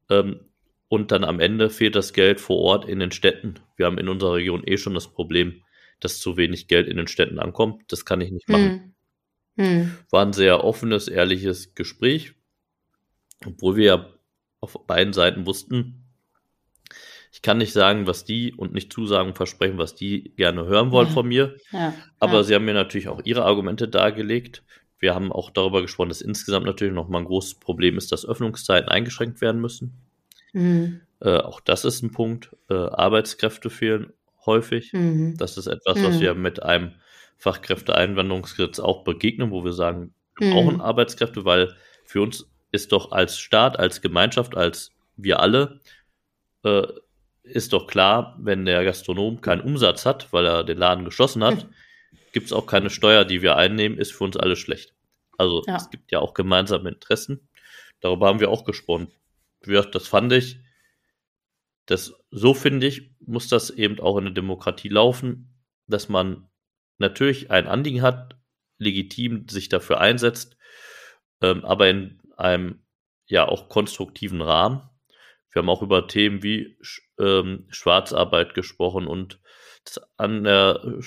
Ähm, 0.09 0.41
und 0.89 1.11
dann 1.11 1.25
am 1.25 1.41
Ende 1.41 1.69
fehlt 1.69 1.97
das 1.97 2.13
Geld 2.13 2.41
vor 2.41 2.59
Ort 2.59 2.89
in 2.89 3.01
den 3.01 3.11
Städten. 3.11 3.55
Wir 3.77 3.87
haben 3.87 3.99
in 3.99 4.09
unserer 4.09 4.35
Region 4.35 4.63
eh 4.65 4.77
schon 4.77 4.95
das 4.95 5.09
Problem, 5.09 5.63
dass 6.01 6.21
zu 6.21 6.37
wenig 6.37 6.69
Geld 6.69 6.87
in 6.89 6.97
den 6.97 7.09
Städten 7.09 7.39
ankommt. 7.39 7.83
Das 7.89 8.05
kann 8.05 8.21
ich 8.21 8.31
nicht 8.31 8.49
machen. 8.49 8.71
Hm. 8.71 8.96
Hm. 9.57 9.97
War 10.11 10.25
ein 10.25 10.33
sehr 10.33 10.65
offenes, 10.65 11.09
ehrliches 11.09 11.75
Gespräch, 11.75 12.35
obwohl 13.45 13.77
wir 13.77 13.85
ja 13.85 14.07
auf 14.61 14.87
beiden 14.87 15.13
Seiten 15.13 15.47
wussten, 15.47 16.07
ich 17.37 17.43
kann 17.43 17.59
nicht 17.59 17.75
sagen, 17.75 18.07
was 18.07 18.25
die 18.25 18.55
und 18.55 18.73
nicht 18.73 18.91
zusagen, 18.91 19.35
versprechen, 19.35 19.77
was 19.77 19.95
die 19.95 20.33
gerne 20.37 20.65
hören 20.65 20.91
wollen 20.91 21.09
ja. 21.09 21.13
von 21.13 21.29
mir. 21.29 21.57
Ja. 21.71 21.93
Aber 22.19 22.37
ja. 22.37 22.43
sie 22.43 22.55
haben 22.55 22.65
mir 22.65 22.73
natürlich 22.73 23.09
auch 23.09 23.21
ihre 23.25 23.45
Argumente 23.45 23.89
dargelegt. 23.89 24.63
Wir 24.99 25.15
haben 25.15 25.31
auch 25.33 25.51
darüber 25.51 25.83
gesprochen, 25.83 26.09
dass 26.09 26.23
insgesamt 26.23 26.65
natürlich 26.65 26.95
nochmal 26.95 27.21
ein 27.21 27.27
großes 27.27 27.57
Problem 27.57 27.99
ist, 27.99 28.11
dass 28.11 28.25
Öffnungszeiten 28.25 28.89
eingeschränkt 28.89 29.43
werden 29.43 29.61
müssen. 29.61 29.93
Mhm. 30.55 31.03
Äh, 31.21 31.37
auch 31.37 31.61
das 31.61 31.85
ist 31.85 32.03
ein 32.03 32.11
Punkt. 32.11 32.57
Äh, 32.71 32.75
Arbeitskräfte 32.75 33.69
fehlen 33.69 34.15
häufig. 34.47 34.95
Mhm. 34.95 35.37
Das 35.37 35.59
ist 35.59 35.67
etwas, 35.67 36.03
was 36.03 36.17
mhm. 36.17 36.21
wir 36.21 36.35
mit 36.35 36.63
einem 36.63 36.93
Fachkräfteeinwanderungsgesetz 37.39 38.81
auch 38.81 39.05
begegnen, 39.05 39.51
wo 39.51 39.65
wir 39.65 39.73
sagen, 39.73 40.15
wir 40.39 40.49
mhm. 40.49 40.53
brauchen 40.53 40.81
Arbeitskräfte, 40.81 41.45
weil 41.45 41.75
für 42.05 42.23
uns 42.23 42.51
ist 42.73 42.93
doch 42.93 43.13
als 43.13 43.39
Staat, 43.39 43.79
als 43.79 44.01
Gemeinschaft, 44.01 44.57
als 44.57 44.93
wir 45.17 45.41
alle, 45.41 45.81
äh, 46.65 46.87
ist 47.43 47.73
doch 47.73 47.87
klar, 47.87 48.37
wenn 48.41 48.65
der 48.65 48.85
Gastronom 48.85 49.41
keinen 49.41 49.61
Umsatz 49.61 50.05
hat, 50.05 50.33
weil 50.33 50.47
er 50.47 50.65
den 50.65 50.79
Laden 50.79 51.05
geschlossen 51.05 51.45
hat, 51.45 51.67
gibt 52.33 52.47
es 52.47 52.53
auch 52.53 52.67
keine 52.67 52.91
Steuer, 52.91 53.25
die 53.25 53.41
wir 53.41 53.57
einnehmen, 53.57 53.99
ist 53.99 54.13
für 54.13 54.25
uns 54.25 54.37
alle 54.37 54.57
schlecht. 54.57 54.95
Also 55.39 55.63
ja. 55.67 55.77
es 55.77 55.91
gibt 55.91 56.11
ja 56.11 56.19
auch 56.19 56.35
gemeinsame 56.35 56.89
Interessen. 56.89 57.49
Darüber 58.01 58.27
haben 58.27 58.41
wir 58.41 58.51
auch 58.51 58.65
gesprochen. 58.65 59.09
Das 59.63 60.07
fand 60.07 60.33
ich, 60.33 60.59
das, 61.87 62.15
so 62.31 62.53
finde 62.53 62.87
ich, 62.87 63.11
muss 63.21 63.49
das 63.49 63.71
eben 63.71 64.01
auch 64.01 64.19
in 64.19 64.25
der 64.25 64.35
Demokratie 64.35 64.89
laufen, 64.89 65.55
dass 65.87 66.09
man 66.09 66.49
natürlich 66.99 67.51
ein 67.51 67.67
Anliegen 67.67 68.03
hat, 68.03 68.37
legitim 68.79 69.49
sich 69.49 69.69
dafür 69.69 70.01
einsetzt, 70.01 70.57
ähm, 71.43 71.65
aber 71.65 71.89
in 71.89 72.21
einem 72.37 72.83
ja 73.27 73.47
auch 73.47 73.69
konstruktiven 73.69 74.41
Rahmen. 74.41 74.83
Wir 75.51 75.61
haben 75.63 75.69
auch 75.69 75.83
über 75.83 76.07
Themen 76.07 76.43
wie 76.43 76.79
ähm, 77.19 77.67
Schwarzarbeit 77.71 78.55
gesprochen 78.55 79.07
und 79.07 79.41
an, 80.17 80.45
der, 80.45 81.01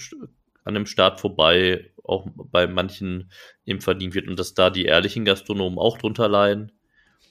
an 0.63 0.73
dem 0.73 0.85
Staat 0.85 1.19
vorbei 1.19 1.91
auch 2.03 2.27
bei 2.33 2.65
manchen 2.65 3.31
eben 3.65 3.81
verdient 3.81 4.15
wird 4.15 4.27
und 4.27 4.39
dass 4.39 4.55
da 4.55 4.69
die 4.69 4.85
ehrlichen 4.85 5.25
Gastronomen 5.25 5.77
auch 5.77 5.97
drunter 5.97 6.27
leiden. 6.27 6.71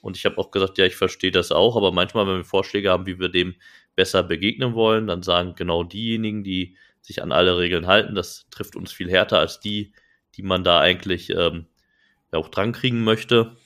Und 0.00 0.16
ich 0.16 0.24
habe 0.24 0.38
auch 0.38 0.52
gesagt, 0.52 0.78
ja, 0.78 0.86
ich 0.86 0.94
verstehe 0.94 1.32
das 1.32 1.50
auch, 1.50 1.76
aber 1.76 1.90
manchmal, 1.90 2.26
wenn 2.26 2.36
wir 2.36 2.44
Vorschläge 2.44 2.90
haben, 2.90 3.06
wie 3.06 3.18
wir 3.18 3.28
dem 3.28 3.56
besser 3.96 4.22
begegnen 4.22 4.74
wollen, 4.74 5.08
dann 5.08 5.24
sagen 5.24 5.54
genau 5.56 5.82
diejenigen, 5.82 6.44
die 6.44 6.76
sich 7.08 7.22
an 7.22 7.32
alle 7.32 7.58
Regeln 7.58 7.86
halten. 7.86 8.14
Das 8.14 8.46
trifft 8.50 8.76
uns 8.76 8.92
viel 8.92 9.10
härter 9.10 9.38
als 9.40 9.58
die, 9.60 9.92
die 10.36 10.42
man 10.42 10.62
da 10.62 10.78
eigentlich 10.78 11.30
ähm, 11.30 11.66
ja 12.32 12.38
auch 12.38 12.48
dran 12.48 12.72
kriegen 12.72 13.02
möchte. 13.02 13.56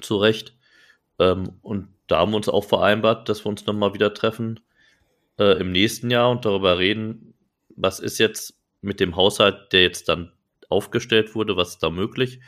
Zu 0.00 0.18
Recht. 0.18 0.54
Ähm, 1.18 1.58
und 1.62 1.88
da 2.06 2.18
haben 2.18 2.32
wir 2.32 2.36
uns 2.36 2.48
auch 2.48 2.64
vereinbart, 2.64 3.28
dass 3.28 3.44
wir 3.44 3.48
uns 3.48 3.66
nochmal 3.66 3.94
wieder 3.94 4.14
treffen 4.14 4.60
äh, 5.38 5.58
im 5.58 5.72
nächsten 5.72 6.10
Jahr 6.10 6.30
und 6.30 6.44
darüber 6.44 6.78
reden, 6.78 7.34
was 7.74 8.00
ist 8.00 8.18
jetzt 8.18 8.54
mit 8.80 9.00
dem 9.00 9.16
Haushalt, 9.16 9.72
der 9.72 9.82
jetzt 9.82 10.08
dann 10.08 10.32
aufgestellt 10.68 11.34
wurde, 11.34 11.56
was 11.56 11.70
ist 11.70 11.82
da 11.82 11.90
möglich, 11.90 12.40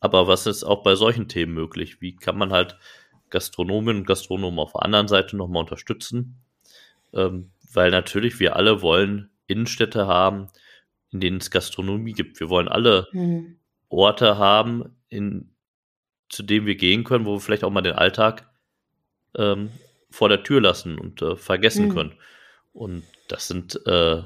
aber 0.00 0.26
was 0.26 0.46
ist 0.46 0.64
auch 0.64 0.82
bei 0.82 0.94
solchen 0.96 1.28
Themen 1.28 1.54
möglich? 1.54 2.00
Wie 2.00 2.16
kann 2.16 2.36
man 2.36 2.52
halt 2.52 2.76
Gastronominnen 3.30 4.02
und 4.02 4.06
Gastronomen 4.06 4.58
auf 4.58 4.72
der 4.72 4.82
anderen 4.82 5.08
Seite 5.08 5.36
nochmal 5.36 5.62
unterstützen? 5.62 6.42
Ähm, 7.12 7.50
weil 7.72 7.90
natürlich 7.90 8.40
wir 8.40 8.56
alle 8.56 8.82
wollen 8.82 9.29
Innenstädte 9.50 10.06
haben, 10.06 10.48
in 11.10 11.20
denen 11.20 11.38
es 11.38 11.50
Gastronomie 11.50 12.12
gibt. 12.12 12.40
Wir 12.40 12.48
wollen 12.48 12.68
alle 12.68 13.08
mhm. 13.12 13.56
Orte 13.88 14.38
haben, 14.38 14.96
in, 15.08 15.50
zu 16.28 16.42
denen 16.42 16.66
wir 16.66 16.76
gehen 16.76 17.04
können, 17.04 17.26
wo 17.26 17.34
wir 17.34 17.40
vielleicht 17.40 17.64
auch 17.64 17.70
mal 17.70 17.82
den 17.82 17.94
Alltag 17.94 18.48
ähm, 19.36 19.70
vor 20.10 20.28
der 20.28 20.42
Tür 20.42 20.60
lassen 20.60 20.98
und 20.98 21.22
äh, 21.22 21.36
vergessen 21.36 21.88
mhm. 21.88 21.94
können. 21.94 22.12
Und 22.72 23.02
das 23.28 23.48
sind 23.48 23.84
äh, 23.86 24.22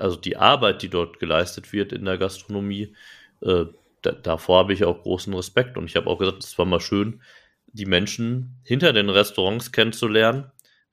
also 0.00 0.16
die 0.16 0.36
Arbeit, 0.36 0.82
die 0.82 0.88
dort 0.88 1.18
geleistet 1.18 1.72
wird 1.72 1.92
in 1.92 2.06
der 2.06 2.16
Gastronomie, 2.16 2.94
äh, 3.42 3.66
da, 4.02 4.12
davor 4.12 4.60
habe 4.60 4.72
ich 4.72 4.84
auch 4.84 5.02
großen 5.02 5.32
Respekt. 5.34 5.76
Und 5.76 5.84
ich 5.84 5.96
habe 5.96 6.08
auch 6.08 6.18
gesagt, 6.18 6.42
es 6.42 6.58
war 6.58 6.64
mal 6.64 6.80
schön, 6.80 7.20
die 7.66 7.84
Menschen 7.84 8.58
hinter 8.64 8.92
den 8.94 9.10
Restaurants 9.10 9.72
kennenzulernen, 9.72 10.50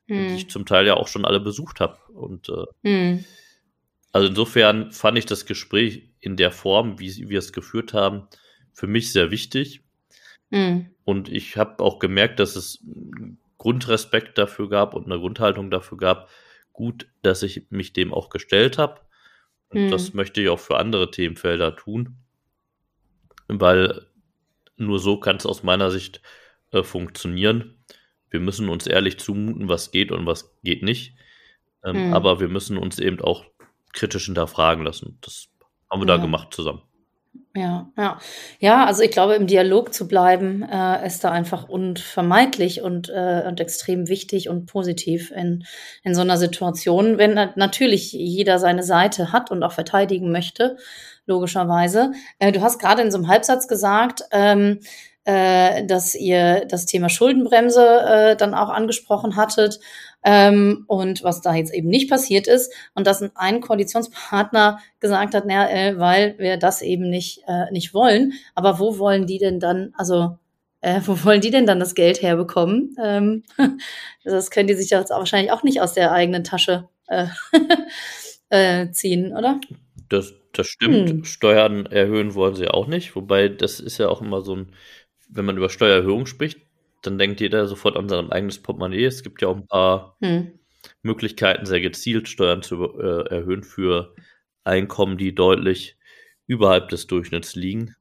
mhm. 0.08 0.30
die 0.30 0.36
ich 0.36 0.50
zum 0.50 0.66
Teil 0.66 0.86
ja 0.88 0.96
auch 0.96 1.08
schon 1.08 1.26
alle 1.26 1.40
besucht 1.40 1.80
habe. 1.80 1.98
Und 2.12 2.50
äh, 2.50 2.66
mhm. 2.90 3.26
also 4.12 4.28
insofern 4.28 4.92
fand 4.92 5.18
ich 5.18 5.26
das 5.26 5.46
Gespräch 5.46 6.10
in 6.20 6.36
der 6.36 6.52
Form, 6.52 7.00
wie 7.00 7.30
wir 7.30 7.40
es 7.40 7.54
geführt 7.54 7.94
haben, 7.94 8.28
für 8.74 8.88
mich 8.88 9.12
sehr 9.12 9.32
wichtig. 9.32 9.84
Mhm. 10.50 10.92
Und 11.04 11.30
ich 11.30 11.58
habe 11.58 11.84
auch 11.84 12.00
gemerkt, 12.00 12.40
dass 12.40 12.56
es 12.56 12.84
Grundrespekt 13.58 14.38
dafür 14.38 14.70
gab 14.70 14.94
und 14.94 15.06
eine 15.06 15.20
Grundhaltung 15.20 15.72
dafür 15.72 15.98
gab, 15.98 16.30
gut, 16.74 17.08
dass 17.22 17.44
ich 17.44 17.70
mich 17.70 17.94
dem 17.94 18.14
auch 18.14 18.30
gestellt 18.30 18.78
habe. 18.78 19.02
Und 19.70 19.80
hm. 19.80 19.92
das 19.92 20.14
möchte 20.14 20.42
ich 20.42 20.50
auch 20.50 20.60
für 20.60 20.78
andere 20.78 21.12
Themenfelder 21.12 21.76
tun, 21.76 22.16
weil 23.48 24.06
nur 24.78 25.00
so 25.00 25.20
kann 25.20 25.38
es 25.38 25.46
aus 25.46 25.64
meiner 25.64 25.92
Sicht 25.92 26.22
äh, 26.72 26.84
funktionieren. 26.84 27.84
Wir 28.30 28.40
müssen 28.40 28.70
uns 28.70 28.88
ehrlich 28.88 29.20
zumuten, 29.20 29.70
was 29.70 29.92
geht 29.92 30.12
und 30.12 30.26
was 30.26 30.54
geht 30.64 30.84
nicht. 30.84 31.14
Ähm, 31.86 31.96
hm. 31.96 32.14
Aber 32.14 32.40
wir 32.40 32.50
müssen 32.50 32.78
uns 32.78 33.00
eben 33.00 33.22
auch 33.22 33.46
kritisch 33.94 34.26
hinterfragen 34.26 34.84
lassen. 34.84 35.18
Das 35.22 35.48
haben 35.90 36.02
wir 36.02 36.08
ja. 36.08 36.18
da 36.18 36.22
gemacht 36.22 36.54
zusammen. 36.54 36.82
Ja, 37.56 37.90
ja. 37.98 38.20
Ja, 38.60 38.86
also 38.86 39.02
ich 39.02 39.10
glaube, 39.10 39.34
im 39.34 39.48
Dialog 39.48 39.92
zu 39.92 40.08
bleiben, 40.08 40.62
äh, 40.62 41.06
ist 41.08 41.24
da 41.24 41.32
einfach 41.32 41.68
unvermeidlich 41.68 42.82
und, 42.82 43.10
äh, 43.10 43.44
und 43.48 43.60
extrem 43.60 44.08
wichtig 44.08 44.48
und 44.48 44.68
positiv 44.68 45.32
in, 45.32 45.66
in 46.04 46.14
so 46.14 46.22
einer 46.22 46.38
Situation, 46.38 47.18
wenn 47.18 47.34
natürlich 47.56 48.12
jeder 48.12 48.60
seine 48.60 48.84
Seite 48.84 49.32
hat 49.32 49.50
und 49.50 49.64
auch 49.64 49.72
verteidigen 49.72 50.32
möchte, 50.32 50.78
logischerweise. 51.26 52.12
Äh, 52.38 52.52
du 52.52 52.62
hast 52.62 52.80
gerade 52.80 53.02
in 53.02 53.12
so 53.12 53.18
einem 53.18 53.28
Halbsatz 53.28 53.68
gesagt, 53.68 54.22
ähm, 54.32 54.80
äh, 55.28 55.86
dass 55.86 56.16
ihr 56.16 56.64
das 56.70 56.86
Thema 56.86 57.10
Schuldenbremse 57.10 57.86
äh, 57.86 58.36
dann 58.38 58.54
auch 58.54 58.70
angesprochen 58.70 59.36
hattet 59.36 59.82
ähm, 60.24 60.86
und 60.88 61.22
was 61.22 61.42
da 61.42 61.54
jetzt 61.54 61.74
eben 61.74 61.90
nicht 61.90 62.10
passiert 62.10 62.48
ist 62.48 62.74
und 62.96 63.08
dass 63.08 63.22
ein 63.36 63.60
Koalitionspartner 63.60 64.80
gesagt 65.02 65.36
hat, 65.36 65.46
naja, 65.46 65.70
äh, 65.70 66.00
weil 66.00 66.40
wir 66.40 66.56
das 66.56 66.82
eben 66.82 67.10
nicht, 67.10 67.42
äh, 67.46 67.70
nicht 67.72 67.94
wollen. 67.94 68.34
Aber 68.56 68.80
wo 68.80 69.00
wollen 69.00 69.28
die 69.28 69.38
denn 69.38 69.60
dann, 69.60 69.92
also 69.98 70.38
äh, 70.80 71.02
wo 71.04 71.22
wollen 71.26 71.42
die 71.42 71.52
denn 71.52 71.66
dann 71.66 71.82
das 71.82 71.94
Geld 71.94 72.22
herbekommen? 72.22 72.96
Ähm, 73.04 73.44
das 74.24 74.50
können 74.50 74.70
die 74.70 74.76
sich 74.76 74.90
jetzt 74.92 75.12
auch 75.12 75.20
wahrscheinlich 75.20 75.52
auch 75.52 75.64
nicht 75.64 75.82
aus 75.82 75.92
der 75.92 76.14
eigenen 76.14 76.46
Tasche 76.46 76.88
äh, 77.08 77.28
äh, 78.50 78.92
ziehen, 78.92 79.36
oder? 79.36 79.60
Das, 80.08 80.34
das 80.54 80.68
stimmt. 80.68 81.10
Hm. 81.10 81.24
Steuern 81.26 81.86
erhöhen 81.86 82.34
wollen 82.34 82.56
sie 82.56 82.70
auch 82.70 82.88
nicht, 82.88 83.14
wobei 83.18 83.50
das 83.50 83.82
ist 83.82 83.98
ja 83.98 84.08
auch 84.08 84.22
immer 84.22 84.40
so 84.40 84.56
ein 84.56 84.72
wenn 85.30 85.46
man 85.46 85.58
über 85.58 85.70
Steuererhöhung 85.70 86.26
spricht, 86.26 86.60
dann 87.02 87.18
denkt 87.18 87.42
jeder 87.42 87.68
sofort 87.68 87.96
an 87.96 88.10
sein 88.10 88.32
eigenes 88.32 88.62
Portemonnaie. 88.62 89.06
Es 89.06 89.24
gibt 89.24 89.42
ja 89.42 89.48
auch 89.48 89.56
ein 89.56 89.68
paar 89.68 90.18
hm. 90.22 90.52
Möglichkeiten, 91.02 91.66
sehr 91.66 91.82
gezielt 91.82 92.28
Steuern 92.28 92.62
zu 92.62 93.00
äh, 93.00 93.30
erhöhen 93.30 93.64
für 93.64 94.14
Einkommen, 94.64 95.18
die 95.18 95.34
deutlich 95.34 95.98
überhalb 96.48 96.90
des 96.90 97.08
Durchschnitts 97.08 97.56
liegen, 97.56 97.96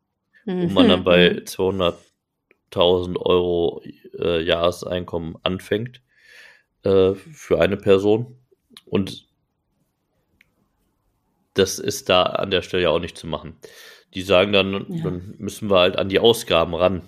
hm. 0.45 0.62
wo 0.62 0.72
man 0.72 0.89
dann 0.89 1.05
bei 1.05 1.43
200.000 1.45 3.07
hm. 3.07 3.16
Euro 3.16 3.83
äh, 4.18 4.43
Jahreseinkommen 4.43 5.37
anfängt 5.43 6.01
äh, 6.83 7.14
für 7.14 7.61
eine 7.61 7.77
Person. 7.77 8.37
Und 8.85 9.27
das 11.55 11.79
ist 11.79 12.09
da 12.09 12.22
an 12.22 12.51
der 12.51 12.62
Stelle 12.62 12.85
ja 12.85 12.91
auch 12.91 13.01
nicht 13.01 13.16
zu 13.16 13.27
machen. 13.27 13.57
Die 14.14 14.22
sagen 14.22 14.53
dann, 14.53 14.87
ja. 14.89 15.05
dann 15.05 15.35
müssen 15.39 15.70
wir 15.70 15.79
halt 15.79 15.97
an 15.99 16.09
die 16.09 16.18
Ausgaben 16.18 16.74
ran. 16.74 17.03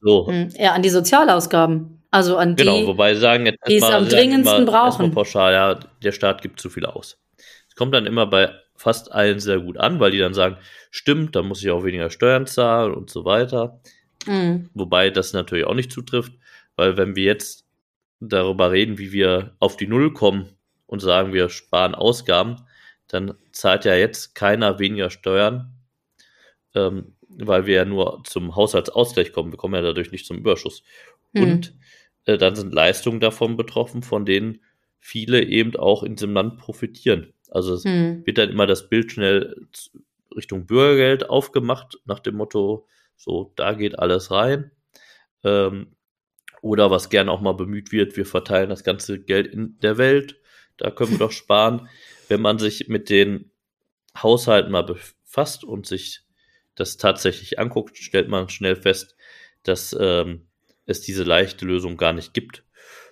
So. 0.00 0.26
Hm, 0.28 0.48
ja, 0.58 0.72
an 0.72 0.82
die 0.82 0.90
Sozialausgaben. 0.90 2.02
Also 2.10 2.36
an 2.36 2.56
genau, 2.56 2.72
die, 2.72 2.80
genau, 2.80 2.92
wobei 2.92 3.14
sagen 3.14 3.46
jetzt 3.46 3.58
die 3.68 3.76
es 3.76 3.82
am 3.82 4.08
dringendsten 4.08 4.62
immer, 4.62 4.72
brauchen. 4.72 5.10
pauschal, 5.10 5.52
ja, 5.52 5.74
der 6.02 6.12
Staat 6.12 6.40
gibt 6.40 6.60
zu 6.60 6.70
viel 6.70 6.86
aus. 6.86 7.18
Es 7.68 7.74
kommt 7.74 7.94
dann 7.94 8.06
immer 8.06 8.26
bei 8.26 8.52
fast 8.76 9.12
allen 9.12 9.40
sehr 9.40 9.58
gut 9.58 9.76
an, 9.76 10.00
weil 10.00 10.12
die 10.12 10.18
dann 10.18 10.34
sagen, 10.34 10.56
stimmt, 10.90 11.34
dann 11.34 11.46
muss 11.46 11.62
ich 11.62 11.70
auch 11.70 11.84
weniger 11.84 12.10
Steuern 12.10 12.46
zahlen 12.46 12.94
und 12.94 13.10
so 13.10 13.24
weiter. 13.24 13.80
Mhm. 14.26 14.70
Wobei 14.74 15.10
das 15.10 15.32
natürlich 15.32 15.66
auch 15.66 15.74
nicht 15.74 15.92
zutrifft, 15.92 16.32
weil 16.76 16.96
wenn 16.96 17.16
wir 17.16 17.24
jetzt 17.24 17.66
darüber 18.20 18.70
reden, 18.70 18.98
wie 18.98 19.12
wir 19.12 19.54
auf 19.58 19.76
die 19.76 19.86
Null 19.86 20.12
kommen 20.12 20.50
und 20.86 21.00
sagen, 21.00 21.32
wir 21.32 21.48
sparen 21.48 21.94
Ausgaben, 21.94 22.56
dann 23.08 23.34
zahlt 23.52 23.84
ja 23.84 23.94
jetzt 23.94 24.34
keiner 24.34 24.78
weniger 24.78 25.10
Steuern, 25.10 25.72
ähm, 26.74 27.15
weil 27.38 27.66
wir 27.66 27.74
ja 27.74 27.84
nur 27.84 28.22
zum 28.24 28.56
Haushaltsausgleich 28.56 29.32
kommen. 29.32 29.52
Wir 29.52 29.58
kommen 29.58 29.74
ja 29.74 29.82
dadurch 29.82 30.12
nicht 30.12 30.26
zum 30.26 30.38
Überschuss. 30.38 30.82
Hm. 31.34 31.42
Und 31.42 31.74
äh, 32.24 32.38
dann 32.38 32.56
sind 32.56 32.72
Leistungen 32.72 33.20
davon 33.20 33.56
betroffen, 33.56 34.02
von 34.02 34.24
denen 34.24 34.60
viele 34.98 35.42
eben 35.44 35.76
auch 35.76 36.02
in 36.02 36.16
diesem 36.16 36.32
Land 36.32 36.58
profitieren. 36.58 37.32
Also 37.50 37.74
es 37.74 37.84
hm. 37.84 38.26
wird 38.26 38.38
dann 38.38 38.50
immer 38.50 38.66
das 38.66 38.88
Bild 38.88 39.12
schnell 39.12 39.66
Richtung 40.34 40.66
Bürgergeld 40.66 41.28
aufgemacht, 41.30 41.98
nach 42.04 42.18
dem 42.18 42.36
Motto, 42.36 42.86
so, 43.16 43.52
da 43.56 43.72
geht 43.72 43.98
alles 43.98 44.30
rein. 44.30 44.70
Ähm, 45.42 45.96
oder 46.60 46.90
was 46.90 47.08
gerne 47.10 47.30
auch 47.30 47.40
mal 47.40 47.52
bemüht 47.52 47.92
wird, 47.92 48.16
wir 48.16 48.26
verteilen 48.26 48.68
das 48.68 48.84
ganze 48.84 49.20
Geld 49.20 49.46
in 49.46 49.78
der 49.80 49.98
Welt, 49.98 50.36
da 50.76 50.90
können 50.90 51.12
wir 51.12 51.18
doch 51.18 51.32
sparen. 51.32 51.88
Wenn 52.28 52.40
man 52.40 52.58
sich 52.58 52.88
mit 52.88 53.08
den 53.08 53.50
Haushalten 54.20 54.72
mal 54.72 54.82
befasst 54.82 55.64
und 55.64 55.86
sich 55.86 56.25
das 56.76 56.98
tatsächlich 56.98 57.58
anguckt, 57.58 57.96
stellt 57.96 58.28
man 58.28 58.48
schnell 58.48 58.76
fest, 58.76 59.16
dass 59.64 59.96
ähm, 59.98 60.42
es 60.84 61.00
diese 61.00 61.24
leichte 61.24 61.64
Lösung 61.64 61.96
gar 61.96 62.12
nicht 62.12 62.32
gibt. 62.32 62.62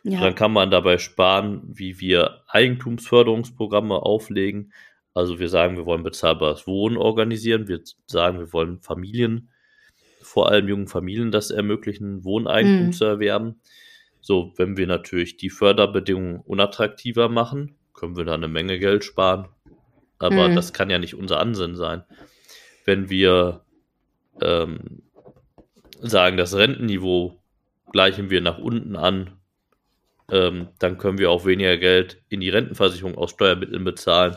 Ja. 0.05 0.21
Dann 0.21 0.35
kann 0.35 0.53
man 0.53 0.71
dabei 0.71 0.99
sparen, 0.99 1.63
wie 1.65 1.99
wir 1.99 2.43
Eigentumsförderungsprogramme 2.49 3.95
auflegen. 3.95 4.73
Also 5.15 5.39
wir 5.39 5.49
sagen, 5.49 5.77
wir 5.77 5.87
wollen 5.87 6.03
bezahlbares 6.03 6.67
Wohnen 6.67 6.99
organisieren. 6.99 7.69
Wir 7.69 7.81
sagen, 8.07 8.39
wir 8.39 8.53
wollen 8.53 8.81
Familien, 8.81 9.49
vor 10.21 10.51
allem 10.51 10.69
jungen 10.69 10.89
Familien, 10.89 11.33
das 11.33 11.51
ermöglichen, 11.51 12.23
Wohneigentum 12.23 12.87
mhm. 12.87 12.93
zu 12.93 13.05
erwerben. 13.07 13.61
So, 14.21 14.53
wenn 14.57 14.77
wir 14.77 14.87
natürlich 14.87 15.39
die 15.39 15.51
Förderbedingungen 15.51 16.41
unattraktiver 16.41 17.29
machen, 17.29 17.77
können 17.95 18.17
wir 18.17 18.25
da 18.25 18.35
eine 18.35 18.49
Menge 18.49 18.79
Geld 18.79 19.05
sparen. 19.05 19.49
Aber 20.19 20.49
mhm. 20.49 20.55
das 20.55 20.73
kann 20.73 20.91
ja 20.91 20.99
nicht 20.99 21.15
unser 21.15 21.41
Ansinnen 21.41 21.77
sein 21.77 22.05
wenn 22.85 23.11
wir 23.11 23.65
ähm, 24.41 25.03
sagen, 26.01 26.37
das 26.37 26.55
Rentenniveau 26.55 27.41
gleichen 27.93 28.31
wir 28.31 28.41
nach 28.41 28.59
unten 28.59 28.97
an, 28.97 29.33
ähm, 30.31 30.69
dann 30.79 30.99
können 30.99 31.19
wir 31.19 31.31
auch 31.31 31.45
weniger 31.45 31.77
Geld 31.77 32.23
in 32.29 32.41
die 32.41 32.51
Rentenversicherung 32.51 33.17
aus 33.17 33.31
Steuermitteln 33.31 33.85
bezahlen. 33.85 34.37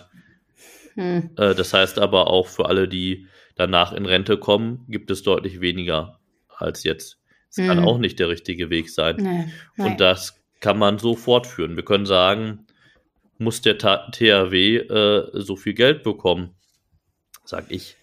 Hm. 0.96 1.32
Äh, 1.38 1.56
das 1.56 1.74
heißt 1.74 2.00
aber 2.00 2.28
auch 2.28 2.48
für 2.48 2.68
alle, 2.68 2.88
die 2.88 3.28
danach 3.56 3.94
in 3.94 4.06
Rente 4.06 4.38
kommen, 4.38 4.86
gibt 4.88 5.12
es 5.12 5.24
deutlich 5.24 5.62
weniger 5.62 6.20
als 6.50 6.84
jetzt. 6.84 7.20
Das 7.50 7.58
hm. 7.58 7.68
kann 7.68 7.80
auch 7.80 7.98
nicht 7.98 8.20
der 8.20 8.30
richtige 8.30 8.70
Weg 8.70 8.90
sein. 8.90 9.16
Nee, 9.18 9.84
Und 9.84 10.00
das 10.00 10.42
kann 10.60 10.78
man 10.78 10.98
so 10.98 11.16
fortführen. 11.16 11.76
Wir 11.76 11.86
können 11.86 12.06
sagen, 12.06 12.66
muss 13.38 13.62
der 13.62 13.78
THW 13.78 14.78
äh, 14.78 15.30
so 15.34 15.56
viel 15.56 15.74
Geld 15.74 16.04
bekommen? 16.04 16.56
Sag 17.44 17.72
ich 17.72 17.97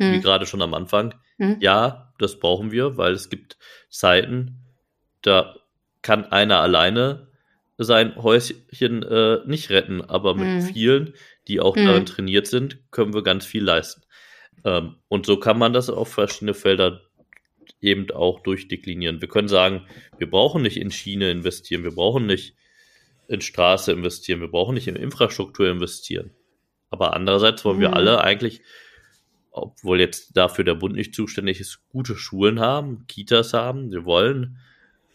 hm. 0.00 0.12
wie 0.12 0.20
gerade 0.20 0.46
schon 0.46 0.62
am 0.62 0.74
Anfang. 0.74 1.14
Hm. 1.38 1.56
Ja, 1.60 2.12
das 2.18 2.38
brauchen 2.38 2.70
wir, 2.72 2.96
weil 2.96 3.12
es 3.12 3.28
gibt 3.30 3.56
Zeiten, 3.88 4.64
da 5.22 5.56
kann 6.02 6.24
einer 6.24 6.60
alleine 6.60 7.28
sein 7.78 8.14
Häuschen 8.16 9.02
äh, 9.02 9.38
nicht 9.46 9.70
retten, 9.70 10.02
aber 10.02 10.34
mit 10.34 10.48
Mhm. 10.48 10.60
vielen, 10.62 11.14
die 11.48 11.60
auch 11.60 11.76
Mhm. 11.76 11.84
darin 11.86 12.06
trainiert 12.06 12.46
sind, 12.46 12.78
können 12.90 13.14
wir 13.14 13.22
ganz 13.22 13.46
viel 13.46 13.64
leisten. 13.64 14.02
Ähm, 14.64 14.96
und 15.08 15.24
so 15.24 15.38
kann 15.38 15.58
man 15.58 15.72
das 15.72 15.88
auf 15.88 16.12
verschiedene 16.12 16.52
Felder 16.52 17.00
eben 17.80 18.10
auch 18.10 18.40
durchdeklinieren. 18.40 19.22
Wir 19.22 19.28
können 19.28 19.48
sagen, 19.48 19.86
wir 20.18 20.28
brauchen 20.28 20.60
nicht 20.62 20.76
in 20.76 20.90
Schiene 20.90 21.30
investieren, 21.30 21.82
wir 21.82 21.94
brauchen 21.94 22.26
nicht 22.26 22.54
in 23.28 23.40
Straße 23.40 23.92
investieren, 23.92 24.40
wir 24.42 24.48
brauchen 24.48 24.74
nicht 24.74 24.88
in 24.88 24.96
Infrastruktur 24.96 25.68
investieren. 25.70 26.32
Aber 26.90 27.14
andererseits 27.14 27.64
wollen 27.64 27.80
wir 27.80 27.88
Mhm. 27.88 27.94
alle 27.94 28.20
eigentlich, 28.22 28.60
obwohl 29.50 30.00
jetzt 30.00 30.36
dafür 30.36 30.64
der 30.64 30.74
Bund 30.74 30.94
nicht 30.94 31.14
zuständig 31.14 31.60
ist, 31.60 31.80
gute 31.90 32.16
Schulen 32.16 32.60
haben, 32.60 33.04
Kitas 33.08 33.52
haben. 33.52 33.90
Wir 33.90 34.04
wollen 34.04 34.58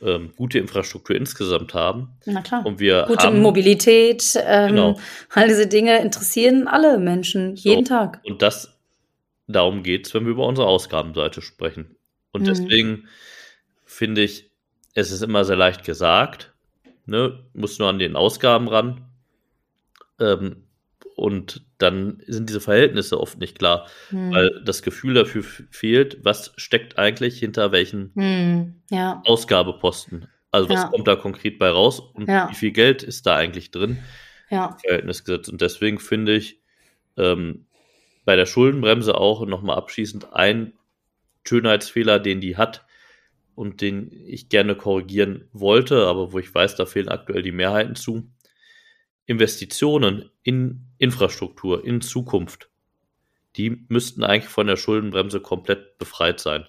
ähm, 0.02 0.34
gute 0.36 0.60
Infrastruktur 0.60 1.16
insgesamt 1.16 1.74
haben. 1.74 2.10
Na 2.26 2.42
klar. 2.42 2.66
Und 2.66 2.80
wir 2.80 3.06
Gute 3.08 3.28
haben, 3.28 3.42
Mobilität, 3.42 4.38
ähm, 4.46 4.70
Genau. 4.72 5.00
all 5.34 5.48
diese 5.48 5.68
Dinge 5.68 6.00
interessieren 6.02 6.68
alle 6.68 7.00
Menschen, 7.00 7.56
So. 7.56 7.70
jeden 7.70 7.86
Tag. 7.86 8.20
Und 8.26 8.42
das, 8.42 8.78
darum 9.48 9.84
geht's, 9.84 10.14
wenn 10.14 10.26
wir 10.26 10.32
über 10.32 10.46
unsere 10.46 10.68
Ausgabenseite 10.68 11.42
sprechen. 11.42 11.96
Und 12.34 12.42
Mhm. 12.42 12.46
deswegen 12.46 13.08
finde 13.86 14.22
ich, 14.24 14.52
es 14.96 15.12
ist 15.12 15.22
immer 15.24 15.46
sehr 15.46 15.56
leicht 15.56 15.86
gesagt, 15.86 16.54
ne, 17.06 17.46
muss 17.54 17.80
nur 17.80 17.88
an 17.88 18.00
den 18.00 18.16
Ausgaben 18.18 18.68
ran. 18.68 19.02
Ähm, 20.20 20.65
und 21.16 21.66
dann 21.78 22.22
sind 22.28 22.50
diese 22.50 22.62
Verhältnisse 22.62 23.20
oft 23.20 23.38
nicht 23.40 23.58
klar, 23.60 23.88
Hm. 24.10 24.32
weil 24.34 24.62
das 24.66 24.82
Gefühl 24.82 25.14
dafür 25.14 25.44
fehlt, 25.72 26.20
was 26.24 26.54
steckt 26.58 26.98
eigentlich 26.98 27.40
hinter 27.40 27.72
welchen 27.72 28.12
Hm. 28.16 28.76
Ja, 28.92 29.22
Ausgabeposten. 29.26 30.28
Also 30.52 30.70
was 30.70 30.84
Ja. 30.84 30.88
kommt 30.90 31.08
da 31.08 31.16
konkret 31.16 31.60
bei 31.60 31.70
raus 31.70 32.00
und 32.00 32.30
Ja. 32.30 32.50
wie 32.50 32.56
viel 32.56 32.72
Geld 32.72 33.04
ist 33.04 33.26
da 33.26 33.36
eigentlich 33.36 33.72
drin? 33.72 34.00
ja. 34.50 34.76
Verhältnisgesetz. 34.86 35.48
Und 35.50 35.62
deswegen 35.62 36.00
finde 36.00 36.36
ich 36.36 36.60
ähm, 37.18 37.66
bei 38.26 38.36
der 38.36 38.46
Schuldenbremse 38.46 39.16
auch 39.16 39.46
nochmal 39.46 39.78
abschließend 39.78 40.34
ein 40.34 40.74
Schönheitsfehler, 41.48 42.20
den 42.20 42.42
die 42.42 42.58
hat 42.58 42.86
und 43.56 43.82
den 43.82 44.12
ich 44.26 44.50
gerne 44.50 44.76
korrigieren 44.76 45.48
wollte, 45.54 46.06
aber 46.08 46.34
wo 46.34 46.40
ich 46.40 46.54
weiß, 46.54 46.76
da 46.76 46.86
fehlen 46.86 47.08
aktuell 47.10 47.42
die 47.42 47.52
Mehrheiten 47.54 47.96
zu. 47.96 48.28
Investitionen 49.26 50.30
in 50.44 50.82
Infrastruktur, 50.98 51.84
in 51.86 52.02
Zukunft, 52.02 52.70
die 53.56 53.86
müssten 53.88 54.24
eigentlich 54.24 54.50
von 54.52 54.68
der 54.68 54.76
Schuldenbremse 54.78 55.40
komplett 55.40 55.98
befreit 55.98 56.40
sein. 56.40 56.66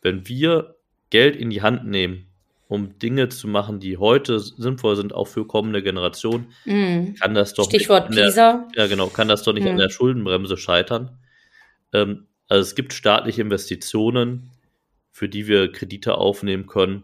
Wenn 0.00 0.26
wir 0.28 0.76
Geld 1.10 1.36
in 1.36 1.50
die 1.50 1.62
Hand 1.62 1.86
nehmen, 1.86 2.26
um 2.68 2.98
Dinge 2.98 3.28
zu 3.28 3.46
machen, 3.48 3.80
die 3.80 3.98
heute 3.98 4.40
sinnvoll 4.40 4.96
sind, 4.96 5.14
auch 5.14 5.28
für 5.28 5.46
kommende 5.46 5.82
Generationen, 5.82 6.46
Hm. 6.64 7.14
kann 7.20 7.34
das 7.34 7.52
doch 7.54 7.64
Stichwort 7.66 8.08
nicht 8.08 8.18
an 8.18 8.22
der, 8.22 8.24
PISA. 8.26 8.68
ja 8.76 8.86
genau, 8.86 9.08
kann 9.08 9.28
das 9.28 9.42
doch 9.42 9.52
nicht 9.52 9.64
an 9.66 9.72
Hm. 9.72 9.78
der 9.78 9.90
Schuldenbremse 9.90 10.56
scheitern. 10.56 11.18
Ähm, 11.92 12.26
also 12.48 12.62
es 12.66 12.74
gibt 12.74 12.94
staatliche 12.94 13.42
Investitionen, 13.42 14.50
für 15.10 15.28
die 15.28 15.46
wir 15.46 15.70
Kredite 15.70 16.14
aufnehmen 16.16 16.66
können. 16.66 17.02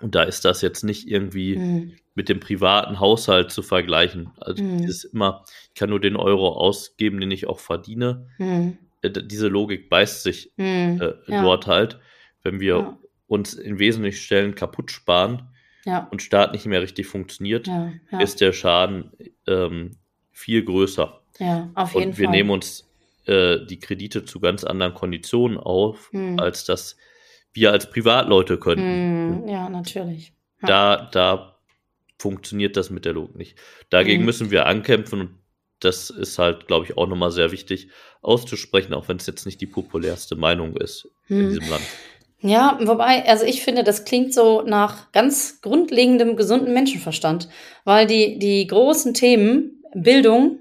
Und 0.00 0.14
da 0.14 0.22
ist 0.22 0.44
das 0.44 0.62
jetzt 0.62 0.82
nicht 0.84 1.08
irgendwie 1.08 1.56
Hm. 1.56 1.92
mit 2.14 2.28
dem 2.28 2.40
privaten 2.40 2.98
Haushalt 3.00 3.50
zu 3.50 3.62
vergleichen. 3.62 4.30
Also 4.40 4.62
Hm. 4.64 4.76
es 4.84 5.04
ist 5.04 5.04
immer, 5.04 5.44
ich 5.68 5.74
kann 5.74 5.90
nur 5.90 6.00
den 6.00 6.16
Euro 6.16 6.48
ausgeben, 6.56 7.20
den 7.20 7.30
ich 7.30 7.46
auch 7.46 7.60
verdiene. 7.60 8.26
Hm. 8.38 8.78
Äh, 9.02 9.10
diese 9.10 9.48
Logik 9.48 9.88
beißt 9.90 10.22
sich 10.22 10.52
Hm. 10.56 11.00
äh, 11.00 11.12
Ja. 11.28 11.42
dort 11.42 11.66
halt, 11.66 11.98
wenn 12.42 12.58
wir 12.60 12.76
Ja. 12.78 12.98
uns 13.26 13.54
in 13.54 13.78
wesentlichen 13.78 14.18
Stellen 14.20 14.54
kaputt 14.54 14.90
sparen 14.90 15.48
Ja. 15.84 16.08
und 16.10 16.22
Staat 16.22 16.52
nicht 16.52 16.66
mehr 16.66 16.82
richtig 16.82 17.06
funktioniert, 17.06 17.68
ist 18.18 18.40
der 18.40 18.52
Schaden 18.52 19.12
ähm, 19.46 19.92
viel 20.32 20.64
größer. 20.64 21.20
ja, 21.38 21.70
auf 21.74 21.94
jeden 21.94 22.10
Und 22.10 22.18
wir 22.18 22.26
Fall. 22.26 22.36
nehmen 22.36 22.50
uns 22.50 22.88
äh, 23.26 23.64
die 23.66 23.78
Kredite 23.78 24.24
zu 24.24 24.40
ganz 24.40 24.64
anderen 24.64 24.94
Konditionen 24.94 25.56
auf, 25.58 26.10
Hm. 26.12 26.38
als 26.40 26.64
das 26.64 26.96
wir 27.52 27.72
als 27.72 27.90
Privatleute 27.90 28.58
könnten. 28.58 29.42
Hm. 29.44 29.48
Ja, 29.48 29.68
natürlich. 29.68 30.32
Ja. 30.62 30.68
Da, 30.68 31.08
da 31.12 31.56
funktioniert 32.18 32.76
das 32.76 32.90
mit 32.90 33.04
der 33.04 33.12
Logik 33.14 33.36
nicht. 33.36 33.58
Dagegen 33.90 34.20
Mhm. 34.20 34.26
müssen 34.26 34.50
wir 34.50 34.66
ankämpfen 34.66 35.20
und 35.20 35.30
das 35.80 36.10
ist 36.10 36.38
halt, 36.38 36.68
glaube 36.68 36.86
ich, 36.86 36.96
auch 36.96 37.08
nochmal 37.08 37.32
sehr 37.32 37.50
wichtig 37.50 37.88
auszusprechen, 38.20 38.94
auch 38.94 39.08
wenn 39.08 39.16
es 39.16 39.26
jetzt 39.26 39.44
nicht 39.46 39.60
die 39.60 39.66
populärste 39.66 40.36
Meinung 40.36 40.76
ist 40.76 41.08
in 41.28 41.38
Hm. 41.40 41.48
diesem 41.50 41.68
Land. 41.70 41.82
Ja, 42.44 42.78
wobei, 42.82 43.24
also 43.28 43.44
ich 43.44 43.62
finde, 43.62 43.84
das 43.84 44.04
klingt 44.04 44.34
so 44.34 44.62
nach 44.62 45.10
ganz 45.12 45.60
grundlegendem 45.60 46.36
gesunden 46.36 46.72
Menschenverstand, 46.72 47.48
weil 47.84 48.06
die, 48.06 48.38
die 48.38 48.66
großen 48.66 49.14
Themen 49.14 49.82
Bildung, 49.94 50.60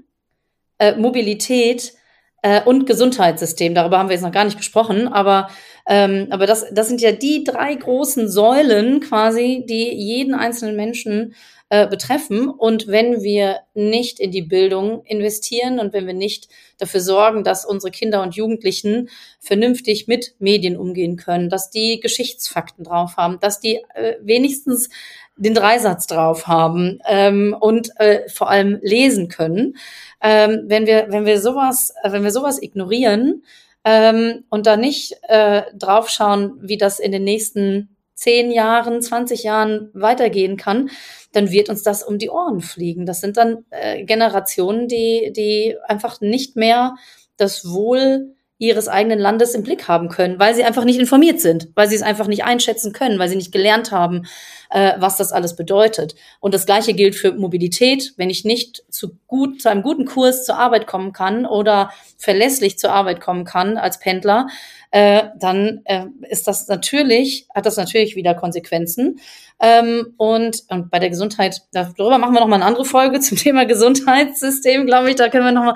äh, 0.79 0.95
Mobilität 0.95 1.93
äh, 2.41 2.61
und 2.63 2.85
Gesundheitssystem, 2.85 3.75
darüber 3.75 3.99
haben 3.99 4.09
wir 4.09 4.15
jetzt 4.15 4.23
noch 4.23 4.31
gar 4.31 4.45
nicht 4.45 4.57
gesprochen, 4.57 5.07
aber, 5.07 5.49
ähm, 5.87 6.27
aber 6.29 6.45
das, 6.45 6.65
das 6.71 6.87
sind 6.87 7.01
ja 7.01 7.11
die 7.11 7.43
drei 7.43 7.73
großen 7.75 8.29
Säulen 8.29 8.99
quasi, 8.99 9.65
die 9.67 9.91
jeden 9.93 10.33
einzelnen 10.33 10.75
Menschen 10.75 11.35
äh, 11.71 11.87
betreffen. 11.87 12.49
Und 12.49 12.87
wenn 12.87 13.23
wir 13.23 13.61
nicht 13.73 14.19
in 14.19 14.29
die 14.31 14.41
Bildung 14.41 15.05
investieren 15.05 15.79
und 15.79 15.93
wenn 15.93 16.05
wir 16.05 16.13
nicht 16.13 16.49
dafür 16.77 16.99
sorgen, 16.99 17.45
dass 17.45 17.65
unsere 17.65 17.91
Kinder 17.91 18.21
und 18.23 18.35
Jugendlichen 18.35 19.07
vernünftig 19.39 20.05
mit 20.05 20.35
Medien 20.39 20.75
umgehen 20.75 21.15
können, 21.15 21.49
dass 21.49 21.69
die 21.69 22.01
Geschichtsfakten 22.01 22.83
drauf 22.83 23.15
haben, 23.15 23.39
dass 23.39 23.61
die 23.61 23.77
äh, 23.95 24.17
wenigstens 24.21 24.89
den 25.37 25.53
Dreisatz 25.53 26.07
drauf 26.07 26.45
haben 26.45 26.99
ähm, 27.07 27.55
und 27.57 27.91
äh, 28.01 28.27
vor 28.27 28.49
allem 28.49 28.79
lesen 28.81 29.29
können. 29.29 29.77
Ähm, 30.21 30.63
wenn 30.65 30.85
wir 30.85 31.05
wenn 31.07 31.25
wir 31.25 31.39
sowas 31.39 31.93
wenn 32.03 32.23
wir 32.23 32.31
sowas 32.31 32.61
ignorieren 32.61 33.45
ähm, 33.85 34.43
und 34.49 34.67
da 34.67 34.75
nicht 34.75 35.15
äh, 35.29 35.61
draufschauen, 35.73 36.57
wie 36.59 36.77
das 36.77 36.99
in 36.99 37.13
den 37.13 37.23
nächsten 37.23 37.90
zehn 38.21 38.51
Jahren, 38.51 39.01
20 39.01 39.41
Jahren 39.41 39.89
weitergehen 39.93 40.55
kann, 40.55 40.91
dann 41.31 41.49
wird 41.49 41.69
uns 41.69 41.81
das 41.81 42.03
um 42.03 42.19
die 42.19 42.29
Ohren 42.29 42.61
fliegen. 42.61 43.07
Das 43.07 43.19
sind 43.19 43.35
dann 43.35 43.65
äh, 43.71 44.03
Generationen, 44.03 44.87
die, 44.87 45.33
die 45.35 45.75
einfach 45.87 46.21
nicht 46.21 46.55
mehr 46.55 46.93
das 47.37 47.67
Wohl 47.67 48.35
ihres 48.59 48.87
eigenen 48.87 49.17
Landes 49.17 49.55
im 49.55 49.63
Blick 49.63 49.87
haben 49.87 50.07
können, 50.07 50.37
weil 50.37 50.53
sie 50.53 50.63
einfach 50.63 50.85
nicht 50.85 50.99
informiert 50.99 51.41
sind, 51.41 51.69
weil 51.73 51.89
sie 51.89 51.95
es 51.95 52.03
einfach 52.03 52.27
nicht 52.27 52.43
einschätzen 52.43 52.93
können, 52.93 53.17
weil 53.17 53.27
sie 53.27 53.35
nicht 53.35 53.51
gelernt 53.51 53.91
haben, 53.91 54.27
äh, 54.69 54.93
was 54.99 55.17
das 55.17 55.31
alles 55.31 55.55
bedeutet. 55.55 56.13
Und 56.39 56.53
das 56.53 56.67
Gleiche 56.67 56.93
gilt 56.93 57.15
für 57.15 57.31
Mobilität. 57.31 58.13
Wenn 58.17 58.29
ich 58.29 58.45
nicht 58.45 58.83
zu 58.91 59.17
gut, 59.25 59.63
zu 59.63 59.69
einem 59.71 59.81
guten 59.81 60.05
Kurs 60.05 60.45
zur 60.45 60.59
Arbeit 60.59 60.85
kommen 60.85 61.11
kann 61.11 61.47
oder 61.47 61.89
verlässlich 62.19 62.77
zur 62.77 62.91
Arbeit 62.91 63.19
kommen 63.19 63.45
kann 63.45 63.77
als 63.77 63.97
Pendler, 63.97 64.45
äh, 64.91 65.23
dann 65.37 65.81
äh, 65.85 66.05
ist 66.29 66.47
das 66.47 66.67
natürlich, 66.67 67.47
hat 67.55 67.65
das 67.65 67.77
natürlich 67.77 68.17
wieder 68.17 68.33
Konsequenzen. 68.35 69.19
Ähm, 69.61 70.13
und, 70.17 70.63
und 70.69 70.91
bei 70.91 70.99
der 70.99 71.09
Gesundheit, 71.09 71.61
darüber 71.71 72.17
machen 72.17 72.33
wir 72.33 72.41
noch 72.41 72.47
mal 72.47 72.57
eine 72.57 72.65
andere 72.65 72.83
Folge 72.83 73.19
zum 73.21 73.37
Thema 73.37 73.65
Gesundheitssystem, 73.65 74.85
glaube 74.85 75.09
ich. 75.09 75.15
Da 75.15 75.29
können 75.29 75.45
wir 75.45 75.53
noch 75.53 75.63
mal. 75.63 75.75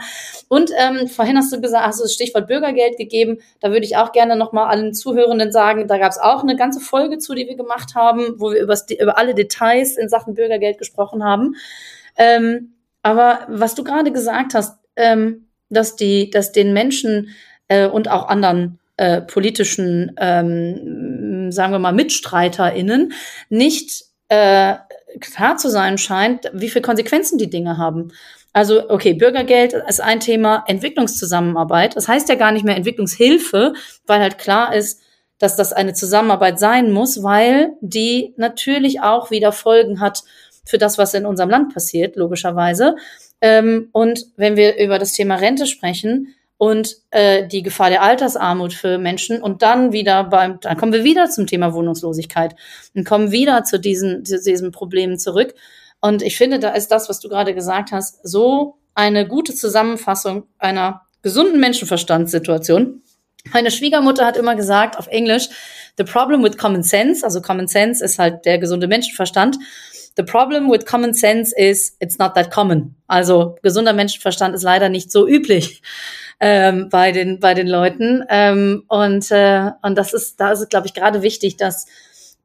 Und 0.50 0.70
ähm, 0.78 1.08
vorhin 1.08 1.38
hast 1.38 1.54
du 1.54 1.62
gesagt, 1.62 1.86
hast 1.86 2.00
du 2.00 2.04
das 2.04 2.14
Stichwort 2.14 2.48
Bürgergeld 2.48 2.98
gegeben. 2.98 3.38
Da 3.62 3.72
würde 3.72 3.86
ich 3.86 3.96
auch 3.96 4.12
gerne 4.12 4.36
noch 4.36 4.52
mal 4.52 4.68
allen 4.68 4.94
Zuhörenden 4.94 5.54
sagen, 5.54 5.88
da 5.88 5.98
gab 5.98 6.12
es 6.12 6.20
auch 6.20 6.44
eine 6.44 6.58
ganze 6.58 6.82
Folge 6.82 7.18
zu, 7.18 7.36
die 7.36 7.48
wir 7.48 7.56
gemacht 7.56 7.96
haben, 7.96 8.36
wo 8.38 8.52
wir 8.52 8.62
über 8.62 9.18
alle 9.18 9.34
Details 9.34 9.96
in 9.98 10.10
Sachen 10.10 10.34
Bürgergeld 10.34 10.78
gesprochen 10.78 11.24
haben. 11.24 11.56
Ähm, 12.18 12.74
aber 13.02 13.46
was 13.48 13.76
du 13.76 13.84
gerade 13.86 14.12
gesagt 14.12 14.56
hast, 14.56 14.78
ähm, 14.98 15.48
dass 15.70 15.96
die, 15.96 16.30
dass 16.32 16.52
den 16.52 16.74
Menschen 16.74 17.30
äh, 17.70 17.88
und 17.88 18.10
auch 18.10 18.28
anderen 18.28 18.80
äh, 18.98 19.22
politischen, 19.22 20.16
ähm, 20.18 21.52
sagen 21.52 21.72
wir 21.72 21.80
mal, 21.80 21.94
MitstreiterInnen 21.94 23.14
nicht 23.50 24.06
äh, 24.30 24.76
klar 25.20 25.58
zu 25.58 25.70
sein 25.70 25.98
scheint, 25.98 26.50
wie 26.54 26.70
viele 26.70 26.82
Konsequenzen 26.82 27.38
die 27.38 27.50
Dinge 27.50 27.78
haben. 27.78 28.12
Also, 28.54 28.90
okay, 28.90 29.14
Bürgergeld 29.14 29.74
ist 29.74 30.02
ein 30.02 30.22
Thema, 30.22 30.64
Entwicklungszusammenarbeit. 30.68 31.96
Das 31.96 32.08
heißt 32.08 32.30
ja 32.30 32.36
gar 32.36 32.52
nicht 32.52 32.64
mehr 32.64 32.78
Entwicklungshilfe, 32.78 33.74
weil 34.08 34.22
halt 34.22 34.38
klar 34.38 34.74
ist, 34.74 35.02
dass 35.40 35.58
das 35.58 35.74
eine 35.74 35.94
Zusammenarbeit 35.94 36.58
sein 36.60 36.92
muss, 36.92 37.22
weil 37.22 37.74
die 37.82 38.34
natürlich 38.38 39.02
auch 39.02 39.30
wieder 39.30 39.52
Folgen 39.52 40.00
hat 40.00 40.24
für 40.64 40.78
das, 40.78 40.98
was 40.98 41.14
in 41.14 41.26
unserem 41.26 41.50
Land 41.50 41.74
passiert, 41.74 42.16
logischerweise. 42.16 42.96
Ähm, 43.42 43.90
und 43.92 44.26
wenn 44.38 44.56
wir 44.56 44.78
über 44.78 45.00
das 45.00 45.12
Thema 45.12 45.36
Rente 45.36 45.68
sprechen, 45.68 46.34
und 46.58 46.96
äh, 47.12 47.48
die 47.48 47.64
Gefahr 47.64 47.90
der 47.90 48.02
Altersarmut 48.02 48.74
für 48.74 48.98
Menschen 48.98 49.42
und 49.42 49.62
dann 49.62 49.92
wieder 49.92 50.24
beim, 50.24 50.60
dann 50.62 50.78
kommen 50.78 50.94
wir 50.94 51.04
wieder 51.04 51.30
zum 51.30 51.48
Thema 51.48 51.74
Wohnungslosigkeit 51.74 52.56
und 52.94 53.06
kommen 53.06 53.32
wieder 53.32 53.64
zu 53.64 53.80
diesen, 53.80 54.26
zu 54.26 54.42
diesen 54.42 54.72
Problemen 54.72 55.18
zurück. 55.20 55.54
Und 56.02 56.22
ich 56.22 56.38
finde, 56.38 56.60
da 56.60 56.70
ist 56.70 56.92
das, 56.92 57.10
was 57.10 57.20
du 57.20 57.30
gerade 57.30 57.54
gesagt 57.54 57.92
hast, 57.92 58.20
so 58.24 58.78
eine 58.94 59.28
gute 59.28 59.54
Zusammenfassung 59.54 60.44
einer 60.58 61.02
gesunden 61.22 61.60
Menschenverstandssituation, 61.60 63.02
Meine 63.54 63.72
Schwiegermutter 63.72 64.26
hat 64.26 64.38
immer 64.38 64.56
gesagt 64.56 64.98
auf 64.98 65.08
Englisch, 65.08 65.50
the 65.98 66.04
problem 66.04 66.44
with 66.44 66.58
common 66.58 66.84
sense, 66.84 67.24
also 67.24 67.42
common 67.42 67.68
sense 67.68 68.04
ist 68.04 68.18
halt 68.18 68.46
der 68.46 68.58
gesunde 68.58 68.88
Menschenverstand. 68.88 69.58
The 70.18 70.24
problem 70.24 70.72
with 70.72 70.86
common 70.86 71.14
sense 71.14 71.54
is 71.56 71.96
it's 72.00 72.18
not 72.18 72.36
that 72.36 72.50
common. 72.50 72.96
Also 73.08 73.56
gesunder 73.62 73.94
Menschenverstand 73.94 74.56
ist 74.56 74.64
leider 74.64 74.90
nicht 74.90 75.12
so 75.12 75.28
üblich 75.28 75.82
ähm, 76.40 76.90
bei 76.90 77.12
den 77.12 77.40
bei 77.40 77.54
den 77.54 77.68
Leuten. 77.68 78.24
Ähm, 78.30 78.84
und 78.88 79.32
äh, 79.32 79.72
und 79.82 79.98
das 79.98 80.14
ist 80.14 80.40
da 80.40 80.52
ist 80.52 80.62
es 80.62 80.70
glaube 80.70 80.88
ich 80.88 80.94
gerade 80.94 81.22
wichtig, 81.22 81.58
dass 81.58 81.86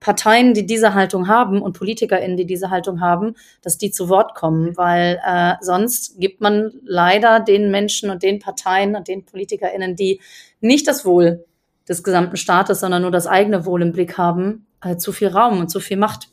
Parteien, 0.01 0.55
die 0.55 0.65
diese 0.65 0.95
Haltung 0.95 1.29
haben 1.29 1.61
und 1.61 1.79
PolitikerInnen, 1.79 2.39
die 2.39 2.47
diese 2.47 2.71
Haltung 2.71 3.03
haben, 3.03 3.37
dass 3.61 3.77
die 3.77 3.91
zu 3.91 4.09
Wort 4.09 4.35
kommen, 4.35 4.77
weil 4.79 5.21
äh, 5.25 5.55
sonst 5.61 6.19
gibt 6.19 6.41
man 6.41 6.73
leider 6.85 7.39
den 7.39 7.71
Menschen 7.71 8.09
und 8.09 8.23
den 8.23 8.39
Parteien 8.39 8.97
und 8.97 9.09
den 9.09 9.27
PolitikerInnen, 9.27 9.97
die 9.97 10.21
nicht 10.61 10.89
das 10.89 11.05
Wohl 11.05 11.45
des 11.87 12.03
gesamten 12.03 12.39
Staates, 12.39 12.81
sondern 12.81 13.03
nur 13.03 13.11
das 13.11 13.27
eigene 13.27 13.67
Wohl 13.67 13.83
im 13.83 13.93
Blick 13.93 14.17
haben, 14.17 14.67
äh, 14.83 14.97
zu 14.97 15.13
viel 15.13 15.29
Raum 15.29 15.61
und 15.61 15.69
zu 15.69 15.81
viel 15.81 15.99
Macht. 15.99 16.29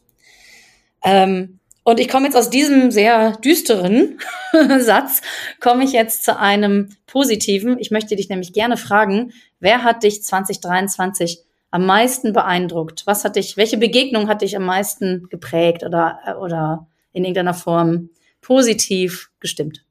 Ähm, 1.03 1.56
und 1.87 2.01
ich 2.01 2.09
komme 2.09 2.25
jetzt 2.25 2.35
aus 2.35 2.49
diesem 2.49 2.91
sehr 2.91 3.37
düsteren 3.37 4.19
Satz, 4.79 5.21
komme 5.61 5.85
ich 5.85 5.93
jetzt 5.93 6.25
zu 6.25 6.37
einem 6.37 6.89
positiven. 7.05 7.79
Ich 7.79 7.91
möchte 7.91 8.17
dich 8.17 8.27
nämlich 8.27 8.51
gerne 8.51 8.75
fragen, 8.75 9.31
wer 9.61 9.85
hat 9.85 10.03
dich 10.03 10.21
2023 10.21 11.39
am 11.71 11.85
meisten 11.85 12.33
beeindruckt? 12.33 13.03
Was 13.07 13.23
hat 13.23 13.37
dich, 13.37 13.55
welche 13.55 13.77
Begegnung 13.77 14.27
hat 14.27 14.41
dich 14.41 14.57
am 14.57 14.65
meisten 14.65 15.29
geprägt 15.29 15.85
oder, 15.85 16.37
oder 16.41 16.87
in 17.13 17.23
irgendeiner 17.23 17.53
Form 17.53 18.09
positiv 18.41 19.31
gestimmt? 19.39 19.85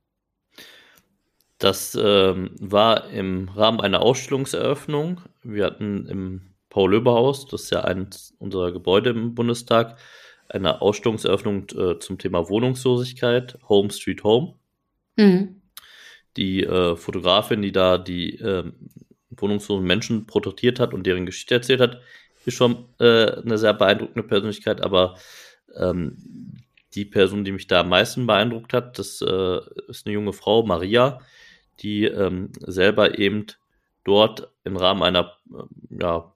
Das 1.57 1.99
ähm, 1.99 2.51
war 2.61 3.09
im 3.09 3.49
Rahmen 3.49 3.81
einer 3.81 4.03
Ausstellungseröffnung. 4.03 5.23
Wir 5.43 5.65
hatten 5.65 6.07
im 6.11 6.43
Paul-Löber-Haus, 6.69 7.47
das 7.47 7.63
ist 7.63 7.71
ja 7.71 7.85
eines 7.85 8.35
unserer 8.39 8.71
Gebäude 8.71 9.09
im 9.09 9.35
Bundestag, 9.35 9.97
eine 10.49 10.81
Ausstellungseröffnung 10.83 11.67
äh, 11.71 11.99
zum 11.99 12.19
Thema 12.19 12.49
Wohnungslosigkeit, 12.49 13.59
Home 13.69 13.91
Street 13.91 14.25
Home. 14.25 14.55
Mhm. 15.17 15.63
Die 16.37 16.63
äh, 16.63 16.97
Fotografin, 16.97 17.63
die 17.63 17.73
da 17.73 17.99
die 17.99 18.39
äh, 18.39 18.71
wohnungslosen 19.31 19.87
Menschen 19.87 20.27
porträtiert 20.27 20.81
hat 20.81 20.95
und 20.95 21.07
deren 21.07 21.27
Geschichte 21.27 21.55
erzählt 21.55 21.81
hat, 21.81 22.01
ist 22.45 22.55
schon 22.55 22.87
äh, 23.01 23.31
eine 23.33 23.59
sehr 23.59 23.75
beeindruckende 23.75 24.23
Persönlichkeit, 24.23 24.81
aber 24.81 25.17
ähm, 25.77 26.63
die 26.95 27.05
Person, 27.05 27.45
die 27.45 27.53
mich 27.53 27.67
da 27.67 27.81
am 27.81 27.89
meisten 27.89 28.27
beeindruckt 28.27 28.73
hat, 28.73 28.99
das 28.99 29.21
äh, 29.21 29.61
ist 29.89 30.07
eine 30.07 30.15
junge 30.15 30.33
Frau, 30.33 30.65
Maria, 30.65 31.21
die 31.81 32.05
ähm, 32.05 32.53
selber 32.61 33.19
eben 33.19 33.47
dort 34.05 34.51
im 34.65 34.77
Rahmen 34.77 35.03
einer 35.03 35.37
äh, 35.53 36.01
ja, 36.01 36.33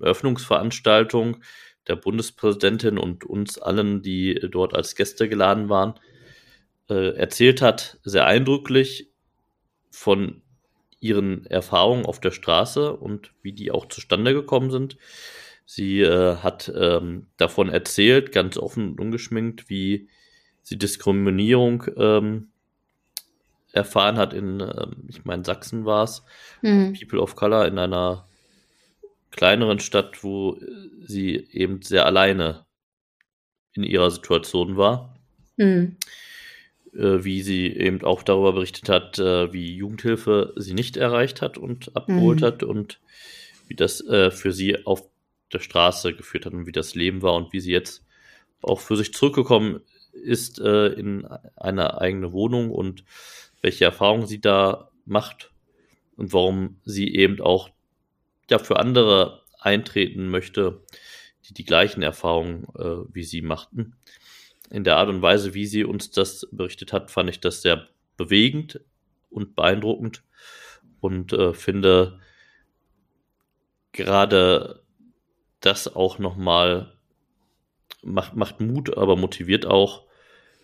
Eröffnungsveranstaltung 0.00 1.42
der 1.88 1.96
Bundespräsidentin 1.96 2.98
und 2.98 3.24
uns 3.24 3.58
allen, 3.58 4.02
die 4.02 4.34
dort 4.50 4.74
als 4.74 4.94
Gäste 4.94 5.28
geladen 5.28 5.68
waren, 5.68 5.94
äh, 6.88 7.16
erzählt 7.16 7.62
hat, 7.62 7.98
sehr 8.04 8.26
eindrücklich 8.26 9.10
von 9.90 10.42
ihren 11.00 11.46
Erfahrungen 11.46 12.06
auf 12.06 12.20
der 12.20 12.30
Straße 12.30 12.96
und 12.96 13.32
wie 13.42 13.52
die 13.52 13.72
auch 13.72 13.86
zustande 13.86 14.32
gekommen 14.32 14.70
sind. 14.70 14.96
Sie 15.64 16.00
äh, 16.00 16.36
hat 16.36 16.72
ähm, 16.74 17.26
davon 17.36 17.68
erzählt, 17.68 18.32
ganz 18.32 18.56
offen 18.56 18.90
und 18.90 19.00
ungeschminkt, 19.00 19.68
wie 19.68 20.08
sie 20.62 20.78
Diskriminierung 20.78 21.84
ähm, 21.96 22.48
erfahren 23.72 24.16
hat 24.16 24.32
in, 24.32 24.60
ähm, 24.60 25.04
ich 25.08 25.24
meine, 25.24 25.44
Sachsen 25.44 25.84
war 25.84 26.04
es, 26.04 26.22
mhm. 26.62 26.92
People 26.92 27.20
of 27.20 27.34
Color 27.36 27.66
in 27.66 27.78
einer 27.78 28.28
kleineren 29.32 29.80
Stadt, 29.80 30.22
wo 30.22 30.58
sie 31.04 31.34
eben 31.50 31.82
sehr 31.82 32.06
alleine 32.06 32.64
in 33.72 33.82
ihrer 33.82 34.10
Situation 34.10 34.76
war. 34.76 35.18
Mhm. 35.56 35.96
Äh, 36.94 37.24
wie 37.24 37.40
sie 37.40 37.68
eben 37.68 38.02
auch 38.02 38.22
darüber 38.22 38.52
berichtet 38.52 38.90
hat, 38.90 39.18
äh, 39.18 39.50
wie 39.52 39.74
Jugendhilfe 39.74 40.52
sie 40.56 40.74
nicht 40.74 40.98
erreicht 40.98 41.40
hat 41.40 41.56
und 41.56 41.96
abgeholt 41.96 42.42
mhm. 42.42 42.44
hat 42.44 42.62
und 42.62 43.00
wie 43.66 43.74
das 43.74 44.06
äh, 44.06 44.30
für 44.30 44.52
sie 44.52 44.84
auf 44.84 45.02
der 45.54 45.60
Straße 45.60 46.12
geführt 46.12 46.44
hat 46.44 46.52
und 46.52 46.66
wie 46.66 46.72
das 46.72 46.94
Leben 46.94 47.22
war 47.22 47.34
und 47.34 47.54
wie 47.54 47.60
sie 47.60 47.72
jetzt 47.72 48.04
auch 48.60 48.80
für 48.80 48.96
sich 48.96 49.14
zurückgekommen 49.14 49.80
ist 50.12 50.58
in 50.58 51.26
eine 51.56 51.98
eigene 52.00 52.32
Wohnung 52.32 52.70
und 52.70 53.02
welche 53.62 53.86
Erfahrungen 53.86 54.26
sie 54.26 54.42
da 54.42 54.90
macht 55.06 55.50
und 56.16 56.34
warum 56.34 56.76
sie 56.84 57.14
eben 57.14 57.40
auch 57.40 57.70
ja 58.50 58.58
für 58.58 58.78
andere 58.78 59.42
eintreten 59.58 60.28
möchte, 60.28 60.82
die 61.48 61.54
die 61.54 61.64
gleichen 61.64 62.02
Erfahrungen 62.02 62.64
äh, 62.76 63.14
wie 63.14 63.24
sie 63.24 63.42
machten. 63.42 63.96
In 64.70 64.84
der 64.84 64.96
Art 64.96 65.08
und 65.08 65.22
Weise, 65.22 65.54
wie 65.54 65.66
sie 65.66 65.84
uns 65.84 66.10
das 66.10 66.48
berichtet 66.50 66.92
hat, 66.92 67.10
fand 67.10 67.28
ich 67.30 67.40
das 67.40 67.62
sehr 67.62 67.88
bewegend 68.16 68.80
und 69.30 69.54
beeindruckend 69.54 70.22
und 71.00 71.32
äh, 71.32 71.52
finde 71.52 72.20
gerade 73.92 74.82
das 75.60 75.94
auch 75.94 76.18
nochmal 76.18 76.92
macht, 78.02 78.34
macht 78.34 78.60
Mut, 78.60 78.96
aber 78.96 79.16
motiviert 79.16 79.66
auch, 79.66 80.06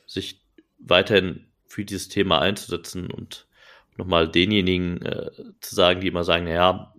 sich 0.07 0.41
weiterhin 0.79 1.47
für 1.66 1.85
dieses 1.85 2.09
Thema 2.09 2.41
einzusetzen 2.41 3.11
und 3.11 3.47
nochmal 3.97 4.29
denjenigen 4.29 5.03
äh, 5.03 5.31
zu 5.61 5.74
sagen, 5.74 6.01
die 6.01 6.07
immer 6.09 6.24
sagen, 6.24 6.45
naja, 6.45 6.95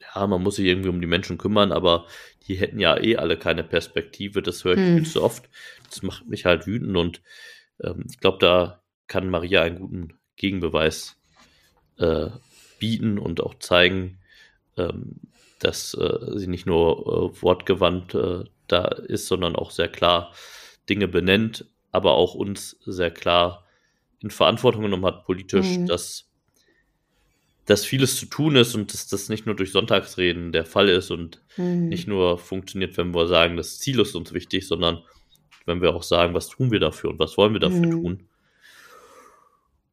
ja, 0.00 0.26
man 0.26 0.42
muss 0.42 0.56
sich 0.56 0.66
irgendwie 0.66 0.88
um 0.88 1.00
die 1.00 1.06
Menschen 1.06 1.38
kümmern, 1.38 1.72
aber 1.72 2.06
die 2.46 2.54
hätten 2.54 2.78
ja 2.78 2.98
eh 2.98 3.16
alle 3.16 3.36
keine 3.36 3.64
Perspektive. 3.64 4.42
Das 4.42 4.64
höre 4.64 4.74
ich 4.74 4.80
hm. 4.80 4.96
viel 4.96 5.06
zu 5.06 5.22
oft. 5.22 5.48
Das 5.88 6.02
macht 6.02 6.26
mich 6.28 6.44
halt 6.44 6.66
wütend 6.66 6.96
und 6.96 7.22
ähm, 7.82 8.04
ich 8.08 8.18
glaube, 8.20 8.38
da 8.40 8.82
kann 9.06 9.30
Maria 9.30 9.62
einen 9.62 9.78
guten 9.78 10.18
Gegenbeweis 10.36 11.16
äh, 11.98 12.28
bieten 12.78 13.18
und 13.18 13.42
auch 13.42 13.58
zeigen, 13.58 14.18
ähm, 14.76 15.16
dass 15.58 15.94
äh, 15.94 16.38
sie 16.38 16.46
nicht 16.46 16.66
nur 16.66 17.32
äh, 17.34 17.42
wortgewandt 17.42 18.14
äh, 18.14 18.44
da 18.68 18.84
ist, 18.84 19.26
sondern 19.26 19.56
auch 19.56 19.70
sehr 19.70 19.88
klar 19.88 20.32
Dinge 20.88 21.08
benennt, 21.08 21.66
aber 21.90 22.12
auch 22.12 22.34
uns 22.34 22.78
sehr 22.84 23.10
klar 23.10 23.64
in 24.20 24.30
Verantwortung 24.30 24.82
genommen 24.82 25.06
hat, 25.06 25.24
politisch, 25.24 25.78
mhm. 25.78 25.86
dass 25.86 26.27
dass 27.68 27.84
vieles 27.84 28.18
zu 28.18 28.24
tun 28.24 28.56
ist 28.56 28.74
und 28.74 28.94
dass 28.94 29.08
das 29.08 29.28
nicht 29.28 29.44
nur 29.44 29.54
durch 29.54 29.72
Sonntagsreden 29.72 30.52
der 30.52 30.64
Fall 30.64 30.88
ist 30.88 31.10
und 31.10 31.42
mhm. 31.58 31.88
nicht 31.88 32.08
nur 32.08 32.38
funktioniert, 32.38 32.96
wenn 32.96 33.14
wir 33.14 33.26
sagen, 33.26 33.58
das 33.58 33.78
Ziel 33.78 34.00
ist 34.00 34.14
uns 34.14 34.32
wichtig, 34.32 34.66
sondern 34.66 35.02
wenn 35.66 35.82
wir 35.82 35.94
auch 35.94 36.02
sagen, 36.02 36.32
was 36.32 36.48
tun 36.48 36.70
wir 36.70 36.80
dafür 36.80 37.10
und 37.10 37.18
was 37.18 37.36
wollen 37.36 37.52
wir 37.52 37.60
dafür 37.60 37.86
mhm. 37.86 37.90
tun. 37.90 38.28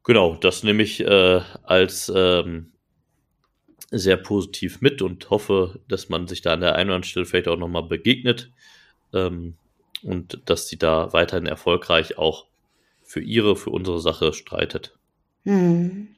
Genau, 0.04 0.36
das 0.36 0.62
nehme 0.62 0.82
ich 0.82 1.00
äh, 1.00 1.42
als 1.64 2.10
ähm, 2.14 2.72
sehr 3.90 4.16
positiv 4.16 4.80
mit 4.80 5.02
und 5.02 5.28
hoffe, 5.28 5.78
dass 5.86 6.08
man 6.08 6.28
sich 6.28 6.40
da 6.40 6.54
an 6.54 6.62
der 6.62 6.76
einen 6.76 6.88
oder 6.88 6.96
anderen 6.96 7.02
Stelle 7.02 7.26
vielleicht 7.26 7.48
auch 7.48 7.58
nochmal 7.58 7.82
begegnet 7.82 8.52
ähm, 9.12 9.58
und 10.02 10.40
dass 10.46 10.68
sie 10.68 10.78
da 10.78 11.12
weiterhin 11.12 11.46
erfolgreich 11.46 12.16
auch 12.16 12.46
für 13.02 13.20
ihre, 13.20 13.54
für 13.54 13.68
unsere 13.68 14.00
Sache 14.00 14.32
streitet. 14.32 14.96
Hm. 15.46 16.08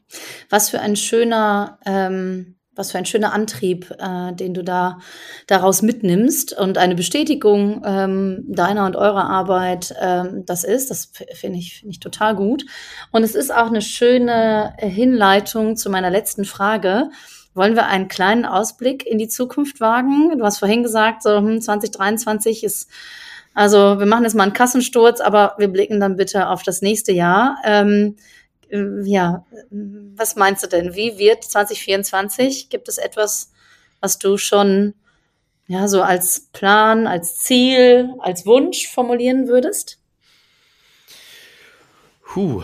Was 0.48 0.70
für 0.70 0.80
ein 0.80 0.96
schöner, 0.96 1.78
ähm, 1.84 2.56
was 2.74 2.92
für 2.92 2.98
ein 2.98 3.04
schöner 3.04 3.34
Antrieb, 3.34 3.94
äh, 3.98 4.32
den 4.32 4.54
du 4.54 4.64
da 4.64 5.00
daraus 5.46 5.82
mitnimmst 5.82 6.56
und 6.58 6.78
eine 6.78 6.94
Bestätigung 6.94 7.82
ähm, 7.84 8.44
deiner 8.48 8.86
und 8.86 8.96
eurer 8.96 9.28
Arbeit 9.28 9.94
ähm, 10.00 10.44
das 10.46 10.64
ist. 10.64 10.90
Das 10.90 11.12
finde 11.34 11.58
ich, 11.58 11.80
finde 11.80 11.90
ich 11.90 12.00
total 12.00 12.34
gut. 12.34 12.64
Und 13.12 13.22
es 13.22 13.34
ist 13.34 13.52
auch 13.52 13.66
eine 13.66 13.82
schöne 13.82 14.74
Hinleitung 14.78 15.76
zu 15.76 15.90
meiner 15.90 16.10
letzten 16.10 16.46
Frage. 16.46 17.10
Wollen 17.52 17.74
wir 17.74 17.86
einen 17.86 18.08
kleinen 18.08 18.46
Ausblick 18.46 19.04
in 19.06 19.18
die 19.18 19.28
Zukunft 19.28 19.80
wagen? 19.80 20.38
Du 20.38 20.44
hast 20.44 20.58
vorhin 20.58 20.82
gesagt, 20.82 21.22
so 21.22 21.36
hm, 21.36 21.60
2023 21.60 22.64
ist 22.64 22.88
also 23.54 23.98
wir 23.98 24.06
machen 24.06 24.22
jetzt 24.22 24.36
mal 24.36 24.44
einen 24.44 24.52
Kassensturz, 24.52 25.20
aber 25.20 25.56
wir 25.58 25.66
blicken 25.66 25.98
dann 25.98 26.14
bitte 26.14 26.48
auf 26.48 26.62
das 26.62 26.80
nächste 26.80 27.10
Jahr. 27.10 27.56
Ähm, 27.64 28.14
äh, 28.14 28.22
ja, 28.70 29.46
was 29.70 30.36
meinst 30.36 30.62
du 30.62 30.68
denn? 30.68 30.94
Wie 30.94 31.18
wird 31.18 31.44
2024? 31.44 32.68
Gibt 32.68 32.88
es 32.88 32.98
etwas, 32.98 33.52
was 34.00 34.18
du 34.18 34.36
schon 34.36 34.94
ja 35.66 35.88
so 35.88 36.02
als 36.02 36.48
Plan, 36.52 37.06
als 37.06 37.36
Ziel, 37.38 38.10
als 38.20 38.46
Wunsch 38.46 38.88
formulieren 38.88 39.48
würdest? 39.48 39.98
Puh, 42.22 42.62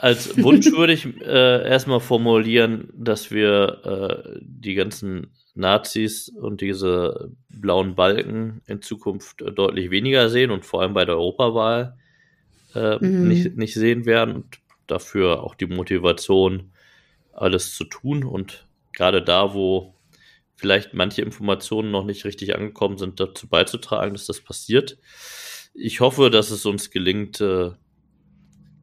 als 0.00 0.36
Wunsch 0.42 0.66
würde 0.76 0.92
ich 0.92 1.06
äh, 1.20 1.68
erstmal 1.68 2.00
formulieren, 2.00 2.88
dass 2.94 3.30
wir 3.30 4.34
äh, 4.34 4.38
die 4.40 4.74
ganzen 4.74 5.32
Nazis 5.54 6.28
und 6.28 6.60
diese 6.60 7.30
blauen 7.48 7.94
Balken 7.94 8.62
in 8.66 8.80
Zukunft 8.80 9.40
deutlich 9.40 9.90
weniger 9.90 10.28
sehen 10.28 10.50
und 10.50 10.64
vor 10.64 10.82
allem 10.82 10.94
bei 10.94 11.04
der 11.04 11.16
Europawahl 11.16 11.96
äh, 12.74 12.96
mhm. 13.04 13.28
nicht, 13.28 13.56
nicht 13.56 13.74
sehen 13.74 14.06
werden. 14.06 14.34
Und 14.36 14.46
dafür 14.92 15.42
auch 15.42 15.54
die 15.54 15.66
Motivation, 15.66 16.72
alles 17.32 17.74
zu 17.74 17.84
tun 17.84 18.24
und 18.24 18.66
gerade 18.92 19.22
da, 19.22 19.54
wo 19.54 19.94
vielleicht 20.54 20.94
manche 20.94 21.22
Informationen 21.22 21.90
noch 21.90 22.04
nicht 22.04 22.24
richtig 22.24 22.54
angekommen 22.54 22.98
sind, 22.98 23.18
dazu 23.18 23.48
beizutragen, 23.48 24.12
dass 24.12 24.26
das 24.26 24.40
passiert. 24.40 24.98
Ich 25.74 26.00
hoffe, 26.00 26.30
dass 26.30 26.50
es 26.50 26.66
uns 26.66 26.90
gelingt, 26.90 27.40
äh, 27.40 27.70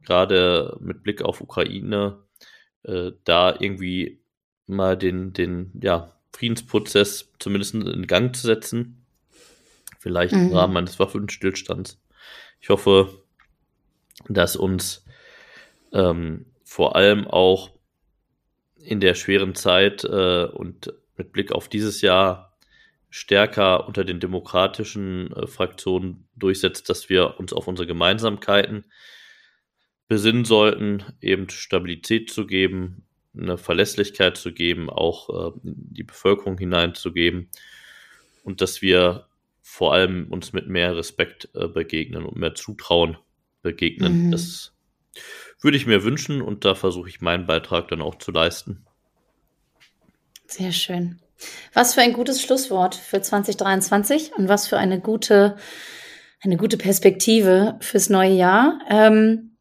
gerade 0.04 0.76
mit 0.80 1.02
Blick 1.02 1.22
auf 1.22 1.40
Ukraine, 1.40 2.18
äh, 2.82 3.12
da 3.24 3.54
irgendwie 3.58 4.20
mal 4.66 4.96
den, 4.96 5.32
den 5.32 5.72
ja, 5.80 6.16
Friedensprozess 6.32 7.32
zumindest 7.38 7.74
in 7.74 8.06
Gang 8.06 8.34
zu 8.34 8.46
setzen. 8.46 9.06
Vielleicht 9.98 10.34
mhm. 10.34 10.48
im 10.48 10.52
Rahmen 10.54 10.76
eines 10.76 10.98
Waffenstillstands. 10.98 12.00
Ich 12.60 12.68
hoffe, 12.68 13.22
dass 14.28 14.56
uns 14.56 15.04
ähm, 15.92 16.46
vor 16.64 16.96
allem 16.96 17.26
auch 17.26 17.70
in 18.76 19.00
der 19.00 19.14
schweren 19.14 19.54
Zeit 19.54 20.04
äh, 20.04 20.44
und 20.44 20.92
mit 21.16 21.32
Blick 21.32 21.52
auf 21.52 21.68
dieses 21.68 22.00
Jahr 22.00 22.56
stärker 23.10 23.86
unter 23.88 24.04
den 24.04 24.20
demokratischen 24.20 25.32
äh, 25.32 25.46
Fraktionen 25.46 26.28
durchsetzt, 26.36 26.88
dass 26.88 27.08
wir 27.08 27.38
uns 27.38 27.52
auf 27.52 27.66
unsere 27.66 27.86
Gemeinsamkeiten 27.86 28.84
besinnen 30.08 30.44
sollten, 30.44 31.04
eben 31.20 31.48
Stabilität 31.50 32.30
zu 32.30 32.46
geben, 32.46 33.06
eine 33.36 33.58
Verlässlichkeit 33.58 34.36
zu 34.36 34.52
geben, 34.52 34.90
auch 34.90 35.52
äh, 35.52 35.52
die 35.62 36.02
Bevölkerung 36.02 36.58
hineinzugeben 36.58 37.48
und 38.42 38.60
dass 38.60 38.82
wir 38.82 39.26
vor 39.60 39.92
allem 39.92 40.26
uns 40.30 40.52
mit 40.52 40.68
mehr 40.68 40.96
Respekt 40.96 41.48
äh, 41.54 41.68
begegnen 41.68 42.24
und 42.24 42.36
mehr 42.36 42.54
Zutrauen 42.54 43.18
begegnen. 43.62 44.26
Mhm. 44.26 44.30
Das 44.32 44.72
würde 45.60 45.76
ich 45.76 45.86
mir 45.86 46.04
wünschen 46.04 46.42
und 46.42 46.64
da 46.64 46.74
versuche 46.74 47.08
ich 47.08 47.20
meinen 47.20 47.46
Beitrag 47.46 47.88
dann 47.88 48.02
auch 48.02 48.16
zu 48.16 48.32
leisten. 48.32 48.84
Sehr 50.46 50.72
schön. 50.72 51.20
Was 51.72 51.94
für 51.94 52.00
ein 52.00 52.12
gutes 52.12 52.42
Schlusswort 52.42 52.94
für 52.94 53.20
2023 53.20 54.32
und 54.36 54.48
was 54.48 54.66
für 54.66 54.78
eine 54.78 55.00
gute, 55.00 55.56
eine 56.42 56.56
gute 56.56 56.76
Perspektive 56.76 57.76
fürs 57.80 58.10
neue 58.10 58.32
Jahr. 58.32 58.78
Ähm, 58.88 59.56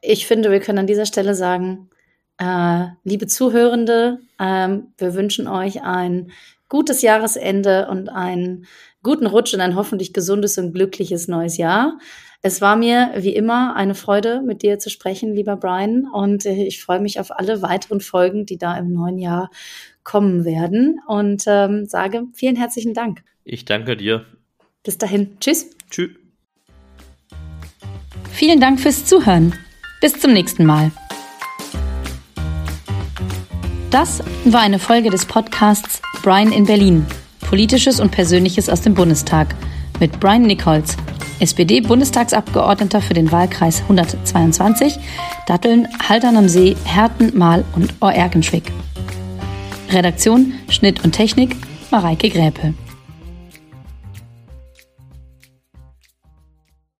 ich 0.00 0.26
finde, 0.26 0.50
wir 0.50 0.60
können 0.60 0.78
an 0.78 0.86
dieser 0.86 1.06
Stelle 1.06 1.34
sagen, 1.34 1.90
äh, 2.38 2.86
liebe 3.04 3.26
Zuhörende, 3.26 4.20
ähm, 4.38 4.92
wir 4.96 5.14
wünschen 5.14 5.48
euch 5.48 5.82
ein 5.82 6.30
gutes 6.68 7.02
Jahresende 7.02 7.88
und 7.88 8.08
einen 8.08 8.66
guten 9.02 9.26
Rutsch 9.26 9.54
und 9.54 9.60
ein 9.60 9.74
hoffentlich 9.74 10.12
gesundes 10.12 10.56
und 10.58 10.72
glückliches 10.72 11.28
neues 11.28 11.56
Jahr. 11.56 11.98
Es 12.40 12.60
war 12.60 12.76
mir 12.76 13.14
wie 13.16 13.34
immer 13.34 13.74
eine 13.74 13.96
Freude, 13.96 14.42
mit 14.42 14.62
dir 14.62 14.78
zu 14.78 14.90
sprechen, 14.90 15.34
lieber 15.34 15.56
Brian, 15.56 16.06
und 16.12 16.46
äh, 16.46 16.62
ich 16.64 16.80
freue 16.80 17.00
mich 17.00 17.18
auf 17.18 17.36
alle 17.36 17.62
weiteren 17.62 18.00
Folgen, 18.00 18.46
die 18.46 18.58
da 18.58 18.76
im 18.78 18.92
neuen 18.92 19.18
Jahr 19.18 19.50
kommen 20.04 20.44
werden 20.44 21.00
und 21.08 21.42
ähm, 21.48 21.86
sage 21.86 22.24
vielen 22.34 22.54
herzlichen 22.54 22.94
Dank. 22.94 23.24
Ich 23.42 23.64
danke 23.64 23.96
dir. 23.96 24.24
Bis 24.84 24.98
dahin. 24.98 25.36
Tschüss. 25.40 25.70
Tschüss. 25.90 26.10
Vielen 28.30 28.60
Dank 28.60 28.78
fürs 28.78 29.04
Zuhören. 29.04 29.52
Bis 30.00 30.20
zum 30.20 30.32
nächsten 30.32 30.64
Mal. 30.64 30.92
Das 33.90 34.22
war 34.44 34.60
eine 34.60 34.78
Folge 34.78 35.10
des 35.10 35.26
Podcasts 35.26 36.00
Brian 36.22 36.52
in 36.52 36.66
Berlin. 36.66 37.04
Politisches 37.40 37.98
und 37.98 38.12
Persönliches 38.12 38.68
aus 38.68 38.82
dem 38.82 38.94
Bundestag 38.94 39.56
mit 39.98 40.20
Brian 40.20 40.42
Nichols, 40.42 40.96
SPD-Bundestagsabgeordneter 41.40 43.00
für 43.00 43.14
den 43.14 43.30
Wahlkreis 43.30 43.82
122, 43.82 44.98
Datteln, 45.46 45.88
Haltern 46.08 46.36
am 46.36 46.48
See, 46.48 46.76
Herten, 46.84 47.36
Mahl 47.36 47.64
und 47.74 47.94
Oerkenschwick. 48.00 48.72
Redaktion, 49.90 50.54
Schnitt 50.68 51.04
und 51.04 51.12
Technik 51.12 51.56
Mareike 51.90 52.28
Gräpe. 52.28 52.74